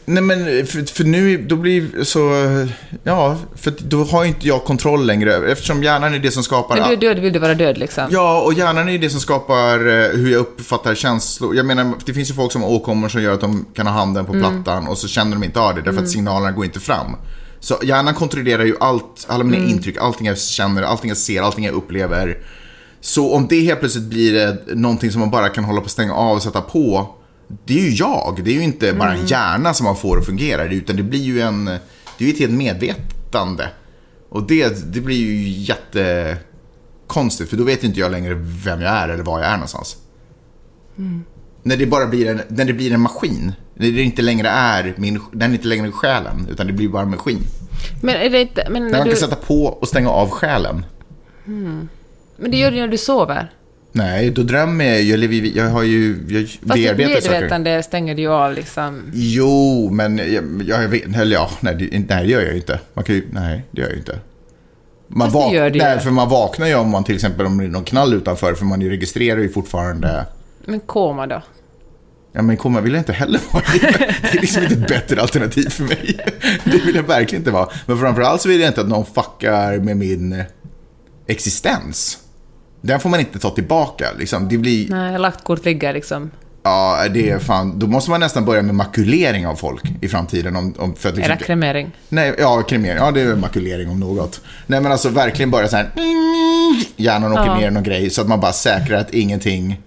nej 0.09 0.23
men, 0.23 0.65
för, 0.65 0.93
för 0.93 1.03
nu, 1.03 1.37
då 1.37 1.55
blir 1.55 2.03
så... 2.03 2.19
Ja, 3.03 3.37
för 3.55 3.73
då 3.79 4.03
har 4.03 4.25
inte 4.25 4.47
jag 4.47 4.63
kontroll 4.63 5.05
längre. 5.05 5.51
Eftersom 5.51 5.83
hjärnan 5.83 6.13
är 6.13 6.19
det 6.19 6.31
som 6.31 6.43
skapar... 6.43 6.75
När 6.77 6.87
du 6.87 6.93
är 6.93 6.97
död 6.97 7.19
vill 7.19 7.33
du 7.33 7.39
vara 7.39 7.53
död 7.53 7.77
liksom? 7.77 8.07
Ja, 8.11 8.41
och 8.41 8.53
hjärnan 8.53 8.89
är 8.89 8.97
det 8.97 9.09
som 9.09 9.19
skapar 9.19 9.79
eh, 9.79 10.07
hur 10.09 10.31
jag 10.31 10.39
uppfattar 10.39 10.95
känslor. 10.95 11.55
Jag 11.55 11.65
menar, 11.65 11.93
det 12.05 12.13
finns 12.13 12.29
ju 12.29 12.33
folk 12.33 12.51
som 12.51 12.61
har 12.61 12.69
åkommor 12.69 13.09
som 13.09 13.21
gör 13.21 13.33
att 13.33 13.41
de 13.41 13.65
kan 13.75 13.87
ha 13.87 13.93
handen 13.93 14.25
på 14.25 14.33
plattan 14.33 14.87
och 14.87 14.97
så 14.97 15.07
känner 15.07 15.31
de 15.33 15.43
inte 15.43 15.59
av 15.59 15.75
det 15.75 15.81
därför 15.81 16.01
att 16.01 16.09
signalerna 16.09 16.51
går 16.51 16.65
inte 16.65 16.79
fram. 16.79 17.15
Så 17.59 17.75
hjärnan 17.83 18.13
kontrollerar 18.13 18.65
ju 18.65 18.75
allt, 18.79 19.25
alla 19.27 19.43
mina 19.43 19.65
intryck, 19.65 19.97
allting 19.97 20.27
jag 20.27 20.37
känner, 20.37 20.83
allting 20.83 21.09
jag 21.09 21.17
ser, 21.17 21.41
allting 21.41 21.65
jag 21.65 21.75
upplever. 21.75 22.37
Så 23.01 23.33
om 23.33 23.47
det 23.47 23.59
helt 23.59 23.79
plötsligt 23.79 24.03
blir 24.03 24.47
eh, 24.47 24.75
någonting 24.75 25.11
som 25.11 25.19
man 25.19 25.31
bara 25.31 25.49
kan 25.49 25.63
hålla 25.63 25.81
på 25.81 25.85
att 25.85 25.91
stänga 25.91 26.13
av 26.13 26.35
och 26.35 26.43
sätta 26.43 26.61
på. 26.61 27.15
Det 27.65 27.79
är 27.79 27.83
ju 27.83 27.89
jag, 27.89 28.39
det 28.43 28.51
är 28.51 28.55
ju 28.55 28.63
inte 28.63 28.93
bara 28.93 29.13
en 29.13 29.27
hjärna 29.27 29.73
som 29.73 29.83
man 29.83 29.95
får 29.95 30.17
att 30.17 30.25
fungera 30.25 30.65
utan 30.65 30.95
det 30.95 31.03
blir 31.03 31.19
ju 31.19 31.41
en, 31.41 31.65
det 31.65 31.79
är 32.19 32.27
ju 32.27 32.33
ett 32.33 32.39
helt 32.39 32.53
medvetande. 32.53 33.69
Och 34.29 34.43
det, 34.43 34.93
det 34.93 35.01
blir 35.01 35.17
ju 35.17 35.49
jättekonstigt 35.49 37.49
för 37.49 37.57
då 37.57 37.63
vet 37.63 37.83
inte 37.83 37.99
jag 37.99 38.11
längre 38.11 38.33
vem 38.65 38.81
jag 38.81 38.91
är 38.91 39.09
eller 39.09 39.23
var 39.23 39.39
jag 39.39 39.47
är 39.47 39.53
någonstans. 39.53 39.97
När 41.63 41.77
det 41.77 41.85
bara 41.85 42.07
blir 42.07 42.27
en, 42.27 42.41
när 42.47 42.65
det 42.65 42.73
blir 42.73 42.93
en 42.93 43.01
maskin. 43.01 43.53
När 43.73 43.91
det 43.91 44.01
inte 44.01 44.21
längre 44.21 44.49
är 44.49 44.93
min, 44.97 45.19
den 45.31 45.51
är 45.51 45.55
inte 45.55 45.67
längre 45.67 45.91
själen 45.91 46.47
utan 46.51 46.67
det 46.67 46.73
blir 46.73 46.89
bara 46.89 47.01
en 47.01 47.09
maskin. 47.09 47.39
Men 48.01 48.15
är 48.15 48.29
det 48.29 48.41
inte... 48.41 48.67
Men, 48.69 48.87
När 48.87 48.97
man 48.97 49.07
du, 49.07 49.13
kan 49.13 49.19
sätta 49.19 49.35
på 49.35 49.65
och 49.65 49.87
stänga 49.87 50.09
av 50.09 50.29
själen. 50.29 50.85
Men 52.37 52.51
det 52.51 52.57
gör 52.57 52.71
du 52.71 52.77
när 52.79 52.87
du 52.87 52.97
sover. 52.97 53.51
Nej, 53.91 54.29
då 54.29 54.41
drömmer 54.43 54.85
jag 54.85 55.01
ju. 55.01 55.17
Lever- 55.17 55.51
jag 55.57 55.69
har 55.69 55.83
ju, 55.83 56.17
jag 56.29 56.47
Fast 56.47 56.61
ditt 56.61 56.69
bearbetar 56.71 57.21
saker. 57.21 57.31
medvetande 57.31 57.83
stänger 57.83 58.15
du 58.15 58.21
ju 58.21 58.29
av 58.31 58.53
liksom. 58.53 59.03
Jo, 59.13 59.89
men 59.91 60.17
jag, 60.17 60.63
jag 60.67 60.87
vet, 60.87 61.15
eller 61.15 61.33
ja, 61.35 61.49
nej, 61.59 61.75
det, 61.75 61.89
nej, 62.09 62.23
det 62.25 62.31
gör 62.31 62.41
jag 62.41 62.51
ju 62.51 62.55
inte. 62.57 62.79
Man 62.93 63.03
kan 63.03 63.15
ju, 63.15 63.27
nej, 63.31 63.63
det 63.71 63.81
gör 63.81 63.87
jag 63.87 63.93
ju 63.93 63.99
inte. 63.99 64.19
Man 65.07 65.31
Fast 65.31 65.49
det 65.49 65.55
gör 65.55 65.69
det 65.69 65.77
ju. 65.77 65.83
nej, 65.83 65.99
för 65.99 66.11
man 66.11 66.29
vaknar 66.29 66.67
ju 66.67 66.75
om 66.75 66.89
man 66.89 67.03
till 67.03 67.15
exempel 67.15 67.45
om 67.45 67.57
det 67.57 67.63
är 67.63 67.67
någon 67.69 67.83
knall 67.83 68.13
utanför, 68.13 68.53
för 68.53 68.65
man 68.65 68.81
ju 68.81 68.89
registrerar 68.89 69.39
ju 69.39 69.49
fortfarande. 69.49 70.25
Men 70.65 70.79
koma 70.79 71.27
då? 71.27 71.41
Ja, 72.33 72.41
men 72.41 72.57
komma 72.57 72.81
vill 72.81 72.93
jag 72.93 72.99
inte 73.01 73.13
heller 73.13 73.39
vara. 73.51 73.63
Det 74.21 74.37
är 74.37 74.41
liksom 74.41 74.63
inte 74.63 74.75
ett 74.75 74.87
bättre 74.87 75.21
alternativ 75.21 75.69
för 75.69 75.83
mig. 75.83 76.19
Det 76.63 76.77
vill 76.85 76.95
jag 76.95 77.03
verkligen 77.03 77.41
inte 77.41 77.51
vara. 77.51 77.69
Men 77.85 77.99
framförallt 77.99 78.41
så 78.41 78.49
vill 78.49 78.59
jag 78.59 78.69
inte 78.69 78.81
att 78.81 78.87
någon 78.87 79.05
fuckar 79.05 79.79
med 79.79 79.97
min 79.97 80.43
existens. 81.27 82.17
Den 82.81 82.99
får 82.99 83.09
man 83.09 83.19
inte 83.19 83.39
ta 83.39 83.49
tillbaka. 83.49 84.05
Liksom. 84.19 84.49
Det 84.49 84.57
blir, 84.57 84.89
Nej, 84.89 85.19
lagt 85.19 85.43
kort 85.43 85.65
ligger 85.65 85.93
liksom. 85.93 86.31
ja, 86.63 87.05
det 87.13 87.29
är 87.29 87.39
fan, 87.39 87.79
då 87.79 87.87
måste 87.87 88.11
man 88.11 88.19
nästan 88.19 88.45
börja 88.45 88.61
med 88.61 88.75
makulering 88.75 89.47
av 89.47 89.55
folk 89.55 89.83
i 90.01 90.07
framtiden. 90.07 90.55
Om, 90.55 90.73
om, 90.77 90.95
för 90.95 91.09
att 91.09 91.15
liksom, 91.15 91.31
Eller 91.33 91.43
kremering. 91.45 91.91
Nej, 92.09 92.35
ja, 92.39 92.61
kremering. 92.61 92.97
Ja, 92.97 93.11
det 93.11 93.21
är 93.21 93.35
makulering 93.35 93.89
om 93.89 93.99
något. 93.99 94.41
Nej, 94.67 94.81
men 94.81 94.91
alltså 94.91 95.09
verkligen 95.09 95.51
bara 95.51 95.67
så 95.67 95.75
här. 95.77 95.89
Hjärnan 96.95 97.31
åker 97.31 97.45
Ja. 97.45 97.57
ner 97.59 97.71
någon 97.71 97.83
grej 97.83 98.09
så 98.09 98.21
att 98.21 98.27
man 98.27 98.39
bara 98.39 98.53
säkrar 98.53 98.97
att 98.99 99.13
ingenting 99.13 99.81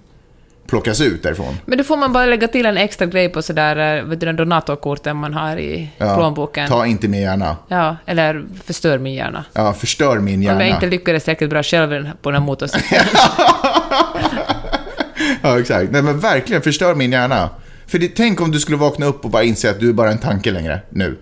plockas 0.70 1.00
ut 1.00 1.22
därifrån. 1.22 1.56
Men 1.64 1.78
då 1.78 1.84
får 1.84 1.96
man 1.96 2.12
bara 2.12 2.26
lägga 2.26 2.48
till 2.48 2.66
en 2.66 2.76
extra 2.76 3.06
grej 3.06 3.28
på 3.28 3.42
sådär, 3.42 3.98
eh, 3.98 4.04
vet 4.04 4.20
du, 4.20 4.26
den 4.26 4.36
donatorkorten 4.36 5.16
man 5.16 5.34
har 5.34 5.56
i 5.56 5.90
Ja, 5.98 6.16
plånboken. 6.16 6.68
Ta 6.68 6.86
inte 6.86 7.08
med 7.08 7.20
hjärna. 7.20 7.56
Ja, 7.68 7.96
eller 8.06 8.44
förstör 8.64 8.98
min 8.98 9.14
hjärna. 9.14 9.44
Ja, 9.52 9.72
förstör 9.72 10.18
min 10.18 10.42
hjärna. 10.42 10.56
Om 10.60 10.66
jag 10.66 10.76
inte 10.76 10.86
lyckades 10.86 11.24
tillräckligt 11.24 11.50
bra 11.50 11.62
själv 11.62 12.10
på 12.22 12.30
den 12.30 12.40
här 12.40 12.46
motorcykeln. 12.46 13.04
Ja, 15.42 15.60
exakt. 15.60 15.90
Nej, 15.92 16.02
men 16.02 16.20
verkligen, 16.20 16.62
förstör 16.62 16.94
min 16.94 17.12
hjärna. 17.12 17.50
För 17.86 17.98
det, 17.98 18.08
tänk 18.08 18.40
om 18.40 18.50
du 18.50 18.60
skulle 18.60 18.76
vakna 18.76 19.06
upp 19.06 19.24
och 19.24 19.30
bara 19.30 19.42
inse 19.42 19.70
att 19.70 19.80
du 19.80 19.88
är 19.88 19.92
bara 19.92 20.10
en 20.10 20.18
tanke 20.18 20.50
längre, 20.50 20.80
nu. 20.90 21.18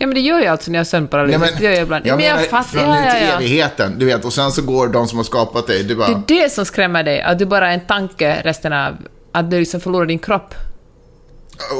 Ja, 0.00 0.06
men 0.06 0.14
det 0.14 0.20
gör 0.20 0.38
jag 0.38 0.46
alltså 0.46 0.70
när 0.70 0.78
jag 0.78 0.80
har 0.80 0.84
sömnparalys. 0.84 1.38
Nej, 1.40 1.54
det 1.58 1.64
gör 1.64 1.70
jag 1.70 1.82
ibland. 1.82 2.06
jag 2.06 2.16
men 2.16 2.26
jag 2.26 2.36
menar 2.36 2.48
fattar, 2.48 2.62
från 2.62 2.88
ja, 2.88 3.04
ja, 3.06 3.16
ja. 3.18 3.36
evigheten, 3.36 3.98
du 3.98 4.06
vet. 4.06 4.24
Och 4.24 4.32
sen 4.32 4.52
så 4.52 4.62
går 4.62 4.88
de 4.88 5.08
som 5.08 5.18
har 5.18 5.24
skapat 5.24 5.66
dig, 5.66 5.84
du 5.84 5.96
bara... 5.96 6.08
Det 6.08 6.40
är 6.40 6.42
det 6.42 6.50
som 6.50 6.64
skrämmer 6.64 7.02
dig, 7.02 7.22
att 7.22 7.38
du 7.38 7.46
bara 7.46 7.68
är 7.68 7.74
en 7.74 7.86
tanke 7.86 8.40
resten 8.44 8.72
av... 8.72 8.94
Att 9.32 9.50
du 9.50 9.58
liksom 9.58 9.80
förlorar 9.80 10.06
din 10.06 10.18
kropp. 10.18 10.54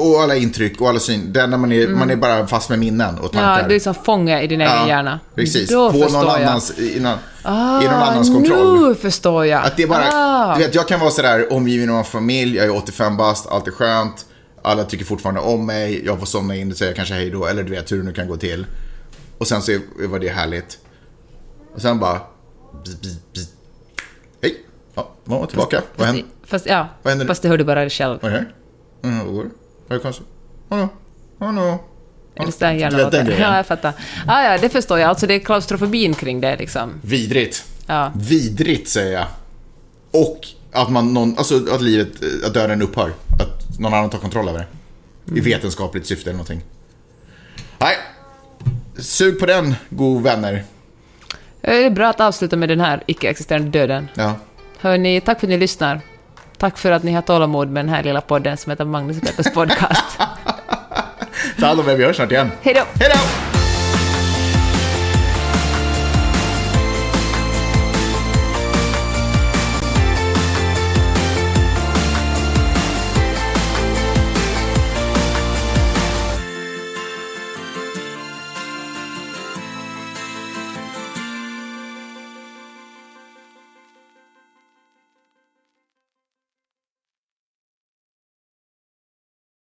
Och 0.01 0.23
alla 0.23 0.37
intryck 0.37 0.81
och 0.81 0.89
alla 0.89 0.99
syn. 0.99 1.33
Det 1.33 1.41
enda 1.41 1.57
man 1.57 1.73
är, 1.73 1.89
man 1.89 2.11
är 2.11 2.17
bara 2.17 2.47
fast 2.47 2.71
med 2.71 2.79
minnen 2.79 3.19
och 3.19 3.33
tankar. 3.33 3.49
Mm. 3.49 3.59
Ja, 3.59 3.63
du 3.63 3.65
är 3.65 3.75
liksom 3.75 3.95
fånge 3.95 4.41
i 4.41 4.47
din 4.47 4.61
egen 4.61 4.89
hjärna. 4.89 5.21
Precis. 5.35 5.71
Då 5.71 5.93
på 5.93 5.99
någon 5.99 6.13
jag. 6.13 6.43
annans, 6.43 6.79
i, 6.79 7.01
någon, 7.01 7.19
Ah, 7.43 7.83
i 7.83 7.85
någon 7.85 7.95
annans 7.95 8.29
kontroll. 8.29 8.89
nu 8.89 8.95
förstår 8.95 9.47
jag. 9.47 9.65
Att 9.65 9.77
det 9.77 9.87
bara, 9.87 10.05
ah. 10.13 10.55
du 10.55 10.65
vet, 10.65 10.75
jag 10.75 10.89
kan 10.89 11.01
vara 11.01 11.11
sådär 11.11 11.53
omgiven 11.53 11.91
av 11.91 11.97
en 11.97 12.05
familj, 12.05 12.57
jag 12.57 12.67
är 12.67 12.77
85 12.77 13.17
bast, 13.17 13.49
allt 13.49 13.67
är 13.67 13.71
skönt. 13.71 14.27
Alla 14.63 14.85
tycker 14.85 15.05
fortfarande 15.05 15.41
om 15.41 15.67
mig, 15.67 16.03
jag 16.07 16.19
får 16.19 16.27
somna 16.27 16.57
in 16.57 16.71
och 16.71 16.77
säga 16.79 16.95
kanske 16.95 17.15
hej 17.15 17.31
då, 17.31 17.47
eller 17.47 17.63
du 17.63 17.71
vet 17.71 17.93
hur 17.93 17.97
det 17.99 18.03
nu 18.05 18.13
kan 18.13 18.29
gå 18.29 18.37
till. 18.37 18.67
Och 19.39 19.47
sen 19.49 19.63
så 19.63 19.73
är- 19.73 20.07
var 20.07 20.19
det 20.19 20.29
härligt. 20.29 20.79
Och 21.75 21.81
sen 21.83 21.99
bara... 21.99 22.21
bzz, 22.85 23.01
bzz, 23.01 23.19
bzz. 23.33 23.49
Hej! 24.43 24.57
Ja, 24.95 25.11
var 25.25 25.47
tillbaka. 25.47 25.83
Vad 25.97 26.07
händer? 26.07 26.25
Fast, 26.45 26.67
ja, 26.67 26.89
Vad 27.03 27.11
händer 27.11 27.25
nu? 27.25 27.29
fast 27.29 27.43
det 27.43 27.49
hör 27.49 27.59
du 27.59 27.65
bara 27.65 27.81
dig 27.81 27.91
själv. 27.91 28.19
Vad 28.23 28.33
är 28.33 28.47
det? 29.03 29.09
Mm, 29.09 29.27
vad 29.27 29.35
går 29.35 29.45
det? 29.45 29.51
Är 29.95 29.99
det 29.99 30.03
konstigt? 30.03 30.27
Hallå? 30.69 30.89
Hallå? 31.39 31.85
Är 32.61 32.73
gärna 32.73 32.97
Du 32.97 33.03
vet 33.05 33.13
den 33.13 33.27
grejen? 33.27 33.43
Ja, 33.43 33.57
jag 33.57 33.67
fattar. 33.67 33.93
Ah, 34.27 34.43
ja, 34.43 34.59
det 34.59 34.69
förstår 34.69 34.99
jag. 34.99 35.09
Alltså 35.09 35.27
det 35.27 35.35
är 35.35 35.39
klaustrofobin 35.39 36.15
kring 36.15 36.41
det 36.41 36.57
liksom. 36.57 36.93
Vidrigt. 37.03 37.65
Ja. 37.87 38.13
Vidrigt 38.17 38.89
säger 38.89 39.13
jag. 39.13 39.27
Och 40.23 40.47
att 40.73 40.91
man 40.91 41.15
någon, 41.15 41.39
alltså 41.39 41.75
att 41.75 41.83
livet, 41.83 42.09
att 42.47 42.55
döden 42.55 42.83
upphör. 42.83 43.13
Att 43.41 43.68
någon 43.79 43.95
annan 43.95 44.11
tar 44.11 44.19
kontroll 44.19 44.49
över 44.49 44.59
det. 44.59 44.67
Mm. 45.31 45.39
I 45.39 45.41
vetenskapligt 45.41 46.07
syfte 46.07 46.31
eller 46.31 46.37
någonting. 46.37 46.61
Nej. 47.79 47.97
Sug 48.99 49.39
på 49.41 49.47
den, 49.47 49.75
god 49.91 50.23
vänner. 50.23 50.53
Eh, 50.55 50.65
Det 51.63 51.85
är 51.85 51.91
bra 51.91 52.09
att 52.09 52.21
avsluta 52.21 52.57
med 52.57 52.69
den 52.69 52.81
här 52.81 53.03
icke-existerande 53.07 53.71
döden. 53.71 54.09
Ja. 54.15 54.35
Hörni, 54.81 55.21
tack 55.21 55.41
för 55.41 55.47
att 55.47 55.51
ni 55.51 55.57
lyssnar. 55.59 56.01
Tack 56.57 56.79
för 56.79 56.91
att 56.93 57.03
ni 57.03 57.13
har 57.13 57.23
tålamod 57.23 57.69
med 57.71 57.85
den 57.85 57.95
här 57.95 58.03
lilla 58.03 58.21
podden 58.21 58.57
som 58.57 58.71
heter 58.71 58.85
Magnus 58.85 59.17
och 59.17 59.23
Peppers 59.23 59.53
podcast. 59.55 60.19
Ta 61.61 61.67
hand 61.67 61.81
om 61.81 61.89
er, 61.89 61.97
vi 61.97 62.05
hörs 62.05 62.17
snart 62.17 62.33
igen. 62.33 62.51
Hej 62.63 62.75
då! 62.75 62.83
Hej 63.01 63.11
då! 63.15 63.48